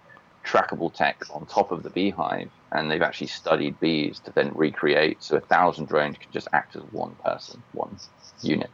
trackable 0.44 0.94
tech 0.94 1.24
on 1.34 1.46
top 1.46 1.72
of 1.72 1.84
the 1.84 1.90
beehive, 1.90 2.50
and 2.72 2.90
they've 2.90 3.02
actually 3.02 3.28
studied 3.28 3.80
bees 3.80 4.20
to 4.20 4.32
then 4.32 4.52
recreate. 4.54 5.24
So 5.24 5.38
a 5.38 5.42
thousand 5.42 5.88
drones 5.88 6.18
can 6.18 6.32
just 6.32 6.48
act 6.54 6.76
as 6.76 6.84
one 6.92 7.16
person, 7.24 7.64
one 7.72 7.98
unit. 8.42 8.70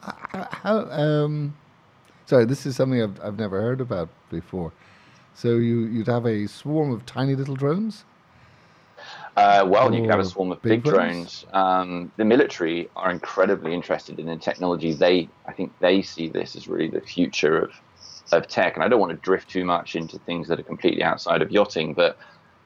How? 0.00 0.88
Um, 0.90 1.56
sorry, 2.26 2.44
this 2.44 2.66
is 2.66 2.76
something 2.76 3.02
I've 3.02 3.22
I've 3.22 3.38
never 3.38 3.60
heard 3.60 3.80
about 3.80 4.08
before. 4.30 4.72
So 5.34 5.56
you 5.56 5.80
you'd 5.86 6.06
have 6.06 6.26
a 6.26 6.46
swarm 6.46 6.92
of 6.92 7.04
tiny 7.06 7.34
little 7.34 7.56
drones. 7.56 8.04
Uh, 9.36 9.64
well, 9.66 9.94
you 9.94 10.02
can 10.02 10.10
have 10.10 10.20
a 10.20 10.24
swarm 10.24 10.52
of 10.52 10.60
big, 10.60 10.82
big 10.82 10.92
drones. 10.92 11.46
Um, 11.52 12.12
the 12.16 12.24
military 12.24 12.90
are 12.96 13.10
incredibly 13.10 13.72
interested 13.72 14.18
in 14.18 14.26
the 14.26 14.36
technology. 14.36 14.92
They, 14.92 15.28
I 15.46 15.52
think, 15.52 15.72
they 15.78 16.02
see 16.02 16.28
this 16.28 16.56
as 16.56 16.68
really 16.68 16.88
the 16.88 17.00
future 17.00 17.58
of 17.58 17.70
of 18.32 18.46
tech. 18.46 18.74
And 18.74 18.84
I 18.84 18.88
don't 18.88 19.00
want 19.00 19.10
to 19.10 19.18
drift 19.18 19.50
too 19.50 19.64
much 19.64 19.96
into 19.96 20.18
things 20.18 20.48
that 20.48 20.60
are 20.60 20.64
completely 20.64 21.02
outside 21.02 21.42
of 21.42 21.50
yachting, 21.50 21.94
but 21.94 22.18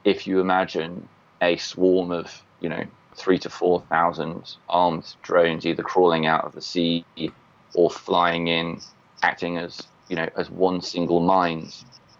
if 0.04 0.26
you 0.26 0.40
imagine 0.40 1.08
a 1.42 1.56
swarm 1.56 2.10
of, 2.10 2.42
you 2.60 2.68
know, 2.68 2.84
three 3.16 3.38
to 3.38 3.48
four 3.48 3.80
thousand 3.90 4.56
armed 4.68 5.14
drones 5.22 5.66
either 5.66 5.82
crawling 5.82 6.26
out 6.26 6.44
of 6.44 6.52
the 6.52 6.60
sea 6.60 7.04
or 7.74 7.90
flying 7.90 8.48
in, 8.48 8.80
acting 9.22 9.56
as 9.56 9.80
you 10.08 10.16
know 10.16 10.28
as 10.36 10.50
one 10.50 10.80
single 10.80 11.20
mind 11.20 11.72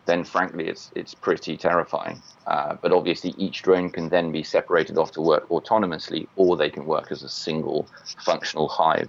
then 0.07 0.25
frankly 0.25 0.69
it's 0.69 0.91
it's 0.95 1.15
pretty 1.15 1.57
terrifying. 1.57 2.23
Uh, 2.47 2.77
but 2.83 2.93
obviously, 2.93 3.31
each 3.39 3.63
drone 3.63 3.89
can 3.89 4.09
then 4.11 4.31
be 4.31 4.43
separated 4.43 4.99
off 4.99 5.11
to 5.13 5.23
work 5.23 5.49
autonomously, 5.49 6.29
or 6.37 6.57
they 6.57 6.69
can 6.69 6.85
work 6.85 7.11
as 7.11 7.23
a 7.23 7.29
single 7.29 7.89
functional 8.19 8.69
hive. 8.69 9.09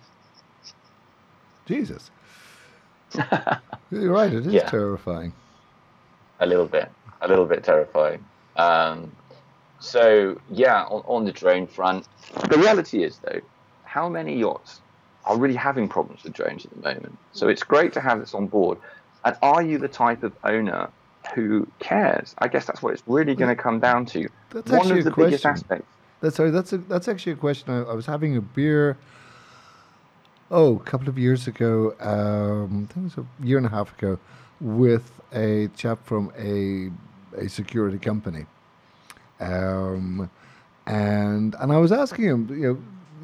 Jesus, 1.68 2.10
you're 3.92 4.12
right. 4.12 4.32
It 4.32 4.46
is 4.46 4.54
yeah. 4.54 4.70
terrifying. 4.70 5.34
A 6.40 6.46
little 6.46 6.66
bit, 6.66 6.92
a 7.22 7.28
little 7.28 7.46
bit 7.46 7.64
terrifying. 7.64 8.24
Um, 8.56 9.12
so 9.80 10.40
yeah, 10.50 10.84
on, 10.84 11.04
on 11.08 11.26
the 11.26 11.32
drone 11.32 11.68
front, 11.68 12.08
the 12.50 12.58
reality 12.58 13.04
is 13.04 13.20
though, 13.20 13.42
how 13.84 14.10
many 14.10 14.38
yachts 14.40 14.82
are 15.26 15.38
really 15.38 15.56
having 15.56 15.88
problems 15.88 16.24
with 16.24 16.34
drones 16.34 16.66
at 16.66 16.72
the 16.72 16.82
moment? 16.82 17.18
So 17.34 17.48
it's 17.48 17.64
great 17.64 17.94
to 17.94 18.02
have 18.02 18.20
this 18.20 18.34
on 18.34 18.48
board. 18.48 18.78
And 19.24 19.36
are 19.42 19.62
you 19.62 19.78
the 19.78 19.88
type 19.88 20.24
of 20.24 20.34
owner 20.44 20.90
who 21.34 21.68
cares? 21.80 22.36
I 22.40 22.48
guess 22.48 22.66
that's 22.66 22.82
what 22.82 22.94
it's 22.94 23.04
really 23.08 23.36
going 23.36 23.56
to 23.56 23.62
come 23.62 23.80
down 23.80 24.06
to. 24.08 24.28
That's 24.52 24.72
One 24.72 24.92
of 24.92 25.04
the 25.04 25.12
biggest 25.12 25.46
aspects. 25.46 25.88
That's 26.22 26.36
sorry. 26.36 26.52
That's 26.52 26.74
a, 26.74 26.78
that's 26.78 27.08
actually 27.08 27.34
a 27.34 27.38
question. 27.38 27.72
I, 27.72 27.92
I, 27.92 27.94
was 27.94 28.06
having 28.06 28.38
a 28.38 28.42
beer. 28.42 28.98
Oh, 30.52 30.76
a 30.76 30.80
couple 30.80 31.10
of 31.10 31.18
years 31.18 31.48
ago. 31.48 31.96
Um, 32.00 32.88
I 32.90 32.94
think 32.94 33.12
it 33.12 33.18
was 33.18 33.26
a 33.26 33.46
year 33.46 33.58
and 33.58 33.66
a 33.66 33.70
half 33.70 33.98
ago, 33.98 34.20
with 34.62 35.12
a 35.34 35.70
chap 35.76 36.06
from 36.06 36.32
a 36.38 36.92
a 37.36 37.50
security 37.50 37.98
company. 37.98 38.46
Um, 39.40 40.30
and 40.86 41.56
and 41.60 41.72
I 41.72 41.78
was 41.78 41.92
asking 41.92 42.26
him, 42.26 42.48
you 42.50 42.74
know, 42.74 42.78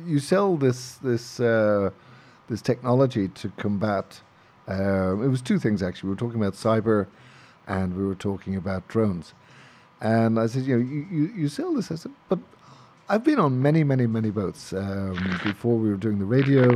you 0.06 0.18
sell 0.18 0.58
this 0.58 0.96
this 0.96 1.40
uh, 1.40 1.92
this 2.50 2.62
technology 2.62 3.28
to 3.28 3.50
combat. 3.50 4.20
Um, 4.68 5.24
it 5.24 5.28
was 5.28 5.44
two 5.44 5.60
things 5.60 5.84
actually. 5.84 6.08
We 6.08 6.16
were 6.16 6.20
talking 6.20 6.42
about 6.42 6.54
cyber, 6.54 7.06
and 7.68 7.96
we 7.96 8.04
were 8.04 8.16
talking 8.16 8.56
about 8.56 8.88
drones. 8.88 9.36
And 10.02 10.40
I 10.40 10.48
said, 10.48 10.64
you 10.64 10.78
know, 10.78 10.84
you, 10.84 11.08
you, 11.12 11.34
you 11.36 11.48
sell 11.50 11.72
this. 11.76 11.92
I 11.92 11.96
said, 11.96 12.12
but 12.30 12.40
I've 13.08 13.24
been 13.24 13.40
on 13.40 13.62
many, 13.62 13.84
many, 13.84 14.08
many 14.08 14.32
boats. 14.32 14.74
Um, 14.74 15.40
before 15.44 15.78
we 15.78 15.90
were 15.90 15.98
doing 15.98 16.18
the 16.18 16.26
radio, 16.26 16.76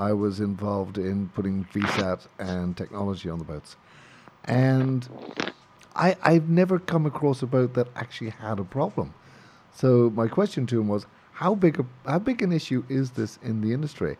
I 0.00 0.14
was 0.14 0.40
involved 0.40 0.96
in 0.96 1.28
putting 1.28 1.66
VSAT 1.74 2.26
and 2.38 2.74
technology 2.74 3.28
on 3.28 3.38
the 3.38 3.44
boats. 3.44 3.76
And 4.44 5.06
I, 5.94 6.16
I've 6.22 6.48
never 6.48 6.78
come 6.78 7.04
across 7.04 7.42
a 7.42 7.46
boat 7.46 7.74
that 7.74 7.88
actually 7.94 8.30
had 8.30 8.58
a 8.58 8.64
problem. 8.64 9.12
So 9.74 10.10
my 10.16 10.26
question 10.26 10.66
to 10.68 10.80
him 10.80 10.88
was, 10.88 11.04
how 11.32 11.54
big 11.54 11.80
a 11.80 11.86
how 12.10 12.18
big 12.18 12.42
an 12.42 12.52
issue 12.52 12.82
is 12.88 13.10
this 13.10 13.38
in 13.42 13.60
the 13.60 13.72
industry? 13.72 14.16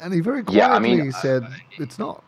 And 0.00 0.12
he 0.12 0.20
very 0.20 0.42
quietly 0.42 0.58
Yeah, 0.58 0.74
I 0.74 0.78
mean, 0.78 1.12
said, 1.12 1.42
uh, 1.42 1.50
it's 1.78 1.98
not. 1.98 2.24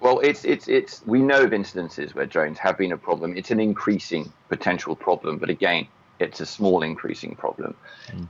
Well, 0.00 0.20
it's 0.20 0.44
it's 0.44 0.68
it's 0.68 1.02
we 1.06 1.20
know 1.20 1.42
of 1.42 1.52
instances 1.52 2.14
where 2.14 2.26
drones 2.26 2.58
have 2.58 2.78
been 2.78 2.92
a 2.92 2.98
problem. 2.98 3.36
It's 3.36 3.50
an 3.50 3.60
increasing 3.60 4.32
potential 4.48 4.94
problem, 4.94 5.38
but 5.38 5.50
again, 5.50 5.86
it's 6.20 6.40
a 6.40 6.46
small 6.46 6.82
increasing 6.82 7.34
problem. 7.34 7.74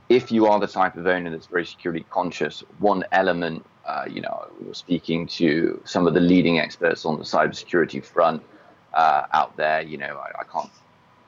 If 0.09 0.31
you 0.31 0.45
are 0.47 0.59
the 0.59 0.67
type 0.67 0.95
of 0.95 1.07
owner 1.07 1.29
that's 1.29 1.47
very 1.47 1.65
security 1.65 2.05
conscious, 2.09 2.63
one 2.79 3.03
element, 3.11 3.65
uh, 3.85 4.05
you 4.09 4.21
know, 4.21 4.47
we 4.59 4.67
were 4.67 4.73
speaking 4.73 5.25
to 5.27 5.81
some 5.85 6.05
of 6.07 6.13
the 6.13 6.19
leading 6.19 6.59
experts 6.59 7.05
on 7.05 7.17
the 7.17 7.23
cybersecurity 7.23 8.03
front 8.03 8.43
uh, 8.93 9.23
out 9.33 9.55
there. 9.57 9.81
You 9.81 9.97
know, 9.97 10.17
I, 10.17 10.41
I 10.41 10.43
can't. 10.43 10.69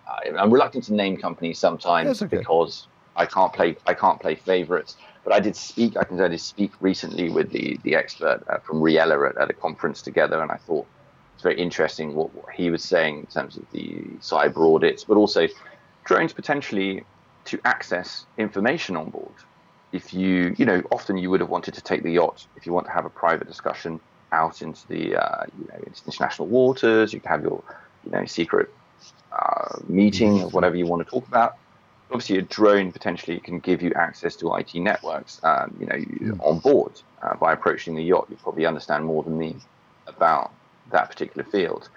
I, 0.08 0.38
I'm 0.38 0.52
reluctant 0.52 0.84
to 0.86 0.94
name 0.94 1.18
companies 1.18 1.58
sometimes 1.58 2.22
okay. 2.22 2.38
because 2.38 2.88
I 3.16 3.26
can't 3.26 3.52
play 3.52 3.76
I 3.88 3.94
can't 3.94 4.20
play 4.20 4.36
favorites. 4.36 4.98
But 5.24 5.34
I 5.34 5.40
did 5.40 5.56
speak. 5.56 5.98
I 5.98 6.04
can 6.04 6.18
say 6.18 6.26
I 6.26 6.28
did 6.30 6.42
speak 6.42 6.72
recently 6.80 7.30
with 7.30 7.52
the 7.52 7.80
the 7.84 7.96
expert 7.96 8.44
uh, 8.48 8.60
from 8.60 8.82
Riella 8.82 9.30
at, 9.30 9.38
at 9.38 9.50
a 9.50 9.54
conference 9.54 10.02
together, 10.02 10.42
and 10.42 10.52
I 10.52 10.58
thought 10.58 10.86
it's 11.34 11.44
very 11.44 11.60
interesting 11.60 12.14
what, 12.14 12.34
what 12.36 12.54
he 12.54 12.70
was 12.70 12.84
saying 12.84 13.22
in 13.22 13.26
terms 13.26 13.58
of 13.58 13.66
the 13.72 14.04
cyber 14.20 14.76
audits, 14.76 15.04
but 15.04 15.18
also 15.18 15.48
drones 16.06 16.34
potentially 16.34 17.04
to 17.46 17.60
access 17.66 18.26
information 18.38 18.96
on 18.96 19.10
board. 19.10 19.34
If 19.92 20.14
you, 20.14 20.56
you 20.58 20.66
know, 20.66 20.82
often 20.92 21.18
you 21.18 21.30
would 21.30 21.42
have 21.42 21.50
wanted 21.50 21.74
to 21.74 21.82
take 21.82 22.04
the 22.04 22.12
yacht 22.12 22.48
if 22.56 22.66
you 22.66 22.74
want 22.74 22.86
to 22.86 22.92
have 22.92 23.06
a 23.06 23.10
private 23.10 23.48
discussion 23.48 24.00
out 24.32 24.62
into 24.62 24.88
the, 24.88 25.16
uh, 25.16 25.46
you 25.60 25.68
know, 25.68 25.84
international 26.06 26.48
waters. 26.48 27.14
You 27.14 27.20
can 27.20 27.30
have 27.30 27.44
your, 27.44 27.62
you 28.06 28.12
know, 28.12 28.26
secret 28.26 28.70
uh, 29.32 29.80
meeting 29.88 30.42
or 30.42 30.50
whatever 30.50 30.76
you 30.76 30.86
want 30.86 31.06
to 31.06 31.10
talk 31.10 31.28
about. 31.28 31.58
Obviously, 32.10 32.38
a 32.38 32.42
drone 32.42 32.92
potentially 32.92 33.40
can 33.40 33.60
give 33.60 33.82
you 33.82 33.94
access 33.96 34.36
to 34.38 34.54
IT 34.56 34.76
networks, 34.76 35.40
um, 35.44 35.76
you 35.80 35.86
know, 35.86 35.96
you, 35.96 36.38
on 36.42 36.60
board. 36.60 36.94
Uh, 37.22 37.36
by 37.36 37.54
approaching 37.54 37.96
the 37.96 38.04
yacht, 38.04 38.28
you 38.30 38.36
probably 38.38 38.66
understand 38.66 39.06
more 39.06 39.24
than 39.24 39.38
me 39.38 39.56
about 40.08 40.52
that 40.92 41.10
particular 41.10 41.44
field. 41.50 41.88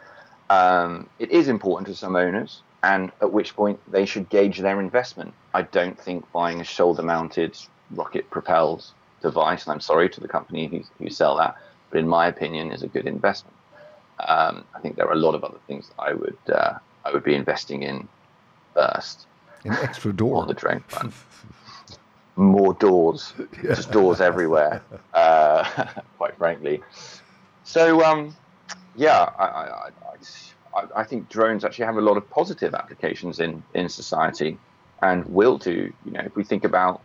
Um, 0.51 1.09
it 1.19 1.31
is 1.31 1.49
important 1.49 1.89
to 1.89 1.95
some 1.95 2.15
owners, 2.15 2.63
and 2.85 3.11
at 3.23 3.33
which 3.33 3.57
point 3.57 3.81
they 3.91 4.05
should 4.05 4.29
gauge 4.29 4.59
their 4.59 4.79
investment. 4.79 5.33
I 5.55 5.63
don't 5.63 5.99
think 5.99 6.31
buying 6.33 6.61
a 6.61 6.65
shoulder-mounted 6.65 7.57
rocket-propelled 7.93 8.85
device, 9.23 9.65
and 9.65 9.73
I'm 9.73 9.81
sorry 9.81 10.11
to 10.11 10.21
the 10.21 10.29
company 10.29 10.67
who, 10.67 10.83
who 10.99 11.09
sell 11.09 11.35
that, 11.39 11.57
but 11.91 11.99
in 11.99 12.07
my 12.07 12.27
opinion, 12.27 12.73
is 12.73 12.83
a 12.83 12.89
good 12.89 13.07
investment. 13.07 13.57
Um, 14.29 14.65
I 14.75 14.81
think 14.81 14.97
there 14.97 15.09
are 15.09 15.15
a 15.15 15.25
lot 15.27 15.35
of 15.35 15.43
other 15.45 15.59
things 15.67 15.89
that 15.89 16.03
I 16.03 16.13
would 16.13 16.39
uh, 16.49 16.75
I 17.05 17.13
would 17.13 17.25
be 17.25 17.35
investing 17.35 17.83
in 17.83 18.07
first 18.75 19.27
An 19.65 19.73
extra 19.73 20.13
door. 20.13 20.43
on 20.43 20.47
the 20.47 20.55
drone 20.55 20.85
front. 20.87 21.13
More 22.37 22.75
doors, 22.75 23.33
just 23.63 23.91
doors 23.91 24.21
everywhere. 24.21 24.83
Uh, 25.15 25.65
quite 26.19 26.37
frankly, 26.37 26.83
so 27.65 28.05
um, 28.05 28.37
yeah, 28.95 29.31
I, 29.39 29.45
I, 29.45 29.65
I, 29.65 29.89
I, 29.89 30.17
I 30.95 31.05
think 31.05 31.29
drones 31.29 31.65
actually 31.65 31.87
have 31.87 31.97
a 31.97 32.01
lot 32.01 32.17
of 32.17 32.29
positive 32.31 32.75
applications 32.75 33.41
in 33.41 33.63
in 33.75 33.89
society, 33.89 34.59
and 35.03 35.25
will 35.27 35.59
do. 35.59 35.93
You 36.05 36.13
know, 36.13 36.23
if 36.25 36.37
we 36.37 36.45
think 36.45 36.65
about 36.65 37.01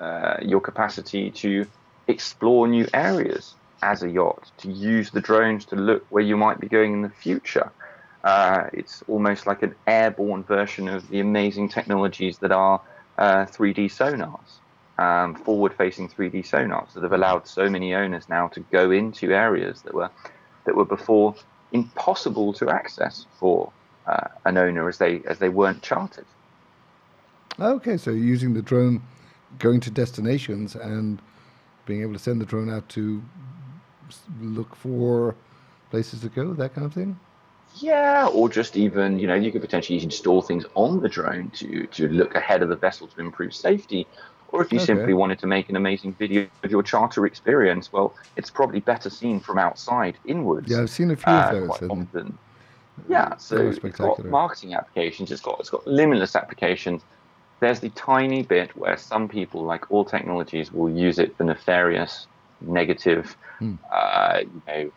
uh, 0.00 0.36
your 0.42 0.60
capacity 0.60 1.30
to 1.30 1.66
explore 2.06 2.68
new 2.68 2.86
areas 2.94 3.54
as 3.82 4.02
a 4.02 4.10
yacht, 4.10 4.50
to 4.58 4.70
use 4.70 5.10
the 5.10 5.20
drones 5.20 5.64
to 5.66 5.76
look 5.76 6.04
where 6.10 6.22
you 6.22 6.36
might 6.36 6.60
be 6.60 6.68
going 6.68 6.92
in 6.92 7.02
the 7.02 7.10
future. 7.10 7.70
Uh, 8.24 8.64
it's 8.72 9.02
almost 9.06 9.46
like 9.46 9.62
an 9.62 9.74
airborne 9.86 10.42
version 10.42 10.88
of 10.88 11.08
the 11.08 11.20
amazing 11.20 11.68
technologies 11.68 12.38
that 12.38 12.50
are 12.50 12.80
uh, 13.16 13.44
3D 13.46 13.86
sonars, 13.86 14.58
um, 14.98 15.36
forward-facing 15.36 16.08
3D 16.08 16.48
sonars 16.48 16.92
that 16.94 17.04
have 17.04 17.12
allowed 17.12 17.46
so 17.46 17.70
many 17.70 17.94
owners 17.94 18.28
now 18.28 18.48
to 18.48 18.60
go 18.72 18.90
into 18.90 19.32
areas 19.32 19.82
that 19.82 19.94
were 19.94 20.10
that 20.66 20.74
were 20.74 20.84
before 20.84 21.34
impossible 21.72 22.52
to 22.54 22.70
access 22.70 23.26
for 23.38 23.72
uh, 24.06 24.28
an 24.44 24.56
owner 24.56 24.88
as 24.88 24.98
they 24.98 25.22
as 25.28 25.38
they 25.38 25.48
weren't 25.48 25.82
chartered. 25.82 26.26
Okay, 27.60 27.96
so 27.96 28.10
using 28.10 28.54
the 28.54 28.62
drone, 28.62 29.02
going 29.58 29.80
to 29.80 29.90
destinations 29.90 30.76
and 30.76 31.20
being 31.86 32.02
able 32.02 32.12
to 32.12 32.18
send 32.18 32.40
the 32.40 32.46
drone 32.46 32.70
out 32.70 32.88
to 32.90 33.22
look 34.40 34.76
for 34.76 35.34
places 35.90 36.20
to 36.20 36.28
go, 36.28 36.52
that 36.54 36.74
kind 36.74 36.86
of 36.86 36.94
thing. 36.94 37.18
Yeah, 37.76 38.28
or 38.32 38.48
just 38.48 38.76
even, 38.76 39.18
you 39.18 39.26
know, 39.26 39.34
you 39.34 39.52
could 39.52 39.60
potentially 39.60 40.02
install 40.02 40.42
things 40.42 40.64
on 40.74 41.00
the 41.00 41.08
drone 41.08 41.50
to, 41.50 41.86
to 41.86 42.08
look 42.08 42.34
ahead 42.34 42.62
of 42.62 42.68
the 42.68 42.76
vessel 42.76 43.06
to 43.08 43.20
improve 43.20 43.54
safety. 43.54 44.06
Or 44.48 44.62
if 44.62 44.72
you 44.72 44.78
Okay. 44.78 44.86
simply 44.86 45.14
wanted 45.14 45.38
to 45.40 45.46
make 45.46 45.68
an 45.68 45.76
amazing 45.76 46.14
video 46.14 46.48
of 46.62 46.70
your 46.70 46.82
charter 46.82 47.26
experience, 47.26 47.92
well, 47.92 48.14
it's 48.36 48.50
probably 48.50 48.80
better 48.80 49.10
seen 49.10 49.40
from 49.40 49.58
outside 49.58 50.18
inwards. 50.24 50.70
Yeah, 50.70 50.80
I've 50.80 50.90
seen 50.90 51.10
a 51.10 51.16
few 51.16 51.32
uh, 51.32 51.50
of 51.50 51.52
those. 51.52 51.78
quite 51.78 51.90
often. 51.90 52.38
Yeah, 53.08 53.36
so 53.36 53.68
it's 53.68 53.78
got 53.78 54.24
marketing 54.24 54.74
applications. 54.74 55.30
It's 55.30 55.40
got 55.40 55.60
it's 55.60 55.70
got 55.70 55.86
limitless 55.86 56.34
applications. 56.34 57.04
There's 57.60 57.80
the 57.80 57.90
tiny 57.90 58.42
bit 58.42 58.74
where 58.76 58.96
some 58.96 59.28
people, 59.28 59.64
like 59.64 59.90
all 59.90 60.04
technologies, 60.04 60.72
will 60.72 60.90
use 60.90 61.18
it 61.18 61.36
for 61.36 61.44
nefarious, 61.44 62.26
negative. 62.60 63.36
Hmm. 63.58 63.74
Uh, 63.92 64.40
you 64.42 64.62
know, 64.66 64.90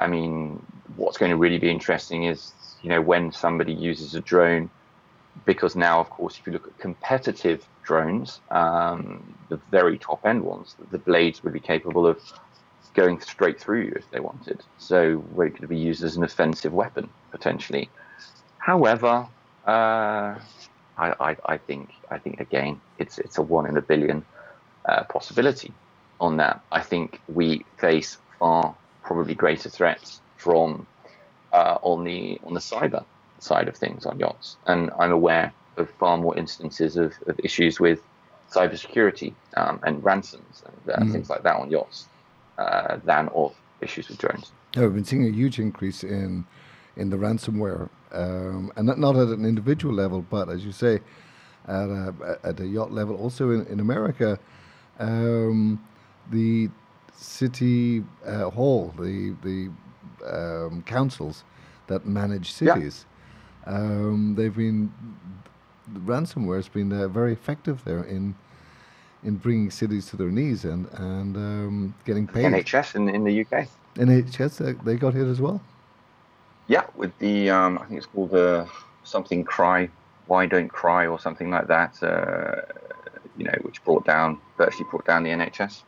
I 0.00 0.06
mean, 0.06 0.64
what's 0.96 1.18
going 1.18 1.30
to 1.30 1.36
really 1.36 1.58
be 1.58 1.70
interesting 1.70 2.24
is 2.24 2.52
you 2.80 2.90
know 2.90 3.00
when 3.00 3.32
somebody 3.32 3.72
uses 3.72 4.14
a 4.14 4.20
drone, 4.20 4.70
because 5.46 5.76
now, 5.76 6.00
of 6.00 6.10
course, 6.10 6.38
if 6.38 6.46
you 6.46 6.52
look 6.52 6.66
at 6.68 6.78
competitive 6.78 7.68
drones, 7.84 8.40
um, 8.50 9.36
the 9.48 9.60
very 9.70 9.98
top 9.98 10.20
end 10.24 10.42
ones, 10.42 10.76
the 10.90 10.98
blades 10.98 11.42
would 11.42 11.52
be 11.52 11.60
capable 11.60 12.06
of 12.06 12.20
going 12.94 13.20
straight 13.20 13.60
through 13.60 13.82
you 13.82 13.92
if 13.96 14.08
they 14.10 14.20
wanted. 14.20 14.62
So 14.78 15.24
it 15.38 15.56
could 15.56 15.68
be 15.68 15.78
used 15.78 16.04
as 16.04 16.16
an 16.16 16.24
offensive 16.24 16.72
weapon 16.72 17.12
potentially. 17.32 17.92
However, 18.58 19.28
uh, 19.66 20.38
I, 20.96 21.14
I, 21.20 21.36
I 21.46 21.58
think 21.58 21.90
I 22.10 22.18
think 22.18 22.40
again 22.40 22.80
it's 22.98 23.18
it's 23.18 23.38
a 23.38 23.42
one 23.42 23.66
in 23.66 23.76
a 23.76 23.82
billion 23.82 24.26
uh, 24.88 25.04
possibility 25.12 25.76
on 26.20 26.36
that. 26.38 26.62
I 26.70 26.82
think 26.82 27.20
we 27.26 27.66
face 27.78 28.18
far 28.38 28.76
probably 29.02 29.34
greater 29.34 29.68
threats 29.70 30.22
from 30.36 30.86
uh, 31.52 31.78
on 31.82 32.04
the 32.04 32.38
on 32.44 32.54
the 32.54 32.60
cyber 32.60 33.06
side 33.44 33.68
of 33.68 33.76
things 33.76 34.06
on 34.06 34.18
yachts, 34.18 34.56
and 34.66 34.90
I'm 34.98 35.12
aware 35.12 35.52
of 35.76 35.90
far 36.02 36.16
more 36.16 36.34
instances 36.36 36.96
of, 36.96 37.12
of 37.26 37.38
issues 37.48 37.78
with 37.78 38.00
cybersecurity 38.50 39.34
um, 39.56 39.80
and 39.86 40.02
ransoms 40.04 40.62
and 40.66 40.94
uh, 40.94 41.00
Mm. 41.04 41.12
things 41.12 41.28
like 41.30 41.42
that 41.42 41.56
on 41.56 41.70
yachts 41.70 42.08
uh, 42.58 42.98
than 43.04 43.28
of 43.34 43.52
issues 43.80 44.08
with 44.08 44.18
drones. 44.18 44.52
Yeah, 44.74 44.82
we've 44.82 44.94
been 44.94 45.04
seeing 45.04 45.26
a 45.26 45.30
huge 45.42 45.58
increase 45.58 46.02
in 46.04 46.44
in 46.96 47.10
the 47.10 47.16
ransomware, 47.16 47.88
um, 48.12 48.70
and 48.76 48.86
not, 48.86 48.98
not 49.06 49.16
at 49.16 49.28
an 49.38 49.44
individual 49.44 49.92
level, 49.92 50.20
but 50.36 50.48
as 50.48 50.64
you 50.64 50.70
say, 50.70 50.94
at 51.66 51.88
a, 52.02 52.38
at 52.44 52.60
a 52.60 52.66
yacht 52.76 52.92
level. 52.92 53.16
Also 53.16 53.50
in, 53.50 53.66
in 53.66 53.80
America, 53.80 54.38
um, 55.00 55.82
the 56.30 56.70
city 57.16 58.04
uh, 58.24 58.48
hall, 58.50 58.94
the 58.96 59.34
the 59.48 59.70
um, 60.36 60.82
councils 60.82 61.44
that 61.88 62.06
manage 62.06 62.48
Yeah. 62.62 62.78
Um, 63.66 64.34
they've 64.36 64.54
been 64.54 64.92
the 65.92 66.00
ransomware 66.00 66.56
has 66.56 66.68
been 66.68 66.92
uh, 66.92 67.08
very 67.08 67.32
effective 67.32 67.84
there 67.84 68.02
in 68.02 68.34
in 69.22 69.36
bringing 69.36 69.70
cities 69.70 70.06
to 70.06 70.16
their 70.16 70.28
knees 70.28 70.64
and 70.64 70.86
and 70.94 71.36
um, 71.36 71.94
getting 72.04 72.26
paid. 72.26 72.44
NHS 72.44 72.94
in, 72.94 73.08
in 73.08 73.24
the 73.24 73.40
UK. 73.40 73.68
NHS, 73.96 74.60
uh, 74.60 74.82
they 74.84 74.96
got 74.96 75.14
hit 75.14 75.26
as 75.26 75.40
well. 75.40 75.60
Yeah, 76.66 76.86
with 76.94 77.16
the 77.18 77.50
um, 77.50 77.78
I 77.78 77.84
think 77.86 77.98
it's 77.98 78.06
called 78.06 78.34
uh, 78.34 78.66
something 79.04 79.44
cry, 79.44 79.88
why 80.26 80.46
don't 80.46 80.68
cry 80.68 81.06
or 81.06 81.18
something 81.18 81.50
like 81.50 81.66
that. 81.68 82.02
Uh, 82.02 82.62
you 83.36 83.44
know, 83.44 83.54
which 83.62 83.82
brought 83.84 84.04
down 84.04 84.38
virtually 84.56 84.86
brought 84.90 85.06
down 85.06 85.22
the 85.24 85.30
NHS. 85.30 85.82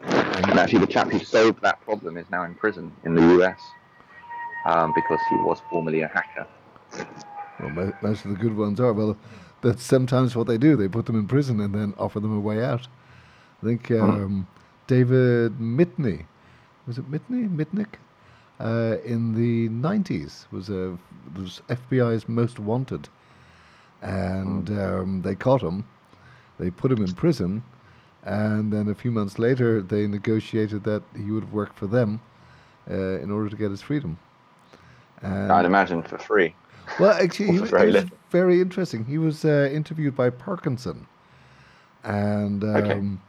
And 0.00 0.58
actually, 0.58 0.78
the 0.78 0.86
chap 0.86 1.10
who 1.10 1.18
solved 1.18 1.60
that 1.62 1.80
problem 1.82 2.16
is 2.16 2.26
now 2.30 2.44
in 2.44 2.54
prison 2.54 2.92
in 3.04 3.14
the 3.14 3.40
US 3.40 3.60
um, 4.64 4.92
because 4.94 5.18
he 5.28 5.36
was 5.36 5.60
formerly 5.70 6.02
a 6.02 6.08
hacker. 6.08 6.46
Well, 7.60 7.92
most 8.02 8.24
of 8.24 8.30
the 8.30 8.36
good 8.36 8.56
ones 8.56 8.80
are. 8.80 8.92
Well, 8.92 9.16
that's 9.62 9.82
sometimes 9.82 10.36
what 10.36 10.46
they 10.46 10.58
do. 10.58 10.76
They 10.76 10.88
put 10.88 11.06
them 11.06 11.18
in 11.18 11.26
prison 11.26 11.60
and 11.60 11.74
then 11.74 11.94
offer 11.98 12.20
them 12.20 12.36
a 12.36 12.40
way 12.40 12.64
out. 12.64 12.86
I 13.62 13.66
think 13.66 13.90
um, 13.90 14.46
David 14.86 15.58
Mitney. 15.58 16.26
Was 16.86 16.98
it 16.98 17.10
Mitney? 17.10 17.48
Mitnick? 17.48 17.96
Uh, 18.60 18.96
in 19.04 19.34
the 19.34 19.68
90s 19.68 20.50
was 20.50 20.68
a 20.68 20.98
was 21.36 21.62
FBI's 21.68 22.28
most 22.28 22.58
wanted, 22.58 23.08
and 24.02 24.68
um, 24.70 25.22
they 25.22 25.34
caught 25.36 25.62
him. 25.62 25.86
They 26.58 26.70
put 26.70 26.90
him 26.90 27.04
in 27.04 27.12
prison, 27.12 27.62
and 28.24 28.72
then 28.72 28.88
a 28.88 28.94
few 28.94 29.12
months 29.12 29.38
later 29.38 29.80
they 29.80 30.08
negotiated 30.08 30.82
that 30.84 31.02
he 31.16 31.30
would 31.30 31.52
work 31.52 31.72
for 31.74 31.86
them 31.86 32.20
uh, 32.90 33.20
in 33.20 33.30
order 33.30 33.48
to 33.48 33.56
get 33.56 33.70
his 33.70 33.82
freedom. 33.82 34.18
And 35.22 35.52
I'd 35.52 35.64
imagine 35.64 36.02
for 36.02 36.18
free. 36.18 36.54
Well, 36.98 37.12
actually, 37.12 37.52
he 37.52 37.60
was, 37.60 37.70
very, 37.70 37.92
was 37.92 38.04
very 38.30 38.60
interesting. 38.60 39.04
He 39.04 39.18
was 39.18 39.44
uh, 39.44 39.70
interviewed 39.72 40.16
by 40.16 40.30
Parkinson, 40.30 41.06
and 42.04 42.64
um, 42.64 43.20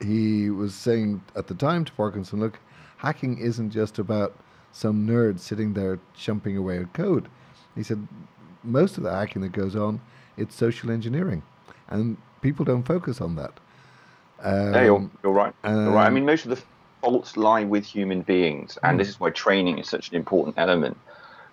okay. 0.00 0.06
he 0.06 0.50
was 0.50 0.74
saying 0.74 1.22
at 1.36 1.46
the 1.46 1.54
time 1.54 1.84
to 1.84 1.92
Parkinson, 1.92 2.40
"Look, 2.40 2.58
hacking 2.98 3.38
isn't 3.38 3.70
just 3.70 3.98
about 3.98 4.36
some 4.72 5.06
nerd 5.06 5.38
sitting 5.38 5.74
there 5.74 5.98
chumping 6.14 6.56
away 6.56 6.78
at 6.78 6.92
code." 6.92 7.28
He 7.74 7.82
said, 7.82 8.06
"Most 8.62 8.96
of 8.96 9.04
the 9.04 9.12
hacking 9.12 9.42
that 9.42 9.52
goes 9.52 9.76
on, 9.76 10.00
it's 10.36 10.54
social 10.54 10.90
engineering, 10.90 11.42
and 11.88 12.16
people 12.40 12.64
don't 12.64 12.84
focus 12.84 13.20
on 13.20 13.36
that." 13.36 13.52
Um, 14.42 14.74
yeah, 14.74 14.84
you're, 14.84 15.10
you're 15.22 15.32
right. 15.32 15.54
you're 15.64 15.90
right. 15.90 16.06
I 16.06 16.10
mean, 16.10 16.26
most 16.26 16.44
of 16.44 16.50
the 16.50 16.62
faults 17.00 17.36
lie 17.36 17.64
with 17.64 17.84
human 17.84 18.22
beings, 18.22 18.78
and 18.82 18.96
mm. 18.96 18.98
this 18.98 19.08
is 19.08 19.20
why 19.20 19.30
training 19.30 19.78
is 19.78 19.88
such 19.88 20.10
an 20.10 20.16
important 20.16 20.56
element 20.58 20.96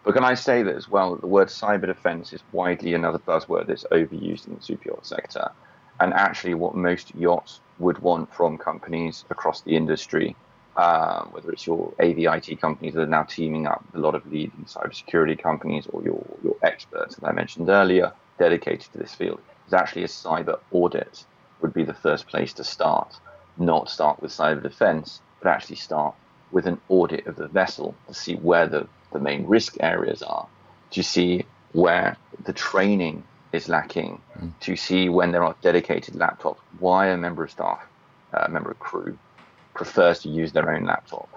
but 0.04 0.14
can 0.16 0.24
I 0.24 0.34
say 0.34 0.64
that 0.64 0.76
as 0.76 0.90
well? 0.90 1.12
that 1.14 1.22
The 1.22 1.28
word 1.28 1.50
cyber 1.50 1.86
defense 1.86 2.34
is 2.34 2.44
widely 2.52 2.94
another 2.94 3.20
buzzword 3.20 3.68
that's 3.68 3.86
overused 3.92 4.48
in 4.48 4.56
the 4.56 4.62
super 4.62 4.90
yacht 4.90 5.06
sector, 5.06 5.50
and 6.00 6.14
actually 6.14 6.56
what 6.56 6.76
most 6.76 7.14
yachts 7.16 7.62
would 7.78 8.00
want 8.00 8.34
from 8.34 8.58
companies 8.58 9.26
across 9.30 9.62
the 9.62 9.76
industry, 9.76 10.38
uh, 10.76 11.26
whether 11.26 11.52
it's 11.52 11.68
your 11.68 11.94
AVIT 12.00 12.60
companies 12.60 12.94
that 12.96 13.02
are 13.04 13.08
now 13.08 13.24
teaming 13.24 13.68
up 13.68 13.84
with 13.86 13.96
a 13.96 14.00
lot 14.00 14.16
of 14.16 14.26
leading 14.26 14.66
cybersecurity 14.66 15.42
companies 15.42 15.86
or 15.88 16.04
your 16.04 16.40
your 16.44 16.56
experts 16.64 17.16
that 17.16 17.28
I 17.28 17.32
mentioned 17.32 17.70
earlier, 17.70 18.14
dedicated 18.40 18.92
to 18.94 18.98
this 18.98 19.14
field, 19.14 19.42
is 19.68 19.74
actually 19.74 20.04
a 20.04 20.08
cyber 20.08 20.58
audit 20.72 21.26
would 21.62 21.74
be 21.74 21.84
the 21.84 21.94
first 21.94 22.28
place 22.28 22.54
to 22.54 22.64
start. 22.64 23.14
Not 23.58 23.90
start 23.90 24.22
with 24.22 24.32
cyber 24.32 24.64
defense, 24.64 25.22
but 25.42 25.50
actually 25.50 25.76
start 25.76 26.16
with 26.52 26.66
an 26.66 26.82
audit 26.90 27.28
of 27.28 27.36
the 27.36 27.48
vessel 27.48 28.02
to 28.08 28.14
see 28.14 28.36
where 28.36 28.68
the 28.68 28.88
the 29.12 29.20
main 29.20 29.46
risk 29.46 29.78
areas 29.80 30.22
are, 30.22 30.48
to 30.92 31.04
see 31.04 31.46
where 31.74 32.18
the 32.44 32.54
training 32.54 33.24
is 33.52 33.68
lacking, 33.68 34.22
mm. 34.38 34.52
to 34.62 34.76
see 34.76 35.10
when 35.10 35.32
there 35.32 35.44
are 35.44 35.56
dedicated 35.62 36.16
laptops, 36.16 36.58
why 36.80 37.08
a 37.08 37.18
member 37.18 37.44
of 37.44 37.52
staff, 37.52 37.82
a 38.34 38.46
uh, 38.46 38.48
member 38.50 38.72
of 38.72 38.80
crew, 38.80 39.18
prefers 39.74 40.20
to 40.20 40.30
use 40.30 40.52
their 40.52 40.70
own 40.72 40.86
laptop, 40.86 41.30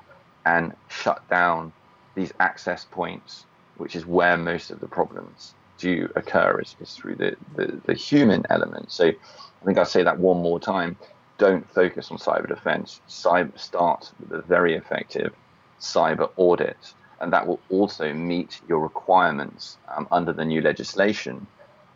and 0.45 0.75
shut 0.89 1.29
down 1.29 1.73
these 2.15 2.33
access 2.41 2.85
points, 2.91 3.47
which 3.77 3.97
is 3.97 4.07
where 4.07 4.37
most 4.37 4.71
of 4.71 4.81
the 4.81 4.89
problems 4.89 5.55
do 5.79 6.11
occur, 6.15 6.61
is, 6.61 6.77
is 6.81 6.95
through 6.95 7.17
the, 7.17 7.37
the, 7.57 7.81
the 7.87 7.95
human 7.95 8.45
element. 8.51 8.93
So 8.93 9.07
I 9.07 9.65
think 9.65 9.79
I'll 9.79 9.85
say 9.85 10.03
that 10.03 10.19
one 10.19 10.39
more 10.39 10.61
time. 10.61 10.97
Don't 11.39 11.69
focus 11.73 12.13
on 12.13 12.19
cyber 12.19 12.47
defense. 12.47 13.01
Cyber 13.09 13.59
start 13.59 14.13
with 14.21 14.33
a 14.39 14.43
very 14.43 14.75
effective 14.75 15.35
cyber 15.81 16.31
audit 16.37 16.77
and 17.25 17.33
that 17.33 17.47
will 17.47 17.59
also 17.71 18.13
meet 18.13 18.61
your 18.69 18.81
requirements 18.81 19.79
um, 19.97 20.07
under 20.13 20.31
the 20.31 20.45
new 20.45 20.61
legislation. 20.61 21.47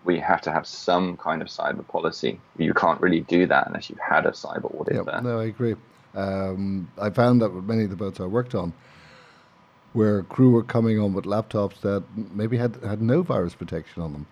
We 0.04 0.18
have 0.20 0.40
to 0.42 0.50
have 0.50 0.66
some 0.66 1.18
kind 1.18 1.42
of 1.42 1.48
cyber 1.48 1.86
policy. 1.86 2.40
You 2.56 2.72
can't 2.72 2.98
really 2.98 3.20
do 3.20 3.46
that 3.46 3.66
unless 3.66 3.90
you've 3.90 3.98
had 3.98 4.24
a 4.24 4.30
cyber 4.30 4.74
audit 4.74 4.94
yep, 4.94 5.04
there. 5.04 5.20
No, 5.20 5.38
I 5.38 5.44
agree. 5.44 5.76
Um, 6.14 6.90
I 6.98 7.10
found 7.10 7.42
that 7.42 7.50
with 7.50 7.64
many 7.64 7.84
of 7.84 7.90
the 7.90 7.96
boats 7.96 8.20
I 8.20 8.24
worked 8.24 8.54
on, 8.54 8.72
where 9.92 10.22
crew 10.22 10.50
were 10.50 10.62
coming 10.62 10.98
on 10.98 11.12
with 11.12 11.26
laptops 11.26 11.78
that 11.82 12.02
maybe 12.16 12.56
had, 12.56 12.76
had 12.76 13.02
no 13.02 13.20
virus 13.20 13.54
protection 13.54 14.02
on 14.02 14.14
them, 14.14 14.26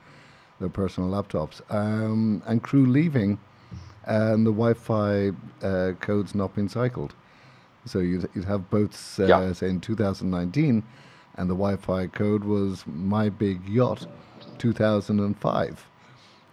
their 0.61 0.71
personal 0.71 1.11
laptops, 1.11 1.61
um, 1.71 2.43
and 2.47 2.63
crew 2.63 2.87
leaving 2.87 3.39
and 4.07 4.47
the 4.47 4.53
Wi 4.53 4.73
Fi 4.73 5.33
uh, 5.63 5.93
codes 6.01 6.35
not 6.35 6.55
being 6.55 6.71
cycled. 6.71 7.15
So 7.87 8.01
you'd, 8.01 8.29
you'd 8.35 8.45
have 8.45 8.69
boats, 8.71 9.19
uh, 9.19 9.27
yeah. 9.27 9.53
say, 9.53 9.69
in 9.69 9.81
2019, 9.81 10.83
and 11.37 11.51
the 11.51 11.55
Wi 11.55 11.77
Fi 11.77 12.09
code 12.09 12.45
was 12.45 12.85
My 12.87 13.29
Big 13.29 13.67
Yacht 13.69 14.07
2005. 14.59 15.87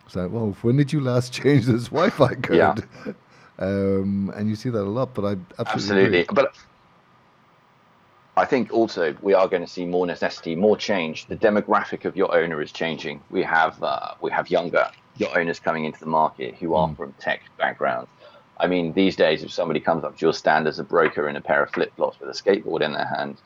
So, 0.08 0.28
well, 0.28 0.56
when 0.62 0.78
did 0.78 0.94
you 0.94 1.02
last 1.02 1.34
change 1.42 1.66
this 1.66 1.86
Wi 1.86 2.10
Fi 2.10 2.36
code? 2.36 2.56
Yeah. 2.56 3.14
Um, 3.60 4.32
and 4.36 4.50
you 4.50 4.56
see 4.56 4.70
that 4.70 4.82
a 4.82 4.84
lot, 4.84 5.14
but 5.14 5.26
I 5.26 5.38
absolutely. 5.60 5.60
Absolutely. 5.60 6.20
Agree. 6.22 6.36
But 6.36 6.56
I 8.36 8.46
think 8.46 8.74
also 8.74 9.16
we 9.22 9.34
are 9.34 9.48
going 9.48 9.62
to 9.62 9.68
see 9.68 9.86
more 9.86 10.08
necessity, 10.08 10.56
more 10.56 10.76
change. 10.76 11.28
The 11.28 11.36
demographic 11.36 12.06
of 12.06 12.16
your 12.18 12.36
owner 12.36 12.62
is 12.62 12.72
changing. 12.72 13.22
We 13.30 13.44
have 13.44 13.82
uh, 13.84 14.16
we 14.22 14.32
have 14.32 14.50
younger 14.50 14.90
yacht 15.18 15.38
owners 15.38 15.60
coming 15.60 15.86
into 15.86 16.00
the 16.00 16.08
market 16.08 16.56
who 16.56 16.74
are 16.74 16.88
mm. 16.88 16.98
from 16.98 17.14
tech 17.20 17.42
backgrounds. 17.60 18.10
I 18.58 18.68
mean, 18.68 18.94
these 18.94 19.16
days, 19.16 19.44
if 19.44 19.52
somebody 19.52 19.80
comes 19.80 20.04
up 20.04 20.18
to 20.18 20.26
your 20.26 20.34
stand 20.34 20.68
as 20.68 20.80
a 20.80 20.84
broker 20.84 21.28
in 21.28 21.36
a 21.36 21.42
pair 21.42 21.64
of 21.64 21.72
flip 21.72 21.94
flops 21.96 22.20
with 22.20 22.30
a 22.30 22.34
skateboard 22.34 22.82
in 22.82 22.94
their 22.94 23.06
hand, 23.06 23.38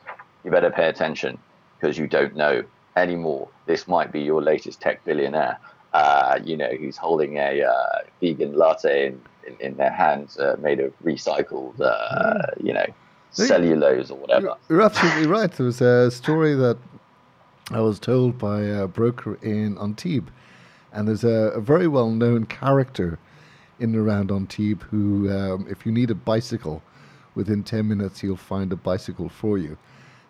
you 0.43 0.51
better 0.51 0.69
pay 0.69 0.87
attention 0.87 1.37
because 1.79 1.97
you 1.97 2.07
don't 2.07 2.35
know 2.35 2.63
anymore. 2.95 3.47
This 3.65 3.87
might 3.87 4.11
be 4.11 4.21
your 4.21 4.41
latest 4.41 4.81
tech 4.81 5.03
billionaire, 5.05 5.57
uh, 5.93 6.39
you 6.43 6.57
know, 6.57 6.69
who's 6.69 6.97
holding 6.97 7.37
a 7.37 7.63
uh, 7.63 7.99
vegan 8.21 8.53
latte 8.53 9.07
in, 9.07 9.21
in, 9.47 9.55
in 9.59 9.77
their 9.77 9.91
hands 9.91 10.37
uh, 10.37 10.55
made 10.59 10.79
of 10.79 10.93
recycled, 11.03 11.79
uh, 11.79 12.47
you 12.61 12.73
know, 12.73 12.85
cellulose 13.31 14.11
or 14.11 14.17
whatever. 14.17 14.55
You're 14.69 14.81
absolutely 14.81 15.27
right. 15.27 15.51
There 15.51 15.65
was 15.65 15.81
a 15.81 16.11
story 16.11 16.55
that 16.55 16.77
I 17.71 17.81
was 17.81 17.99
told 17.99 18.37
by 18.37 18.61
a 18.61 18.87
broker 18.87 19.37
in 19.41 19.77
Antibes, 19.77 20.31
and 20.91 21.07
there's 21.07 21.23
a, 21.23 21.51
a 21.53 21.61
very 21.61 21.87
well 21.87 22.09
known 22.09 22.45
character 22.45 23.19
in 23.79 23.93
and 23.93 24.07
around 24.07 24.31
Antibes 24.31 24.85
who, 24.89 25.31
um, 25.31 25.67
if 25.69 25.85
you 25.85 25.91
need 25.91 26.09
a 26.11 26.15
bicycle, 26.15 26.81
within 27.35 27.63
10 27.63 27.87
minutes 27.87 28.19
he'll 28.21 28.35
find 28.35 28.71
a 28.73 28.75
bicycle 28.75 29.29
for 29.29 29.57
you. 29.57 29.77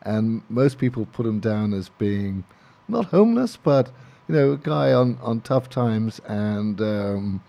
And 0.01 0.41
most 0.49 0.77
people 0.77 1.05
put 1.05 1.25
him 1.25 1.39
down 1.39 1.73
as 1.73 1.89
being 1.89 2.43
not 2.87 3.05
homeless, 3.05 3.57
but 3.57 3.91
you 4.27 4.35
know, 4.35 4.51
a 4.53 4.57
guy 4.57 4.93
on, 4.93 5.17
on 5.21 5.41
tough 5.41 5.69
times 5.69 6.19
and 6.27 6.81
um, 6.81 7.43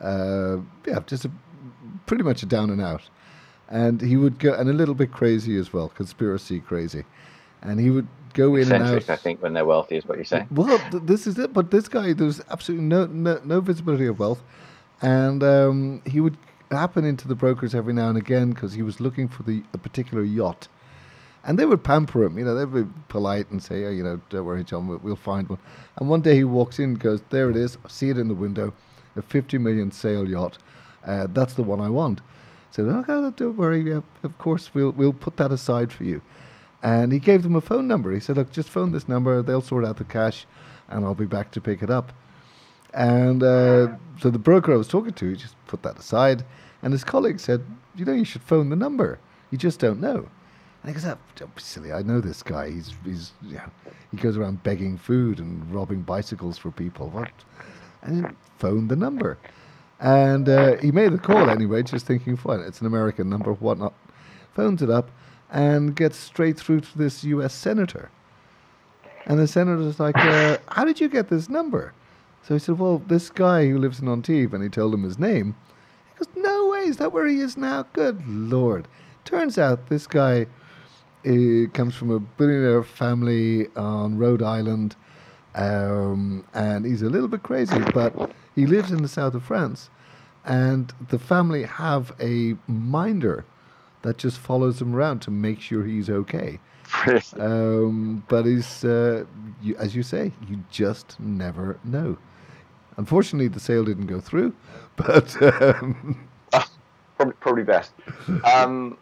uh, 0.00 0.58
yeah, 0.86 1.00
just 1.06 1.24
a, 1.24 1.30
pretty 2.06 2.24
much 2.24 2.42
a 2.42 2.46
down 2.46 2.70
and 2.70 2.80
out. 2.80 3.02
And 3.68 4.00
he 4.00 4.16
would 4.16 4.38
go, 4.38 4.52
and 4.52 4.68
a 4.68 4.72
little 4.72 4.94
bit 4.94 5.12
crazy 5.12 5.56
as 5.56 5.72
well, 5.72 5.88
conspiracy 5.88 6.60
crazy. 6.60 7.04
And 7.62 7.80
he 7.80 7.90
would 7.90 8.08
go 8.34 8.56
in 8.56 8.70
and 8.72 8.82
out. 8.82 9.08
I 9.08 9.16
think, 9.16 9.40
when 9.40 9.54
they're 9.54 9.64
wealthy, 9.64 9.96
is 9.96 10.04
what 10.04 10.18
you're 10.18 10.24
saying. 10.24 10.48
Well, 10.50 10.78
th- 10.90 11.04
this 11.04 11.26
is 11.26 11.38
it. 11.38 11.52
But 11.52 11.70
this 11.70 11.88
guy, 11.88 12.12
there's 12.12 12.40
absolutely 12.50 12.86
no, 12.86 13.06
no, 13.06 13.40
no 13.44 13.60
visibility 13.60 14.06
of 14.06 14.18
wealth 14.18 14.42
and 15.02 15.42
um, 15.42 16.02
he 16.06 16.20
would 16.20 16.36
happen 16.70 17.04
into 17.04 17.28
the 17.28 17.34
brokers 17.34 17.74
every 17.74 17.92
now 17.92 18.08
and 18.08 18.16
again 18.16 18.50
because 18.50 18.72
he 18.72 18.82
was 18.82 19.00
looking 19.00 19.28
for 19.28 19.42
the 19.42 19.62
a 19.74 19.78
particular 19.78 20.22
yacht. 20.22 20.68
And 21.44 21.58
they 21.58 21.66
would 21.66 21.82
pamper 21.82 22.22
him, 22.22 22.38
you 22.38 22.44
know, 22.44 22.54
they'd 22.54 22.72
be 22.72 22.88
polite 23.08 23.50
and 23.50 23.60
say, 23.60 23.84
oh, 23.84 23.90
you 23.90 24.04
know, 24.04 24.20
don't 24.30 24.44
worry, 24.44 24.62
John, 24.62 24.86
we'll, 25.02 25.16
find 25.16 25.48
one. 25.48 25.58
And 25.96 26.08
one 26.08 26.20
day 26.20 26.36
he 26.36 26.44
walks 26.44 26.78
in 26.78 26.90
and 26.90 27.00
goes, 27.00 27.20
there 27.30 27.50
it 27.50 27.56
is, 27.56 27.78
I 27.84 27.88
see 27.88 28.10
it 28.10 28.18
in 28.18 28.28
the 28.28 28.34
window, 28.34 28.72
a 29.16 29.22
50 29.22 29.58
million 29.58 29.90
sail 29.90 30.28
yacht. 30.28 30.58
Uh, 31.04 31.26
that's 31.32 31.54
the 31.54 31.64
one 31.64 31.80
I 31.80 31.88
want. 31.88 32.20
So, 32.70 32.84
okay, 32.84 33.34
don't 33.36 33.56
worry, 33.56 33.80
yeah, 33.80 34.02
of 34.22 34.38
course, 34.38 34.70
we'll, 34.72 34.92
we'll 34.92 35.12
put 35.12 35.36
that 35.38 35.50
aside 35.50 35.92
for 35.92 36.04
you. 36.04 36.22
And 36.80 37.12
he 37.12 37.18
gave 37.18 37.42
them 37.42 37.56
a 37.56 37.60
phone 37.60 37.88
number. 37.88 38.12
He 38.12 38.20
said, 38.20 38.36
look, 38.36 38.52
just 38.52 38.68
phone 38.68 38.92
this 38.92 39.08
number, 39.08 39.42
they'll 39.42 39.60
sort 39.62 39.84
out 39.84 39.96
the 39.96 40.04
cash, 40.04 40.46
and 40.88 41.04
I'll 41.04 41.16
be 41.16 41.26
back 41.26 41.50
to 41.52 41.60
pick 41.60 41.82
it 41.82 41.90
up. 41.90 42.12
And 42.94 43.42
uh, 43.42 43.88
so 44.20 44.30
the 44.30 44.38
broker 44.38 44.72
I 44.72 44.76
was 44.76 44.88
talking 44.88 45.12
to 45.12 45.36
just 45.36 45.56
put 45.66 45.82
that 45.82 45.98
aside, 45.98 46.44
and 46.82 46.92
his 46.92 47.04
colleague 47.04 47.40
said, 47.40 47.64
"You 47.94 48.04
know, 48.04 48.12
you 48.12 48.24
should 48.24 48.42
phone 48.42 48.68
the 48.68 48.76
number. 48.76 49.18
You 49.50 49.58
just 49.58 49.80
don't 49.80 50.00
know." 50.00 50.28
And 50.82 50.88
he 50.88 50.92
goes, 50.92 51.04
oh, 51.04 51.16
"Don't 51.36 51.54
be 51.54 51.62
silly. 51.62 51.92
I 51.92 52.02
know 52.02 52.20
this 52.20 52.42
guy. 52.42 52.70
He's 52.70 52.92
he's 53.04 53.32
yeah, 53.42 53.66
he 54.10 54.16
goes 54.18 54.36
around 54.36 54.62
begging 54.62 54.98
food 54.98 55.38
and 55.38 55.72
robbing 55.72 56.02
bicycles 56.02 56.58
for 56.58 56.70
people. 56.70 57.08
What?" 57.08 57.30
And 58.02 58.26
he 58.26 58.32
phoned 58.58 58.90
the 58.90 58.96
number, 58.96 59.38
and 60.00 60.48
uh, 60.48 60.76
he 60.78 60.90
made 60.90 61.12
the 61.12 61.18
call 61.18 61.48
anyway, 61.48 61.82
just 61.82 62.04
thinking, 62.04 62.36
"Fine, 62.36 62.60
it's 62.60 62.80
an 62.80 62.86
American 62.86 63.30
number, 63.30 63.52
whatnot." 63.54 63.94
Phones 64.54 64.82
it 64.82 64.90
up, 64.90 65.10
and 65.50 65.96
gets 65.96 66.18
straight 66.18 66.58
through 66.58 66.80
to 66.80 66.98
this 66.98 67.24
U.S. 67.24 67.54
senator. 67.54 68.10
And 69.24 69.38
the 69.38 69.46
senator's 69.46 69.98
like, 69.98 70.18
uh, 70.18 70.58
"How 70.68 70.84
did 70.84 71.00
you 71.00 71.08
get 71.08 71.30
this 71.30 71.48
number?" 71.48 71.94
So 72.46 72.54
he 72.54 72.60
said, 72.60 72.78
Well, 72.78 72.98
this 72.98 73.30
guy 73.30 73.68
who 73.68 73.78
lives 73.78 74.00
in 74.00 74.08
Antibes, 74.08 74.52
and 74.52 74.62
he 74.62 74.68
told 74.68 74.94
him 74.94 75.04
his 75.04 75.18
name. 75.18 75.54
He 76.12 76.24
goes, 76.24 76.34
No 76.36 76.68
way, 76.68 76.80
is 76.80 76.96
that 76.96 77.12
where 77.12 77.26
he 77.26 77.40
is 77.40 77.56
now? 77.56 77.86
Good 77.92 78.26
Lord. 78.26 78.88
Turns 79.24 79.58
out 79.58 79.88
this 79.88 80.06
guy 80.06 80.46
uh, 81.24 81.66
comes 81.72 81.94
from 81.94 82.10
a 82.10 82.18
billionaire 82.18 82.82
family 82.82 83.68
on 83.76 84.18
Rhode 84.18 84.42
Island, 84.42 84.96
um, 85.54 86.44
and 86.52 86.84
he's 86.84 87.02
a 87.02 87.08
little 87.10 87.28
bit 87.28 87.44
crazy, 87.44 87.78
but 87.94 88.32
he 88.56 88.66
lives 88.66 88.90
in 88.90 89.02
the 89.02 89.08
south 89.08 89.34
of 89.34 89.44
France. 89.44 89.90
And 90.44 90.92
the 91.08 91.20
family 91.20 91.62
have 91.62 92.12
a 92.20 92.56
minder 92.66 93.44
that 94.02 94.18
just 94.18 94.38
follows 94.38 94.82
him 94.82 94.96
around 94.96 95.20
to 95.22 95.30
make 95.30 95.60
sure 95.60 95.84
he's 95.84 96.10
okay. 96.10 96.58
um, 97.38 98.24
but 98.28 98.44
he's, 98.44 98.84
uh, 98.84 99.24
you, 99.62 99.76
as 99.76 99.94
you 99.94 100.02
say, 100.02 100.32
you 100.48 100.64
just 100.70 101.18
never 101.20 101.78
know. 101.84 102.18
Unfortunately, 102.96 103.48
the 103.48 103.60
sale 103.60 103.84
didn't 103.84 104.06
go 104.06 104.20
through, 104.20 104.54
but 104.96 105.40
um, 105.42 106.28
probably, 107.16 107.34
probably 107.40 107.64
best. 107.64 107.92
Um, 108.44 108.96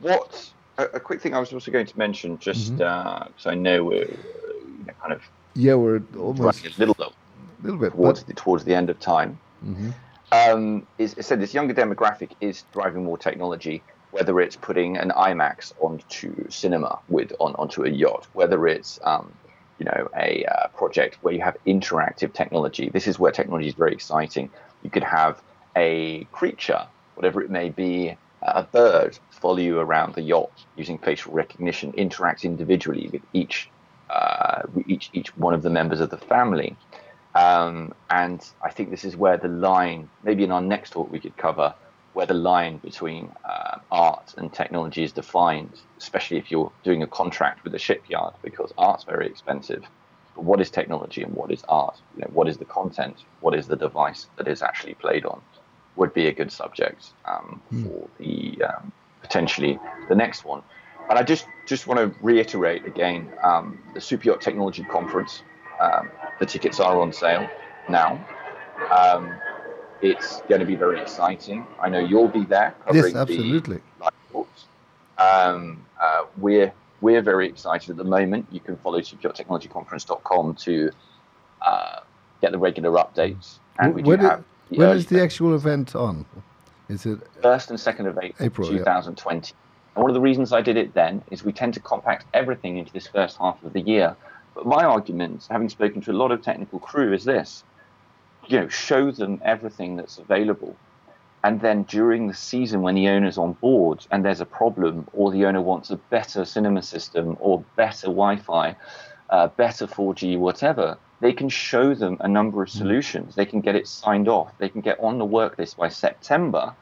what 0.00 0.50
a, 0.78 0.84
a, 0.84 1.00
quick 1.00 1.20
thing 1.20 1.34
I 1.34 1.40
was 1.40 1.52
also 1.52 1.70
going 1.70 1.86
to 1.86 1.98
mention, 1.98 2.38
just 2.38 2.76
because 2.76 2.80
mm-hmm. 2.80 3.48
uh, 3.48 3.52
I 3.52 3.54
know 3.54 3.84
we're 3.84 4.04
you 4.04 4.84
know, 4.86 4.92
kind 5.00 5.12
of 5.12 5.22
yeah, 5.54 5.74
we're 5.74 6.02
almost 6.18 6.62
running 6.62 6.76
a 6.76 6.78
little 6.78 6.94
though, 6.94 7.12
little 7.62 7.78
bit 7.78 7.92
towards 7.92 8.22
the, 8.24 8.34
towards 8.34 8.64
the 8.64 8.74
end 8.74 8.90
of 8.90 8.98
time. 9.00 9.38
Mm-hmm. 9.64 9.90
Um, 10.32 10.86
is 10.98 11.16
I 11.18 11.22
said 11.22 11.40
this 11.40 11.52
younger 11.52 11.74
demographic 11.74 12.30
is 12.40 12.64
driving 12.72 13.04
more 13.04 13.18
technology, 13.18 13.82
whether 14.12 14.40
it's 14.40 14.56
putting 14.56 14.96
an 14.96 15.10
IMAX 15.10 15.72
onto 15.80 16.48
cinema 16.48 16.98
with 17.08 17.32
on 17.40 17.54
onto 17.56 17.84
a 17.84 17.88
yacht, 17.88 18.26
whether 18.32 18.66
it's 18.66 19.00
um, 19.02 19.32
you 19.80 19.86
know 19.86 20.08
a 20.16 20.44
uh, 20.44 20.68
project 20.68 21.18
where 21.22 21.34
you 21.34 21.40
have 21.40 21.56
interactive 21.66 22.32
technology. 22.32 22.90
This 22.90 23.08
is 23.08 23.18
where 23.18 23.32
technology 23.32 23.68
is 23.68 23.74
very 23.74 23.92
exciting. 23.92 24.50
You 24.82 24.90
could 24.90 25.02
have 25.02 25.42
a 25.74 26.24
creature, 26.32 26.86
whatever 27.14 27.42
it 27.42 27.50
may 27.50 27.70
be, 27.70 28.16
a 28.42 28.62
bird, 28.62 29.18
follow 29.30 29.56
you 29.58 29.78
around 29.80 30.14
the 30.14 30.22
yacht 30.22 30.52
using 30.76 30.98
facial 30.98 31.32
recognition, 31.32 31.92
interact 31.94 32.44
individually 32.44 33.08
with 33.12 33.22
each 33.32 33.70
uh, 34.10 34.62
each 34.86 35.10
each 35.14 35.34
one 35.36 35.54
of 35.54 35.62
the 35.62 35.70
members 35.70 36.00
of 36.00 36.10
the 36.10 36.18
family. 36.18 36.76
Um, 37.34 37.94
and 38.10 38.44
I 38.62 38.70
think 38.70 38.90
this 38.90 39.04
is 39.04 39.16
where 39.16 39.36
the 39.36 39.48
line, 39.48 40.10
maybe 40.24 40.44
in 40.44 40.50
our 40.50 40.60
next 40.60 40.90
talk, 40.90 41.10
we 41.10 41.20
could 41.20 41.36
cover 41.36 41.74
where 42.20 42.26
the 42.26 42.34
line 42.34 42.76
between 42.76 43.32
uh, 43.46 43.78
art 43.90 44.34
and 44.36 44.52
technology 44.52 45.02
is 45.02 45.10
defined, 45.10 45.72
especially 45.96 46.36
if 46.36 46.50
you're 46.50 46.70
doing 46.82 47.02
a 47.02 47.06
contract 47.06 47.64
with 47.64 47.74
a 47.74 47.78
shipyard, 47.78 48.34
because 48.42 48.74
art's 48.76 49.04
very 49.04 49.26
expensive. 49.26 49.82
But 50.36 50.44
what 50.44 50.60
is 50.60 50.68
technology 50.68 51.22
and 51.22 51.32
what 51.32 51.50
is 51.50 51.64
art? 51.66 51.98
You 52.14 52.20
know, 52.20 52.30
what 52.34 52.46
is 52.46 52.58
the 52.58 52.66
content? 52.66 53.24
What 53.40 53.54
is 53.54 53.66
the 53.66 53.74
device 53.74 54.26
that 54.36 54.48
is 54.48 54.60
actually 54.60 54.92
played 54.96 55.24
on? 55.24 55.40
Would 55.96 56.12
be 56.12 56.26
a 56.26 56.32
good 56.34 56.52
subject 56.52 57.08
um, 57.24 57.62
mm. 57.72 57.84
for 57.84 58.08
the 58.18 58.64
um, 58.64 58.92
potentially 59.22 59.78
the 60.10 60.14
next 60.14 60.44
one. 60.44 60.62
But 61.08 61.16
I 61.16 61.22
just 61.22 61.46
just 61.64 61.86
want 61.86 62.00
to 62.00 62.14
reiterate 62.22 62.84
again 62.84 63.32
um, 63.42 63.82
the 63.94 64.00
Super 64.02 64.24
Yacht 64.28 64.42
Technology 64.42 64.84
Conference. 64.84 65.42
Um, 65.80 66.10
the 66.38 66.44
tickets 66.44 66.80
are 66.80 67.00
on 67.00 67.14
sale 67.14 67.48
now. 67.88 68.22
It's 70.02 70.40
going 70.48 70.60
to 70.60 70.66
be 70.66 70.76
very 70.76 71.00
exciting. 71.00 71.66
I 71.80 71.88
know 71.88 71.98
you'll 71.98 72.28
be 72.28 72.44
there. 72.44 72.74
Yes, 72.92 73.14
absolutely. 73.14 73.80
Um, 75.18 75.84
uh, 76.00 76.24
we're 76.38 76.72
we're 77.02 77.22
very 77.22 77.46
excited 77.46 77.90
at 77.90 77.96
the 77.96 78.04
moment. 78.04 78.46
You 78.50 78.60
can 78.60 78.76
follow 78.78 79.00
superyachtechnologyconference.com 79.00 80.54
to 80.56 80.90
uh, 81.62 82.00
get 82.40 82.52
the 82.52 82.58
regular 82.58 82.90
updates. 82.92 83.58
And 83.78 83.94
we 83.94 84.02
when, 84.02 84.20
have 84.20 84.44
the 84.70 84.76
when 84.76 84.96
is 84.96 85.06
the 85.06 85.22
actual 85.22 85.54
event 85.54 85.94
on? 85.94 86.24
Is 86.88 87.06
it 87.06 87.20
first 87.42 87.70
and 87.70 87.78
second 87.78 88.06
of 88.06 88.18
April, 88.18 88.46
April 88.46 88.68
2020? 88.68 89.46
Yeah. 89.46 89.56
And 89.94 90.02
one 90.02 90.10
of 90.10 90.14
the 90.14 90.20
reasons 90.20 90.52
I 90.52 90.60
did 90.60 90.76
it 90.76 90.94
then 90.94 91.22
is 91.30 91.44
we 91.44 91.52
tend 91.52 91.74
to 91.74 91.80
compact 91.80 92.26
everything 92.32 92.78
into 92.78 92.92
this 92.92 93.06
first 93.06 93.38
half 93.38 93.62
of 93.62 93.72
the 93.72 93.80
year. 93.80 94.16
But 94.54 94.66
my 94.66 94.84
argument, 94.84 95.46
having 95.50 95.68
spoken 95.68 96.00
to 96.02 96.12
a 96.12 96.14
lot 96.14 96.32
of 96.32 96.42
technical 96.42 96.78
crew, 96.78 97.12
is 97.12 97.24
this 97.24 97.64
you 98.50 98.58
know, 98.58 98.68
show 98.68 99.12
them 99.12 99.40
everything 99.44 99.96
that's 99.96 100.18
available. 100.18 100.76
And 101.44 101.60
then 101.60 101.84
during 101.84 102.26
the 102.26 102.34
season, 102.34 102.82
when 102.82 102.96
the 102.96 103.08
owner's 103.08 103.38
on 103.38 103.52
board 103.54 104.06
and 104.10 104.24
there's 104.24 104.40
a 104.40 104.46
problem, 104.46 105.06
or 105.12 105.30
the 105.30 105.46
owner 105.46 105.62
wants 105.62 105.90
a 105.90 105.96
better 105.96 106.44
cinema 106.44 106.82
system 106.82 107.36
or 107.40 107.64
better 107.76 108.08
Wi 108.08 108.36
Fi, 108.36 108.76
uh, 109.30 109.46
better 109.46 109.86
4G, 109.86 110.36
whatever, 110.38 110.98
they 111.20 111.32
can 111.32 111.48
show 111.48 111.94
them 111.94 112.16
a 112.20 112.28
number 112.28 112.62
of 112.62 112.68
mm. 112.68 112.76
solutions. 112.76 113.36
They 113.36 113.46
can 113.46 113.60
get 113.60 113.76
it 113.76 113.86
signed 113.86 114.28
off. 114.28 114.52
They 114.58 114.68
can 114.68 114.80
get 114.80 114.98
on 115.00 115.18
the 115.18 115.24
work 115.24 115.56
list 115.56 115.76
by 115.76 115.88
September. 115.88 116.74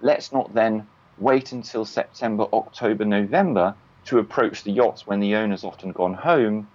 Let's 0.00 0.32
not 0.32 0.54
then 0.54 0.86
wait 1.18 1.52
until 1.52 1.84
September, 1.84 2.46
October, 2.52 3.04
November 3.04 3.74
to 4.06 4.18
approach 4.18 4.64
the 4.64 4.72
yachts 4.72 5.06
when 5.06 5.20
the 5.20 5.36
owner's 5.36 5.64
often 5.64 5.92
gone 5.92 6.14
home 6.14 6.66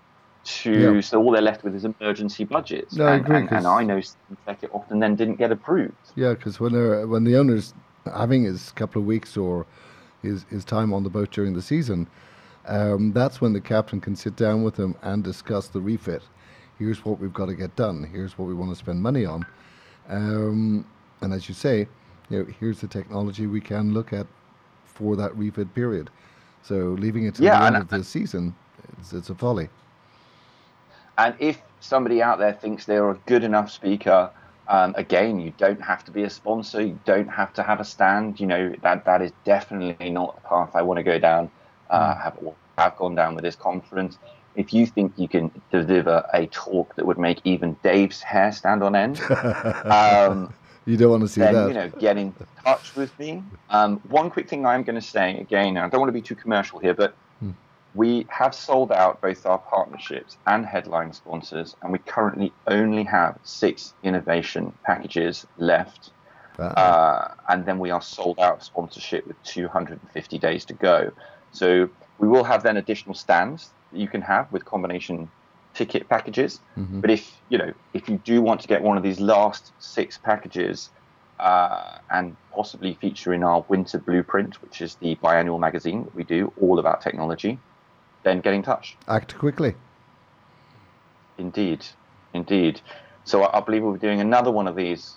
to 0.46 1.02
so 1.02 1.22
all 1.22 1.32
they're 1.32 1.42
left 1.42 1.64
with 1.64 1.76
is 1.76 1.86
emergency 1.86 2.44
budgets. 2.44 2.96
No, 2.96 3.08
and, 3.08 3.14
I 3.14 3.18
agree. 3.18 3.38
And, 3.38 3.52
and 3.52 3.68
I 3.68 3.84
know 3.84 3.98
it 3.98 4.70
often 4.72 5.00
then 5.00 5.16
didn't 5.16 5.36
get 5.36 5.52
approved. 5.52 5.94
Yeah, 6.16 6.34
because 6.34 6.60
when 6.60 6.74
they're 6.74 7.08
when 7.08 7.24
the 7.24 7.36
owner's 7.36 7.74
having 8.06 8.44
his 8.44 8.72
couple 8.72 9.02
of 9.02 9.08
weeks 9.08 9.36
or 9.36 9.66
his 10.22 10.46
his 10.50 10.64
time 10.64 10.94
on 10.94 11.04
the 11.04 11.10
boat 11.10 11.32
during 11.32 11.54
the 11.54 11.62
season, 11.62 12.08
um, 12.68 13.12
that's 13.12 13.42
when 13.42 13.54
the 13.54 13.62
captain 13.62 14.00
can 14.00 14.16
sit 14.16 14.36
down 14.36 14.64
with 14.64 14.78
him 14.78 14.96
and 15.02 15.24
discuss 15.24 15.68
the 15.68 15.82
refit. 15.82 16.22
Here's 16.78 17.04
what 17.06 17.20
we've 17.20 17.34
got 17.34 17.48
to 17.48 17.56
get 17.56 17.76
done. 17.76 18.04
Here's 18.04 18.38
what 18.38 18.48
we 18.48 18.54
want 18.54 18.72
to 18.72 18.76
spend 18.76 19.02
money 19.02 19.26
on. 19.26 19.46
Um, 20.10 20.86
and 21.22 21.34
as 21.34 21.48
you 21.48 21.56
say, 21.56 21.88
you 22.30 22.40
know, 22.40 22.46
here's 22.60 22.82
the 22.82 22.88
technology 22.88 23.48
we 23.48 23.62
can 23.62 23.94
look 23.94 24.14
at 24.14 24.28
for 24.86 25.16
that 25.16 25.36
refit 25.36 25.74
period. 25.74 26.10
So 26.64 26.96
leaving 27.00 27.26
it 27.26 27.36
to 27.36 27.44
yeah, 27.44 27.60
the 27.60 27.66
end 27.66 27.76
of 27.78 27.90
the 27.90 28.04
season, 28.04 28.56
it's, 29.00 29.14
it's 29.14 29.30
a 29.30 29.36
folly. 29.36 29.70
And 31.18 31.36
if 31.40 31.62
somebody 31.80 32.22
out 32.22 32.40
there 32.40 32.54
thinks 32.54 32.86
they're 32.86 33.10
a 33.10 33.18
good 33.26 33.44
enough 33.44 33.72
speaker, 33.72 34.32
um, 34.68 34.96
again, 34.98 35.40
you 35.40 35.54
don't 35.58 35.82
have 35.82 36.04
to 36.06 36.12
be 36.12 36.24
a 36.24 36.30
sponsor. 36.30 36.82
You 36.82 37.00
don't 37.06 37.28
have 37.28 37.54
to 37.54 37.64
have 37.64 37.80
a 37.80 37.86
stand. 37.86 38.40
You 38.40 38.48
know 38.48 38.74
that 38.82 39.06
that 39.06 39.22
is 39.22 39.32
definitely 39.44 40.10
not 40.10 40.36
the 40.36 40.48
path 40.48 40.72
I 40.74 40.82
want 40.82 40.98
to 40.98 41.04
go 41.04 41.20
down. 41.20 41.52
Uh, 41.90 42.16
hmm. 42.16 42.22
have 42.22 42.40
have 42.78 42.98
gone 42.98 43.16
down 43.16 43.36
with 43.36 43.44
this 43.44 43.56
conference. 43.56 44.18
If 44.56 44.74
you 44.74 44.86
think 44.86 45.14
you 45.18 45.28
can 45.28 45.52
deliver 45.72 46.26
a 46.34 46.48
talk 46.48 46.96
that 46.96 47.06
would 47.06 47.20
make 47.20 47.42
even 47.44 47.76
Dave's 47.84 48.22
hair 48.22 48.52
stand 48.52 48.84
on 48.84 48.96
end, 48.96 49.22
um, 49.86 50.54
you 50.86 50.98
don't 50.98 51.12
want 51.12 51.24
to 51.24 51.28
see 51.28 51.42
then, 51.42 51.54
that. 51.54 51.68
You 51.68 51.74
know, 51.74 51.90
get 52.00 52.18
in 52.18 52.34
touch 52.64 52.96
with 52.96 53.18
me. 53.20 53.44
Um, 53.70 54.00
one 54.08 54.30
quick 54.30 54.50
thing 54.50 54.66
I'm 54.66 54.84
going 54.84 55.00
to 55.00 55.06
say 55.06 55.38
again. 55.38 55.78
I 55.78 55.90
don't 55.90 56.00
want 56.00 56.10
to 56.10 56.14
be 56.14 56.22
too 56.22 56.36
commercial 56.36 56.80
here, 56.80 56.94
but 56.94 57.16
we 57.96 58.28
have 58.30 58.54
sold 58.54 58.92
out 58.92 59.22
both 59.22 59.46
our 59.46 59.58
partnerships 59.58 60.38
and 60.46 60.66
headline 60.66 61.14
sponsors, 61.14 61.76
and 61.82 61.92
we 61.94 62.00
currently 62.00 62.52
only 62.68 63.04
have 63.04 63.40
six 63.44 63.94
innovation 64.04 64.74
packages 64.84 65.48
left. 65.58 66.12
Uh, 66.60 67.34
and 67.50 67.66
then 67.66 67.80
we 67.80 67.92
are 67.92 68.02
sold 68.02 68.40
out 68.40 68.58
of 68.58 68.64
sponsorship 68.64 69.28
with 69.28 69.42
250 69.44 70.38
days 70.38 70.64
to 70.66 70.74
go. 70.74 71.12
So 71.52 71.90
we 72.18 72.28
will 72.28 72.44
have 72.44 72.64
then 72.64 72.78
additional 72.78 73.14
stands 73.14 73.72
that 73.92 74.00
you 74.00 74.08
can 74.08 74.22
have 74.22 74.52
with 74.52 74.64
combination 74.66 75.30
ticket 75.74 76.08
packages. 76.08 76.62
Mm-hmm. 76.78 77.02
But 77.02 77.12
if 77.12 77.38
you 77.50 77.58
know 77.58 77.74
if 77.94 78.08
you 78.08 78.18
do 78.24 78.42
want 78.42 78.62
to 78.62 78.68
get 78.68 78.82
one 78.82 78.96
of 78.96 79.04
these 79.04 79.20
last 79.20 79.74
six 79.80 80.18
packages 80.18 80.90
uh, 81.40 81.98
and 82.10 82.38
possibly 82.54 82.94
feature 82.94 83.34
in 83.34 83.44
our 83.44 83.66
winter 83.68 84.00
blueprint, 84.00 84.62
which 84.62 84.82
is 84.82 84.96
the 84.96 85.18
biannual 85.18 85.60
magazine 85.60 86.06
that 86.06 86.16
we 86.16 86.24
do 86.24 86.54
all 86.62 86.80
about 86.80 87.02
technology, 87.02 87.60
then 88.26 88.42
get 88.42 88.54
in 88.54 88.64
touch. 88.64 88.98
Act 89.08 89.38
quickly. 89.38 89.76
Indeed, 91.38 91.86
indeed. 92.34 92.82
So 93.24 93.44
I, 93.44 93.58
I 93.58 93.62
believe 93.62 93.84
we'll 93.84 93.94
be 93.94 94.00
doing 94.00 94.20
another 94.20 94.52
one 94.52 94.68
of 94.68 94.76
these 94.76 95.16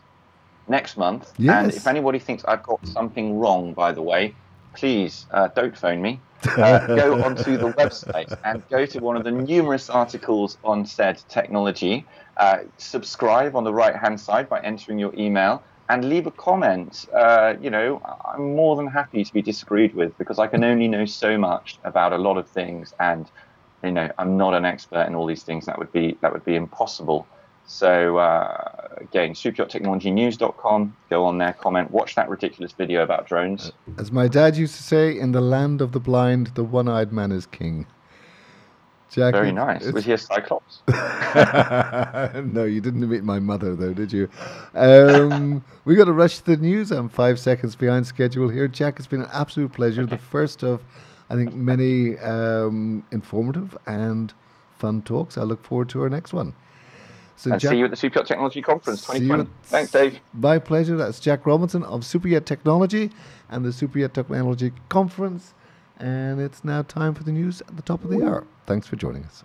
next 0.69 0.97
month. 0.97 1.33
Yes. 1.39 1.65
And 1.65 1.73
if 1.75 1.87
anybody 1.89 2.21
thinks 2.21 2.45
I've 2.45 2.63
got 2.63 2.87
something 2.87 3.39
wrong, 3.39 3.73
by 3.73 3.91
the 3.91 4.03
way, 4.03 4.35
please 4.75 5.27
uh, 5.33 5.49
don't 5.49 5.77
phone 5.77 6.01
me. 6.01 6.21
Uh, 6.57 6.87
go 6.87 7.21
onto 7.25 7.57
the 7.57 7.73
website 7.73 8.33
and 8.45 8.63
go 8.69 8.87
to 8.87 9.01
one 9.01 9.17
of 9.17 9.25
the 9.25 9.31
numerous 9.31 9.91
articles 9.91 10.57
on 10.63 10.87
said 10.87 11.21
technology. 11.29 12.07
Uh, 12.37 12.59
subscribe 12.77 13.57
on 13.57 13.65
the 13.65 13.75
right 13.75 13.97
hand 13.97 14.21
side 14.21 14.49
by 14.49 14.61
entering 14.61 15.01
your 15.01 15.13
email 15.19 15.61
and 15.89 16.09
leave 16.09 16.27
a 16.27 16.31
comment. 16.31 17.07
Uh, 17.15 17.55
you 17.61 17.71
know, 17.71 18.03
I'm 18.25 18.55
more 18.55 18.77
than 18.77 18.87
happy 18.87 19.25
to 19.25 19.33
be 19.33 19.43
disagreed 19.43 19.95
with 19.95 20.17
because 20.19 20.39
I 20.39 20.47
can 20.47 20.65
only 20.65 20.89
know 20.89 21.05
so 21.05 21.39
much 21.39 21.79
about 21.85 22.13
a 22.13 22.19
lot 22.19 22.37
of 22.37 22.49
things, 22.49 22.95
and 23.01 23.31
you 23.83 23.93
know, 23.93 24.11
I'm 24.19 24.37
not 24.37 24.55
an 24.55 24.65
expert 24.65 25.07
in 25.07 25.15
all 25.15 25.27
these 25.27 25.43
things. 25.43 25.67
That 25.67 25.79
would 25.79 25.93
be 25.93 26.17
that 26.21 26.33
would 26.33 26.45
be 26.45 26.57
impossible. 26.57 27.27
So 27.67 28.17
uh, 28.17 28.89
again, 28.97 29.33
superyachtechnologynews.com. 29.33 30.97
Go 31.11 31.25
on 31.25 31.39
there, 31.39 31.53
comment, 31.53 31.91
watch 31.91 32.15
that 32.15 32.29
ridiculous 32.29 32.73
video 32.73 33.03
about 33.03 33.27
drones. 33.27 33.73
As 33.99 34.11
my 34.11 34.27
dad 34.27 34.57
used 34.57 34.75
to 34.77 34.83
say, 34.83 35.19
in 35.19 35.33
the 35.33 35.43
land 35.43 35.83
of 35.83 35.93
the 35.93 36.01
blind, 36.01 36.49
the 36.49 36.65
one-eyed 36.65 37.13
man 37.13 37.31
is 37.31 37.47
king. 37.47 37.87
Jack, 39.11 39.33
Very 39.33 39.53
nice. 39.53 39.91
Was 39.91 40.05
he 40.05 40.13
a 40.13 40.19
Cyclops? 40.19 40.83
no, 42.53 42.65
you 42.65 42.81
didn't 42.81 43.09
meet 43.09 43.25
my 43.25 43.39
mother, 43.39 43.75
though, 43.75 43.95
did 43.95 44.13
you? 44.13 44.29
Um, 44.75 45.65
we 45.87 45.95
got 45.95 46.05
to 46.05 46.13
rush 46.13 46.41
the 46.41 46.59
news. 46.59 46.91
I'm 46.91 47.09
five 47.09 47.39
seconds 47.39 47.75
behind 47.75 48.07
schedule 48.07 48.51
here. 48.51 48.69
Jack, 48.69 48.99
it's 48.99 49.07
been 49.07 49.23
an 49.23 49.31
absolute 49.33 49.73
pleasure. 49.73 50.05
The 50.05 50.19
first 50.19 50.63
of, 50.63 50.83
I 51.31 51.37
think, 51.37 51.55
many 51.55 52.19
um, 52.19 53.03
informative 53.11 53.79
and 53.87 54.33
fun 54.77 55.01
talks. 55.01 55.39
I 55.39 55.43
look 55.43 55.65
forward 55.65 55.89
to 55.91 56.03
our 56.03 56.11
next 56.11 56.35
one. 56.35 56.55
So 57.37 57.53
and 57.53 57.61
Jack, 57.61 57.71
see 57.71 57.79
you 57.79 57.85
at 57.87 57.91
the 57.91 57.97
Super 57.97 58.23
Technology 58.25 58.61
Conference 58.61 59.07
2020. 59.07 59.49
Thanks, 59.63 59.91
Dave. 59.91 60.19
My 60.35 60.59
pleasure. 60.59 60.97
That's 60.97 61.19
Jack 61.19 61.47
Robinson 61.47 61.83
of 61.85 62.05
Super 62.05 62.41
Technology 62.41 63.11
and 63.49 63.65
the 63.65 63.73
Super 63.73 64.07
Technology 64.09 64.73
Conference. 64.91 65.55
And 65.99 66.41
it's 66.41 66.65
now 66.65 66.83
time 66.83 67.15
for 67.15 67.25
the 67.25 67.33
news 67.33 67.61
at 67.63 67.77
the 67.77 67.83
top 67.83 68.05
of 68.05 68.11
the 68.11 68.25
hour. 68.25 68.47
Thanks 68.67 68.87
for 68.87 68.97
joining 68.97 69.25
us. 69.25 69.37